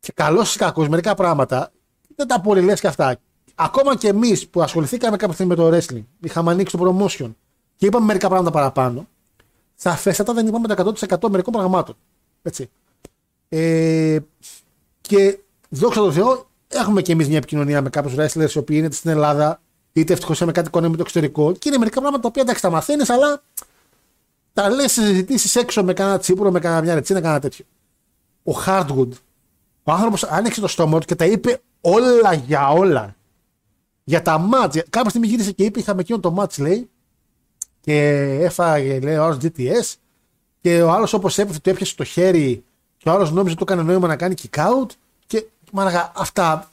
[0.00, 1.72] Και καλό ή κακό, μερικά πράγματα
[2.16, 3.16] δεν τα πολύ λες και αυτά.
[3.54, 7.30] Ακόμα και εμείς που ασχοληθήκαμε κάποια στιγμή με το wrestling, είχαμε ανοίξει το promotion
[7.76, 9.08] και είπαμε μερικά πράγματα παραπάνω,
[9.82, 11.96] σαφέστατα δεν είπαμε το 100% μερικών πραγμάτων.
[12.42, 12.70] Έτσι.
[13.48, 14.18] Ε,
[15.00, 15.38] και
[15.68, 19.10] δόξα τω Θεώ, έχουμε και εμείς μια επικοινωνία με κάποιους wrestlers οι οποίοι είναι στην
[19.10, 19.60] Ελλάδα,
[19.92, 21.52] είτε ευτυχώς με κάτι κονέ με το εξωτερικό.
[21.52, 23.42] Και είναι μερικά πράγματα τα οποία εντάξει τα μαθαίνεις, αλλά
[24.52, 27.64] τα λες συζητήσεις έξω με κανένα τσίπουρο, με κανένα μια ρετσίνα, κανένα τέτοιο.
[28.42, 29.10] Ο Hardwood,
[29.82, 33.14] ο άνθρωπος άνοιξε το στόμα του και τα είπε όλα για όλα.
[34.04, 34.84] Για τα μάτια.
[34.90, 36.90] Κάποια στιγμή γύρισε και είπε: Είχαμε εκείνο το μάτς, λέει,
[37.80, 37.98] και
[38.40, 39.94] έφαγε, λέει, ο άλλος GTS.
[40.60, 42.64] Και ο άλλος, όπως έπεφε, του έπιασε το χέρι
[42.96, 44.90] και ο άλλος νόμιζε ότι του έκανε νόημα να κάνει kick out.
[45.26, 46.70] Και μάλλον αυτά.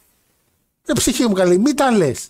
[0.83, 2.29] Δεν ψυχή μου καλή, μην τα λες.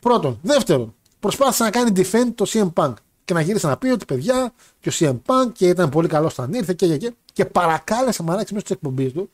[0.00, 0.38] Πρώτον.
[0.42, 2.92] Δεύτερον, προσπάθησε να κάνει defend το CM Punk
[3.24, 6.32] και να γύρισε να πει ότι παιδιά και ο CM Punk και ήταν πολύ καλός
[6.32, 9.30] όταν ήρθε και, και, και, και παρακάλεσε μαράξει μέσα τη εκπομπή του.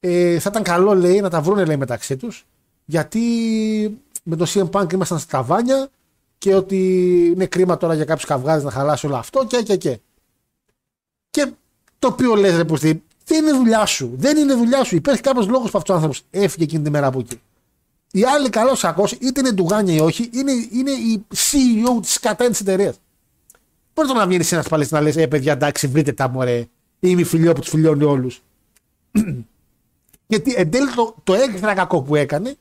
[0.00, 2.46] Ε, θα ήταν καλό λέει να τα βρούνε λέει μεταξύ τους
[2.84, 3.20] γιατί
[4.22, 5.88] με το CM Punk ήμασταν στα ταβάνια
[6.38, 6.76] και ότι
[7.34, 9.98] είναι κρίμα τώρα για κάποιους καυγάδες να χαλάσει όλο αυτό και και και.
[11.30, 11.52] Και
[11.98, 12.64] το οποίο λες, ρε
[13.26, 14.12] δεν είναι δουλειά σου.
[14.16, 14.96] Δεν είναι δουλειά σου.
[14.96, 17.40] Υπάρχει κάποιος λόγος που αυτός ο άνθρωπος έφυγε εκείνη τη μέρα από εκεί.
[18.12, 22.48] Οι άλλοι καλό κακό, είτε είναι ντουγάνια ή όχι, είναι, είναι η CEO τη κατά
[22.48, 22.96] της εταιρείας.
[23.94, 26.68] Μπορείς να βγαίνεις ένας πάλι να λες: Ε, παιδιά, εντάξει, βρείτε τα μωρέ.
[27.00, 28.42] Είμαι φιλιό που τους φιλιώνει όλους.
[30.26, 32.56] Γιατί εν τέλει το, το έξτρα κακό που έκανε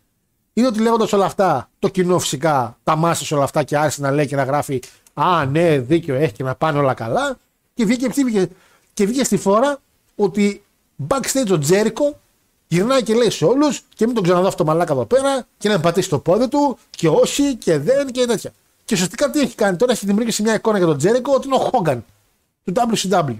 [0.57, 4.11] είναι ότι λέγοντας όλα αυτά, το κοινό φυσικά τα μάσες όλα αυτά και άρχισε να
[4.11, 4.81] λέει και να γράφει
[5.13, 7.37] Α, ναι, δίκιο έχει και να πάνε όλα καλά.
[7.73, 8.49] Και βγήκε, βγήκε,
[8.93, 9.77] και βγήκε στη φόρα
[10.15, 10.63] ότι
[11.07, 12.19] backstage ο Τζέρικο
[12.67, 15.69] γυρνάει και λέει σε όλους και μην τον ξαναδώ αυτό το μαλάκα εδώ πέρα και
[15.69, 18.51] να πατήσει το πόδι του και όχι και δεν και τέτοια.
[18.85, 21.55] Και ουσιαστικά τι έχει κάνει τώρα, έχει δημιουργήσει μια εικόνα για τον Τζέρικο ότι είναι
[21.55, 22.05] ο Χόγκαν
[22.63, 23.37] του WCW.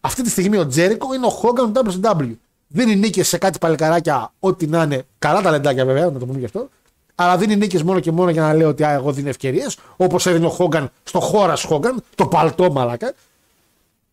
[0.00, 2.32] Αυτή τη στιγμή ο Τζέρικο είναι ο Χόγκαν του WCW.
[2.72, 5.06] Δίνει νίκες σε κάτι παλικαράκια, ό,τι να είναι.
[5.18, 6.68] Καλά τα λεντάκια βέβαια, να το πούμε γι' αυτό.
[7.14, 9.78] Αλλά δίνει νίκες μόνο και μόνο για να λέει ότι α, εγώ δίνω ευκαιρίες.
[9.96, 13.12] Όπως έδινε ο Χόγκαν στο χώρας Χόγκαν, το παλτό μαλάκα.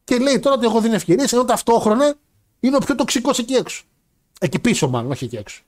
[0.04, 2.16] Και λέει τώρα ότι εγώ δίνω ευκαιρίες, ενώ ταυτόχρονα
[2.60, 3.84] είναι ο πιο τοξικός εκεί έξω.
[4.40, 5.62] Εκεί πίσω, μάλλον, όχι εκεί έξω.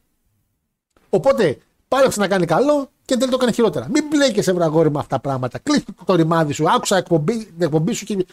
[1.09, 1.57] Οπότε
[1.87, 3.87] πάλεψε να κάνει καλό και δεν το έκανε χειρότερα.
[3.93, 5.59] Μην μπλέκεσαι, βραγόρι, με αυτά τα πράγματα.
[5.59, 6.69] Κλείστε το ρημάδι σου.
[6.69, 8.25] Άκουσα εκπομπή, την εκπομπή σου και.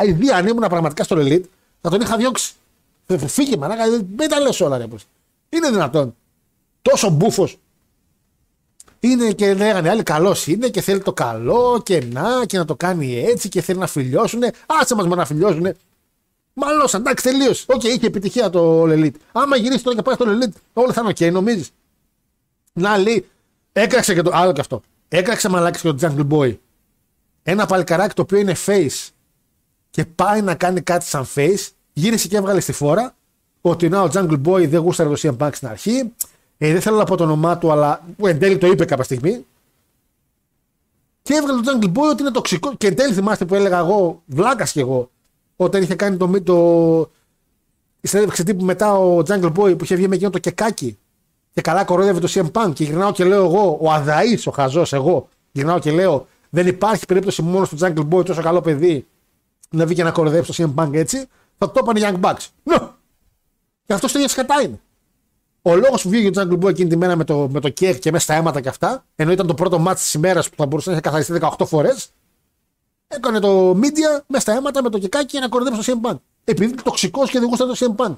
[0.00, 1.44] Αιδία, αν ήμουν πραγματικά στο Elite,
[1.80, 2.54] θα τον είχα διώξει.
[3.18, 4.86] Φύγε, μαλάκα, μην τα λες όλα, ρε.
[5.48, 6.16] Είναι δυνατόν.
[6.82, 7.58] Τόσο μπούφος.
[9.00, 12.76] Είναι και λέγανε άλλοι καλός είναι και θέλει το καλό και να και να το
[12.76, 14.50] κάνει έτσι και θέλει να φιλιώσουνε.
[14.66, 15.76] Άσε μας να φιλιώσουνε.
[16.52, 17.64] Μάλλον, εντάξει, τελείωσε.
[17.68, 19.14] OK, okay, είχε επιτυχία το Elite.
[19.32, 21.70] Άμα γυρίσει τώρα και πάει στο Elite, όλα θα είναι OK, okay, νομίζεις.
[22.72, 23.28] Να λέει,
[23.72, 24.82] έκραξε και το άλλο και αυτό.
[25.08, 26.56] Έκραξε μαλάκα και το Jungle Boy.
[27.42, 29.08] Ένα παλικαράκι το οποίο είναι face
[29.90, 33.14] και πάει να κάνει κάτι σαν face, γύρισε και έβγαλε στη φόρα
[33.60, 36.12] ότι να ο Jungle Boy δεν γούσταρε το CM Punk στην αρχή.
[36.58, 39.46] Ε, δεν θέλω να πω το όνομά του, αλλά εν τέλει το είπε κάποια στιγμή.
[41.22, 42.74] Και έβγαλε το Jungle Boy ότι είναι τοξικό.
[42.74, 45.10] Και εν τέλει θυμάστε που έλεγα εγώ, βλάκα κι εγώ,
[45.56, 46.40] όταν είχε κάνει το.
[46.40, 47.10] το
[48.00, 50.98] η συνέντευξη τύπου μετά ο Jungle Boy που είχε βγει με εκείνο το κεκάκι
[51.52, 54.92] και καλά κοροϊδεύει το CM Punk και γυρνάω και λέω εγώ, ο Αδαή, ο χαζός,
[54.92, 59.06] εγώ, γυρνάω και λέω, δεν υπάρχει περίπτωση μόνος του Jungle Boy, τόσο καλό παιδί,
[59.70, 61.26] να βγει και να κοροϊδεύει το CM Punk έτσι,
[61.66, 62.46] θα το έπανε Young Bucks.
[62.64, 62.88] No!
[63.86, 64.80] Και αυτός το ίδιο σκατά είναι.
[65.62, 67.98] Ο λόγος που βγήκε ο Jungle Boy εκείνη τη μέρα με το, με το κέρ
[67.98, 70.66] και μέσα στα αίματα και αυτά, ενώ ήταν το πρώτο μάτι της ημέρας που θα
[70.66, 72.10] μπορούσε να έχει καθαριστεί 18 φορές,
[73.06, 76.16] έκανε το media μέσα στα αίματα με το κεκάκι για να κοροϊδεύει το CM Punk.
[76.44, 78.14] Επειδή είναι τοξικός και δεν γούσταται το CM Punk.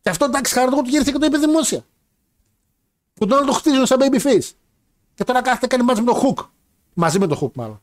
[0.00, 1.84] Και αυτό εντάξει, χαρά του γύρισε και το είπε δημόσια.
[3.14, 4.50] Που τον άλλο το χτίζουν σαν babyface.
[5.14, 6.46] Και τώρα κάθεται κάνει μαζί με το Hook.
[6.94, 7.82] Μαζί με το Hook μάλλον.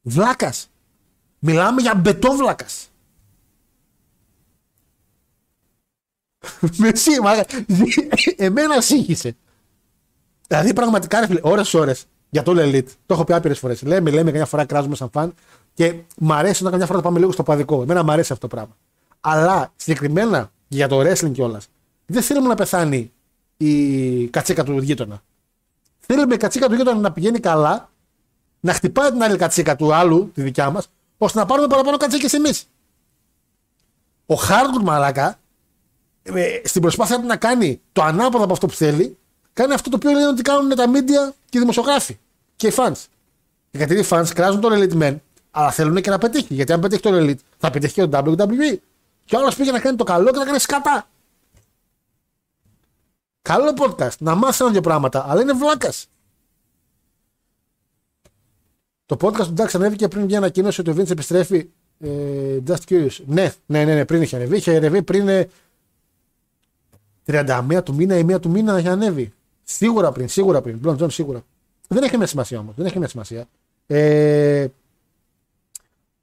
[0.00, 0.70] Βλάκας.
[1.38, 2.87] Μιλάμε για μπετόβλακας.
[6.78, 7.32] Μεσή, μα.
[8.46, 9.36] Εμένα σύγχυσε.
[10.48, 12.88] Δηλαδή πραγματικά ρε ώρες ώρες για το Elite.
[13.06, 13.82] Το έχω πει άπειρες φορές.
[13.82, 15.34] Λέμε, λέμε, καμιά φορά κράζουμε σαν φαν
[15.74, 17.82] και μ' αρέσει να καμιά φορά να πάμε λίγο στο παδικό.
[17.82, 18.76] Εμένα μ' αρέσει αυτό το πράγμα.
[19.20, 21.68] Αλλά συγκεκριμένα για το wrestling κιόλας,
[22.06, 23.12] δεν θέλουμε να πεθάνει
[23.56, 25.22] η κατσίκα του γείτονα.
[25.98, 27.90] Θέλουμε η κατσίκα του γείτονα να πηγαίνει καλά,
[28.60, 30.88] να χτυπάει την άλλη κατσίκα του άλλου, τη δικιά μας,
[31.18, 32.68] ώστε να πάρουμε παραπάνω κατσίκες εμείς.
[34.26, 35.38] Ο Χάρντουρ Μαλάκα, ε,
[36.64, 39.16] στην προσπάθεια του να κάνει το ανάποδο από αυτό που θέλει,
[39.52, 42.18] κάνει αυτό το οποίο λένε ότι κάνουν τα media και οι δημοσιογράφοι
[42.56, 43.04] και οι fans.
[43.70, 45.16] Γιατί οι fans κράζουν τον Elite Man,
[45.50, 46.54] αλλά θέλουν και να πετύχει.
[46.54, 48.76] Γιατί αν πετύχει τον Elite, θα πετύχει και τον WWE.
[49.24, 51.08] Και ο άλλος πήγε να κάνει το καλό και να κάνει σκατά.
[53.42, 54.16] Καλό podcast.
[54.18, 56.06] Να μάθει ένα-δύο πράγματα, αλλά είναι βλάκας.
[59.06, 61.68] Το podcast του Ντάξ ανέβηκε πριν μια ανακοίνωση ότι ο Vince επιστρέφει.
[62.00, 62.08] Ε,
[62.66, 63.16] just curious.
[63.26, 64.56] Ναι, ναι, ναι, ναι, πριν είχε ανέβει.
[64.56, 65.28] Είχε ανέβει πριν
[67.28, 69.32] 31 ε, του μήνα ή 1 του μήνα είχε ανέβει.
[69.64, 70.80] Σίγουρα πριν, σίγουρα πριν.
[70.84, 71.42] Blond John σίγουρα.
[71.88, 72.74] Δεν έχει μια σημασία όμως.
[72.76, 73.46] Δεν έχει μια σημασία.
[73.86, 74.66] Ε,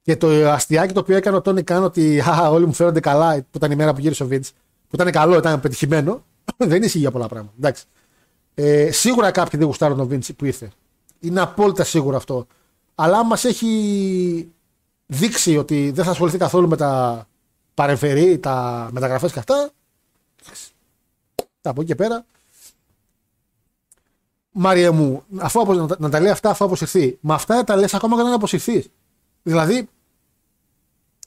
[0.01, 3.35] και το αστιάκι το οποίο έκανε ο Τόνι Καν ότι α, όλοι μου φαίνονται καλά
[3.35, 4.49] που ήταν η μέρα που γύρισε ο Vince.
[4.87, 6.23] Που ήταν καλό, ήταν πετυχημένο.
[6.57, 7.53] δεν ισχύει για πολλά πράγματα.
[7.57, 7.85] Εντάξει.
[8.53, 10.69] Ε, σίγουρα κάποιοι δεν γουστάρουν τον Βίντσι που ήρθε.
[11.19, 12.47] Είναι απόλυτα σίγουρο αυτό.
[12.95, 14.51] Αλλά μας έχει
[15.05, 17.25] δείξει ότι δεν θα ασχοληθεί καθόλου με τα
[17.73, 19.71] παρεμφερή, τα μεταγραφές και αυτά.
[21.69, 22.25] Από εκεί και πέρα.
[24.51, 27.17] Μάρια μου, αφού να, να τα λέει αυτά αφού αποσυρθεί.
[27.21, 28.87] Με αυτά τα λες ακόμα και να αποσυρθείς.
[29.43, 29.89] Δηλαδή,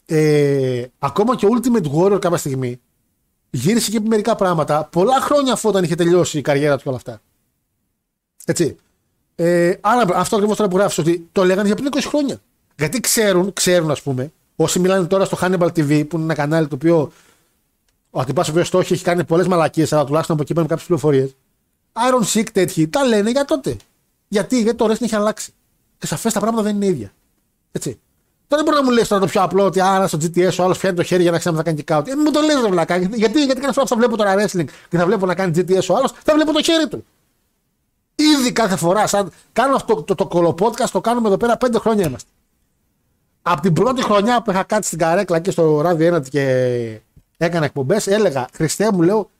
[0.07, 2.81] ε, ακόμα και ο Ultimate Warrior κάποια στιγμή
[3.51, 6.97] γύρισε και μερικά πράγματα πολλά χρόνια αφού όταν είχε τελειώσει η καριέρα του και όλα
[6.97, 7.21] αυτά.
[8.45, 8.77] Έτσι.
[9.35, 12.41] Ε, άρα αυτό ακριβώς τώρα που γράφεις ότι το λέγανε για πριν 20 χρόνια.
[12.77, 16.69] Γιατί ξέρουν, ξέρουν ας πούμε, όσοι μιλάνε τώρα στο Hannibal TV που είναι ένα κανάλι
[16.69, 17.13] το οποίο
[18.11, 20.71] ο Ατυπά ο οποίος το έχει, έχει κάνει πολλές μαλακίες, αλλά τουλάχιστον από εκεί παίρνουν
[20.71, 21.37] κάποιες πληροφορίες.
[21.93, 23.77] Iron Sick τέτοιοι τα λένε για τότε.
[24.29, 25.53] Γιατί, γιατί το wrestling έχει αλλάξει.
[25.99, 27.13] Και σαφές τα πράγματα δεν είναι ίδια.
[27.73, 28.01] Έτσι.
[28.49, 30.63] Τώρα δεν μπορεί να μου λες τώρα το πιο απλό ότι άρα στο GTS ο
[30.63, 32.07] άλλος πιάνει το χέρι για να ξέρει να κάνει kick out.
[32.07, 32.97] Ε, μου το λες, ρε βλάκα.
[32.97, 35.87] Γιατί, γιατί κάθε φορά που θα βλέπω τώρα wrestling και θα βλέπω να κάνει GTS
[35.89, 37.05] ο άλλος, θα βλέπω το χέρι του.
[38.15, 41.79] Ήδη κάθε φορά, σαν κάνω αυτό το, το, το κολοπότκα, το κάνουμε εδώ πέρα πέντε
[41.79, 42.31] χρόνια είμαστε.
[43.43, 47.01] Από την πρώτη χρονιά που είχα κάτσει στην καρέκλα και στο ράδιο 1 και
[47.39, 49.31] έκανα εκπομπές, έλεγα Χριστέ μου, λέω,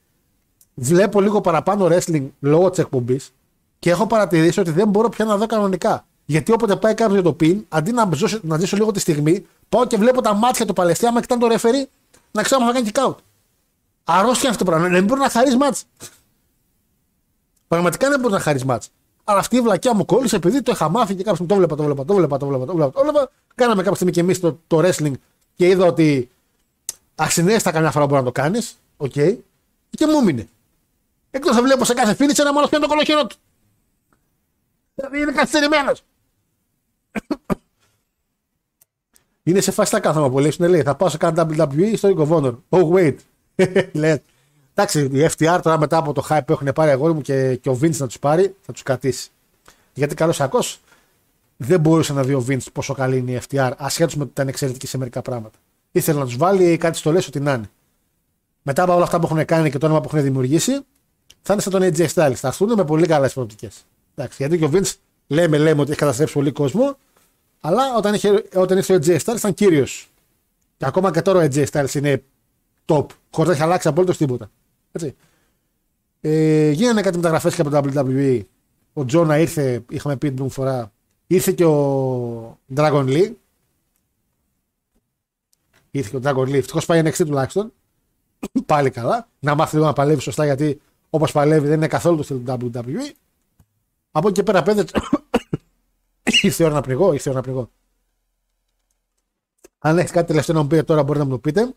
[0.73, 3.31] βλέπω λίγο παραπάνω wrestling λόγω της εκπομπής
[3.79, 6.05] και έχω παρατηρήσει ότι δεν μπορώ πια να δω κανονικά.
[6.25, 9.45] Γιατί όποτε πάει κάποιος για το πιν, αντί να ζήσω, να ζήσω λίγο τη στιγμή,
[9.69, 11.89] πάω και βλέπω τα μάτια του Παλαιστή, άμα κοιτάνε το ρεφερή,
[12.31, 13.15] να ξέρω αν θα κάνει kick out.
[14.03, 14.89] Αρρώστια αυτό το πράγμα.
[14.89, 15.85] Δεν μπορεί να χαρείς μάτς.
[17.67, 18.89] Πραγματικά δεν μπορεί να χαρείς μάτς.
[19.23, 21.83] Αλλά αυτή η βλακιά μου κόλλησε επειδή το είχα μάθει και κάποιος το βλέπα, το
[21.83, 22.91] βλέπα, το βλέπα, το βλέπα, το βλέπα.
[22.91, 23.29] Το βλέπα.
[23.55, 25.13] Κάναμε κάποια στιγμή και εμείς το, το wrestling
[25.55, 26.29] και είδα ότι
[27.19, 28.77] αξινέστα καμιά φορά μπορεί να το κάνεις.
[28.97, 29.11] Οκ.
[29.15, 29.37] Okay.
[29.89, 30.47] Και μου μείνε.
[31.31, 33.35] Εκτός θα βλέπω σε κάθε φίλη ένα μόνο πιάνει το κολοχερό του.
[34.95, 36.03] Δηλαδή είναι καθυστερημένος.
[39.43, 40.53] είναι σε φάση τα κάθομαι πολύ.
[40.59, 42.55] Είναι λέει θα πάω σε κάτι WWE στο Ring of Honor.
[42.69, 43.15] Oh wait.
[43.93, 44.21] Λέει.
[44.73, 47.69] Εντάξει, η FTR τώρα μετά από το hype που έχουν πάρει αγόρι μου και, και
[47.69, 49.29] ο Vince να τους πάρει, θα τους κρατήσει.
[49.93, 50.59] Γιατί καλός ακό
[51.57, 54.47] δεν μπορούσε να δει ο Vince πόσο καλή είναι η FTR, ασχέτως με ότι ήταν
[54.47, 55.57] εξαιρετική σε μερικά πράγματα.
[55.91, 57.69] Ήθελε να τους βάλει κάτι στο λες ότι να είναι.
[58.61, 60.71] Μετά από όλα αυτά που έχουν κάνει και το όνομα που έχουν δημιουργήσει,
[61.41, 62.33] θα είναι σαν τον AJ Styles.
[62.35, 63.85] Θα έρθουν με πολύ καλές προοπτικές.
[64.37, 64.93] Γιατί και ο Vince
[65.27, 66.97] λέμε, λέμε ότι έχει καταστρέψει πολύ κόσμο,
[67.61, 70.09] αλλά όταν, είχε, όταν ήρθε ο AJ Styles ήταν κύριος.
[70.77, 72.23] Και ακόμα και τώρα ο AJ Styles είναι
[72.85, 74.49] top, χωρίς να έχει αλλάξει απολύτω τίποτα.
[74.91, 75.15] Έτσι.
[76.21, 78.41] Ε, γίνανε κάτι μεταγραφές και από το WWE.
[78.93, 80.91] Ο Τζόνα ήρθε, είχαμε πει την φορά,
[81.27, 83.31] ήρθε και ο Dragon Lee.
[85.91, 86.53] Ήρθε και ο Dragon Lee.
[86.53, 87.73] Ευτυχώς πάει NXT τουλάχιστον.
[88.65, 89.27] Πάλι καλά.
[89.39, 92.71] Να μάθει λίγο να παλεύει σωστά γιατί όπως παλεύει δεν είναι καθόλου το στυλ του
[92.73, 93.13] WWE.
[94.11, 94.85] Από εκεί και πέρα πέντε.
[96.41, 97.69] ήρθε η ώρα να πληγώ, ήρθε η ώρα να πληγώ.
[99.79, 101.73] Αν έχεις κάτι τελευταίο να μου πείτε τώρα μπορείτε να μου το πείτε.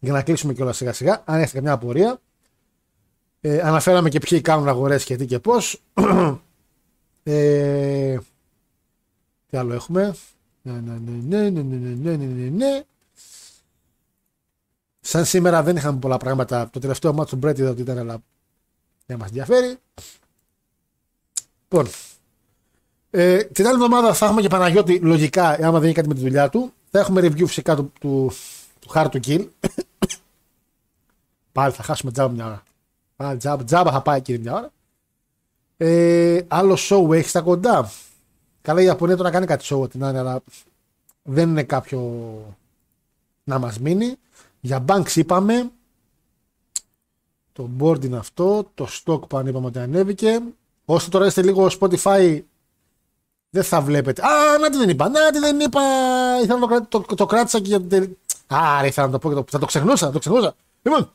[0.00, 1.22] Για να κλείσουμε κιόλας σιγά σιγά.
[1.24, 2.20] Αν έχετε καμιά απορία.
[3.40, 5.82] Ε, αναφέραμε και ποιοι κάνουν αγορές και τι και πώς.
[7.22, 8.18] ε,
[9.46, 10.14] τι άλλο έχουμε;
[10.62, 12.82] Ναι, ναι, ναι, ναι, ναι, ναι, ναι, ναι, ναι.
[15.08, 16.70] Σαν σήμερα δεν είχαμε πολλά πράγματα.
[16.72, 18.18] Το τελευταίο μάτσο του Μπρέτ είδα ότι ήταν, αλλά
[19.06, 19.76] δεν μας ενδιαφέρει.
[21.62, 21.88] Λοιπόν,
[23.10, 26.20] ε, την άλλη εβδομάδα θα έχουμε και Παναγιώτη, λογικά, άμα δεν είναι κάτι με τη
[26.20, 26.72] δουλειά του.
[26.90, 28.30] Θα έχουμε review φυσικά του, του,
[28.78, 29.48] του Hard to Kill.
[31.52, 32.62] Πάλι θα χάσουμε τζάμπα μια ώρα.
[33.16, 34.70] Πάλι τζάμπα, τζάμπα θα πάει κύριε μια ώρα.
[35.76, 37.90] Ε, άλλο show έχει στα κοντά.
[38.62, 40.40] Καλά η Ιαπωνία τώρα κάνει κάτι show την άλλη, αλλά
[41.22, 42.00] δεν είναι κάποιο
[43.44, 44.16] να μας μείνει.
[44.60, 45.70] Για Banks είπαμε.
[47.52, 48.70] Το board είναι αυτό.
[48.74, 50.42] Το stock που είπαμε ότι ανέβηκε.
[50.84, 52.40] Όσο τώρα είστε λίγο Spotify
[53.50, 54.22] δεν θα βλέπετε.
[54.26, 55.08] Α, να τι δεν είπα.
[55.08, 55.80] Να τι δεν είπα.
[56.42, 58.16] Ήθελα να το, το, το κράτησα και για την
[58.54, 60.06] Α, ήθελα να το πω και το, θα το ξεχνούσα.
[60.06, 60.54] Θα το ξεχνούσα.
[60.82, 61.10] Λοιπόν,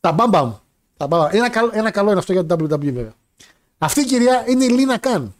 [0.00, 0.60] τα μπαμπα μου.
[0.96, 1.34] Τα μπαμπα.
[1.36, 3.14] Ένα, καλό, ένα καλό είναι αυτό για το WWE βέβαια.
[3.78, 5.34] Αυτή η κυρία είναι η Λίνα Καν.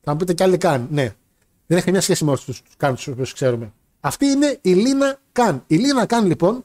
[0.00, 0.86] Θα μου πείτε κι άλλοι Καν.
[0.90, 1.14] Ναι.
[1.66, 3.72] Δεν έχει καμία σχέση με όλους τους Καν τους οποίους ξέρουμε.
[4.00, 5.64] Αυτή είναι η Λίνα Καν.
[5.66, 6.64] Η Λίνα Καν λοιπόν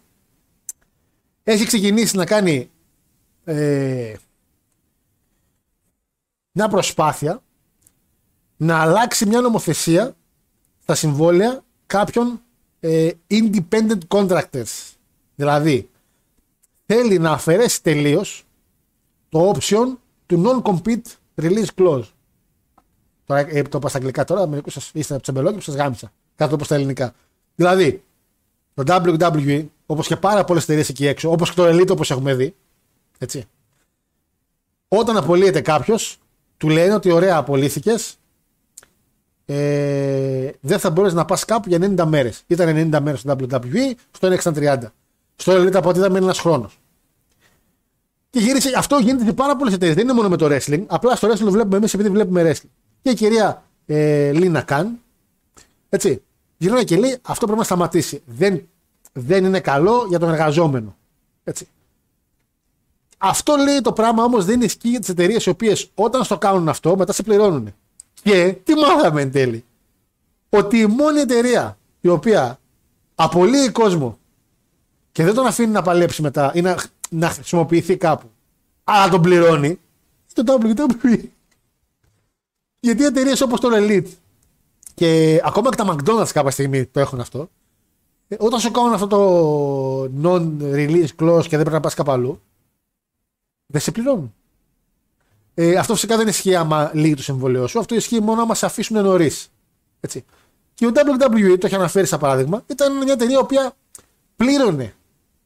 [1.44, 2.72] έχει ξεκινήσει να κάνει
[3.44, 4.14] ε,
[6.52, 7.42] μια προσπάθεια
[8.58, 10.16] να αλλάξει μια νομοθεσία
[10.82, 12.42] στα συμβόλαια κάποιων
[12.80, 14.94] ε, independent contractors.
[15.36, 15.90] Δηλαδή,
[16.86, 18.46] θέλει να αφαιρέσει τελείως
[19.30, 19.96] το option
[20.26, 22.04] του non-compete release clause.
[23.26, 26.12] Τώρα, ε, το είπα στα αγγλικά τώρα, μερικούς σας είστε τσεμπελό και σας γάμισα.
[26.36, 27.14] Κάτω όπω στα ελληνικά.
[27.56, 28.04] Δηλαδή,
[28.84, 32.34] το WWE, όπως και πάρα πολλές εταιρείες εκεί έξω, όπως και το Elite όπως έχουμε
[32.34, 32.56] δει,
[33.18, 33.46] έτσι.
[34.88, 36.20] Όταν απολύεται κάποιος,
[36.58, 38.18] του λένε ότι ωραία απολύθηκες,
[39.46, 42.44] ε, δεν θα μπορέσει να πας κάπου για 90 μέρες.
[42.48, 44.94] Ήταν 90 μέρες στο WWE, στο NXT 30.
[45.36, 46.80] Στο Elite από ό,τι είδαμε ένας χρόνος.
[48.30, 49.96] Και γύρισε, αυτό γίνεται σε πάρα πολλές εταιρείες.
[49.96, 50.84] Δεν είναι μόνο με το wrestling.
[50.88, 52.70] Απλά στο wrestling το βλέπουμε εμείς επειδή βλέπουμε wrestling.
[53.02, 55.00] Και η κυρία ε, Λίνα Καν,
[55.90, 56.22] έτσι,
[56.58, 58.22] γυρνάει και λέει: Αυτό πρέπει να σταματήσει.
[58.26, 58.68] Δεν,
[59.14, 60.96] δεν είναι καλό για τον εργαζόμενο.
[61.44, 61.68] Έτσι.
[63.18, 66.70] Αυτό λέει το πράγμα όμως δεν ισχύει για τις εταιρείες οι οποίες όταν στο κάνουν
[66.70, 67.74] αυτό μετά σε πληρώνουν.
[68.24, 69.66] Και τι μάθαμε εν τέλει.
[70.50, 72.60] Ότι η μόνη εταιρεία η οποία
[73.16, 74.18] απολύει κόσμο
[75.12, 76.78] και δεν τον αφήνει να παλέψει μετά ή να,
[77.10, 78.32] να χρησιμοποιηθεί κάπου,
[78.84, 79.80] αλλά τον πληρώνει,
[80.26, 81.20] στο WWE.
[82.80, 84.08] Γιατί εταιρείες όπως το Elite
[84.98, 87.50] και ακόμα και τα McDonald's κάποια στιγμή το έχουν αυτό,
[88.28, 92.42] ε, όταν σου κάνουν αυτό το non-release clause και δεν πρέπει να πας κάπου αλλού,
[93.66, 94.34] δεν σε πληρώνουν.
[95.54, 97.80] Ε, αυτό φυσικά δεν ισχύει άμα λύγει το συμβολέο σου.
[97.80, 99.52] Αυτό ισχύει μόνο άμα σε αφήσουν νωρίς.
[100.00, 100.26] Έτσι.
[100.74, 103.74] Και ο WWE, το έχει αναφέρει σαν παράδειγμα, ήταν μια εταιρεία η οποία
[104.36, 104.94] πλήρωνε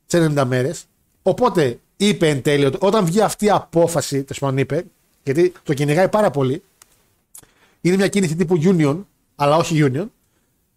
[0.07, 0.85] τις 90 μέρες.
[1.21, 4.85] Οπότε είπε εν τέλει ότι όταν βγει αυτή η απόφαση, τέλος πάντων είπε,
[5.23, 6.63] γιατί το κυνηγάει πάρα πολύ,
[7.81, 9.03] είναι μια κίνηση τύπου union,
[9.41, 10.05] αλλά όχι union.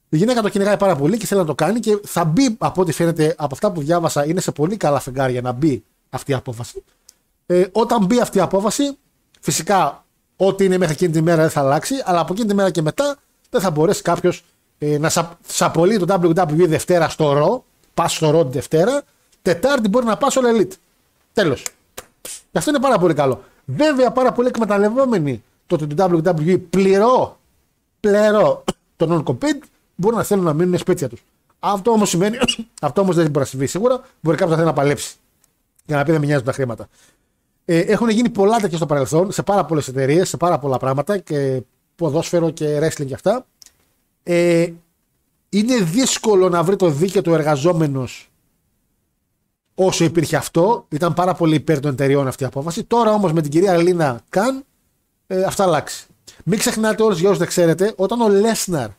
[0.08, 2.80] Η γυναίκα το κυνηγάει πάρα πολύ και θέλει να το κάνει και θα μπει από
[2.80, 6.34] ό,τι φαίνεται από αυτά που διάβασα, είναι σε πολύ καλά φεγγάρια να μπει αυτή η
[6.34, 6.84] απόφαση.
[7.46, 8.96] Ε, όταν μπει αυτή η απόφαση,
[9.40, 10.04] φυσικά
[10.36, 12.82] ό,τι είναι μέχρι εκείνη τη μέρα δεν θα αλλάξει, αλλά από εκείνη τη μέρα και
[12.82, 13.16] μετά
[13.50, 14.44] δεν θα μπορέσει κάποιος
[14.78, 17.64] ε, να σα, σαπολεί το WWE Δευτέρα στο ρο,
[17.94, 19.02] πας στο ρο τη Δευτέρα,
[19.42, 20.72] Τετάρτη μπορεί να πας στο Elite.
[21.32, 21.62] Τέλος.
[22.22, 23.42] Και αυτό είναι πάρα πολύ καλό.
[23.64, 27.38] Βέβαια, πάρα πολύ εκμεταλλευόμενοι το ότι το WWE πληρώ,
[28.08, 28.64] πληρώ
[28.96, 29.62] τον non-compete,
[29.94, 31.24] μπορεί να θέλουν να μείνουν σπίτια τους.
[31.58, 32.36] Αυτό όμως σημαίνει,
[32.82, 34.00] αυτό όμως δεν μπορεί να συμβεί σίγουρα.
[34.20, 35.16] Μπορεί κάποιος να θέλει να παλέψει.
[35.86, 36.88] Για να πει δεν με νοιάζουν τα χρήματα.
[37.64, 41.18] Ε, έχουν γίνει πολλά τέτοια στο παρελθόν, σε πάρα πολλές εταιρείες, σε πάρα πολλά πράγματα
[41.18, 41.62] και
[41.96, 43.46] ποδόσφαιρο και wrestling και αυτά.
[44.22, 44.68] Ε,
[45.48, 48.30] είναι δύσκολο να βρει το δίκαιο του εργαζόμενος
[49.74, 50.86] όσο υπήρχε αυτό.
[50.88, 52.84] Ήταν πάρα πολύ υπέρ των εταιριών αυτή η απόφαση.
[52.84, 54.64] Τώρα όμως με την κυρία Λίνα Καν
[55.26, 56.06] ε, αυτά αλλάξει.
[56.44, 58.90] Μην ξεχνάτε όλους για όσους δεν ξέρετε, όταν ο Λέσναρ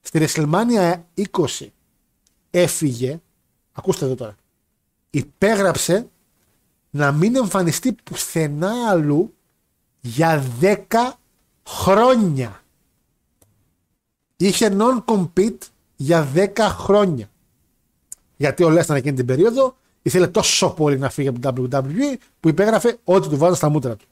[0.00, 0.94] στη WrestleMania
[1.32, 1.66] 20
[2.50, 3.20] έφυγε,
[3.72, 4.36] ακούστε εδώ τώρα,
[5.10, 6.08] υπέγραψε
[6.90, 9.34] να μην εμφανιστεί πουθενά αλλού
[10.00, 10.76] για 10
[11.68, 12.62] χρόνια.
[14.36, 15.58] Είχε non-compete
[15.96, 17.30] για 10 χρόνια.
[18.36, 22.48] Γιατί ο Λέσναρ εκείνη την περίοδο ήθελε τόσο πολύ να φύγει από την WWE που
[22.48, 24.06] υπέγραφε ό,τι του βάζα στα μούτρα του.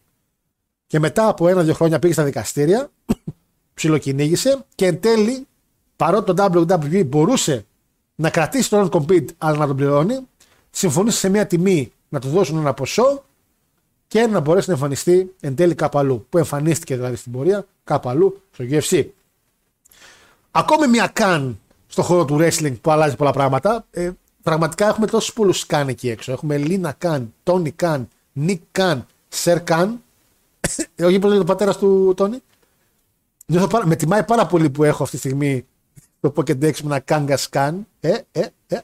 [0.90, 2.90] Και μετά από ένα-δύο χρόνια πήγε στα δικαστήρια,
[3.74, 5.46] ψιλοκυνήγησε και εν τέλει,
[5.96, 7.66] παρότι το WWE μπορούσε
[8.14, 10.18] να κρατήσει τον non-compete αλλά να τον πληρώνει,
[10.70, 13.24] συμφωνήσε σε μια τιμή να του δώσουν ένα ποσό
[14.08, 16.26] και να μπορέσει να εμφανιστεί εν τέλει κάπου αλλού.
[16.28, 19.06] Που εμφανίστηκε δηλαδή στην πορεία κάπου αλλού στο UFC.
[20.50, 23.86] Ακόμη μια καν στο χώρο του wrestling που αλλάζει πολλά πράγματα.
[23.90, 24.10] Ε,
[24.42, 26.32] πραγματικά έχουμε τόσους πολλούς καν εκεί έξω.
[26.32, 30.02] Έχουμε Λίνα Καν, Τόνι Καν, Νικ Καν, Σερ Καν.
[31.02, 32.38] Όχι πώ λέγεται ο πατέρας του Τόνι.
[33.84, 35.66] Με τιμάει πάρα πολύ που έχω αυτή τη στιγμή
[36.20, 37.72] το Pokédex με ένα Kanga Scan.
[38.00, 38.78] Ε, ε, ε.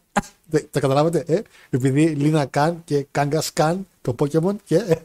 [0.70, 1.43] Τα καταλάβατε, ε.
[1.70, 4.82] Επειδή Λίνα Καν και Kanga Scan το Pokemon και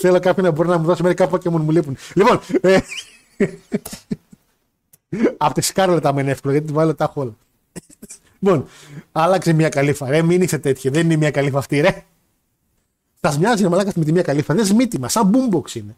[0.00, 1.96] θέλω κάποιον να μπορεί να μου δώσει μερικά Pokemon μου λείπουν.
[2.14, 2.78] Λοιπόν, ε,
[5.36, 7.36] από τη Σκάρλετ άμα είναι εύκολο γιατί τη βάλω τα όλα.
[8.38, 8.66] Λοιπόν,
[9.12, 10.10] άλλαξε μια καλύφα.
[10.10, 10.90] Ρε, μην είσαι τέτοιο.
[10.90, 12.04] Δεν είναι μια καλύφα αυτή, ρε.
[13.28, 14.54] Θα μοιάζει να μαλάκα με τη μια καλύφα.
[14.54, 15.96] Δεν σμίτημα, σαν boombox είναι.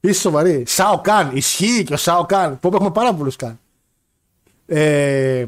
[0.00, 0.64] Είσαι σοβαρή.
[0.66, 1.30] Σάο Καν.
[1.36, 2.60] Ισχύει και ο Σάο Καν.
[2.60, 3.60] Που έχουμε πάρα πολλούς Καν.
[4.66, 5.44] Ε,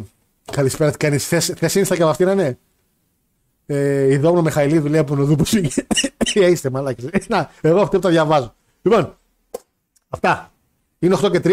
[0.52, 1.26] καλησπέρα, τι κάνεις.
[1.26, 2.56] Θες είναι και από αυτήν, ναι.
[3.66, 5.62] Ε, η Δόμνο Μεχαηλίδου λέει από νοδού που σου
[6.34, 7.08] ε, Είστε μαλάκι.
[7.28, 8.54] Να, εγώ αυτό το διαβάζω.
[8.82, 9.18] Λοιπόν,
[10.08, 10.52] αυτά.
[10.98, 11.50] Είναι 8 και 3.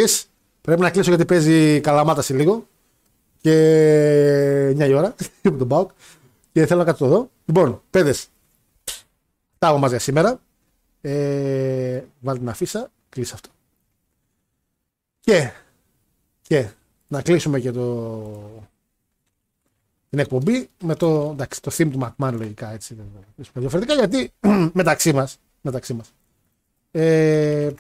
[0.62, 2.68] Πρέπει να κλείσω γιατί παίζει καλαμάτα σε λίγο.
[3.42, 3.52] Και
[4.70, 5.90] 9 η ώρα με τον Μπάουκ.
[6.52, 7.30] Και θέλω να κάτσω εδώ.
[7.46, 8.30] Λοιπόν, παιδες.
[9.62, 10.40] Τα μα για σήμερα.
[11.02, 12.92] Ε, βάλτε την αφίσα.
[13.10, 13.50] Κλείσε αυτό.
[15.20, 15.52] Και,
[16.42, 16.68] και
[17.08, 18.62] να κλείσουμε και το,
[20.10, 22.98] την εκπομπή με το, εντάξει, το theme του McMahon λογικά έτσι.
[23.54, 24.32] Διαφορετικά γιατί
[24.74, 26.14] μεταξύ μας, μεταξύ μας
[26.92, 27.72] ε,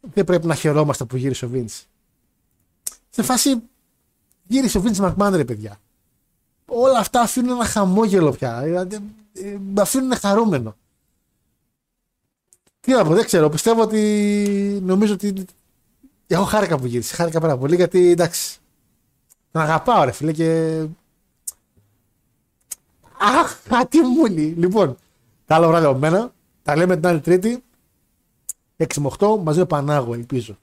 [0.00, 1.82] δεν πρέπει να χαιρόμαστε που γύρισε ο Vince.
[3.10, 3.62] Σε φάση
[4.46, 5.80] γύρισε ο Vince McMahon ρε παιδιά.
[6.66, 8.60] Όλα αυτά αφήνουν ένα χαμόγελο πια.
[8.62, 8.96] Δηλαδή,
[9.32, 10.76] ε, με αφήνουν χαρούμενο.
[12.88, 13.48] Τι να πω, δεν ξέρω.
[13.48, 15.44] Πιστεύω ότι νομίζω ότι
[16.26, 17.14] εγώ χάρηκα που γύρισε.
[17.14, 18.58] Χάρηκα πάρα πολύ γιατί εντάξει.
[19.50, 20.80] Τον αγαπάω ρε φίλε και.
[23.18, 24.54] Αχ, τι μούλη.
[24.58, 24.96] Λοιπόν,
[25.46, 26.32] τα άλλο βράδυ από μένα.
[26.62, 27.62] Τα λέμε την άλλη Τρίτη.
[28.76, 30.58] 6 με 8 μαζί με Πανάγο, ελπίζω.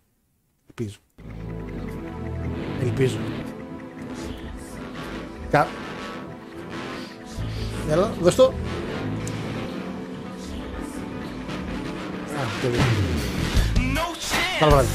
[0.67, 0.97] Ελπίζω.
[2.81, 3.17] Ελπίζω.
[5.49, 5.67] Κα...
[7.89, 8.53] Έλα, δώσ' το.
[12.35, 12.67] Α, το
[14.59, 14.87] Καλό βράδυ.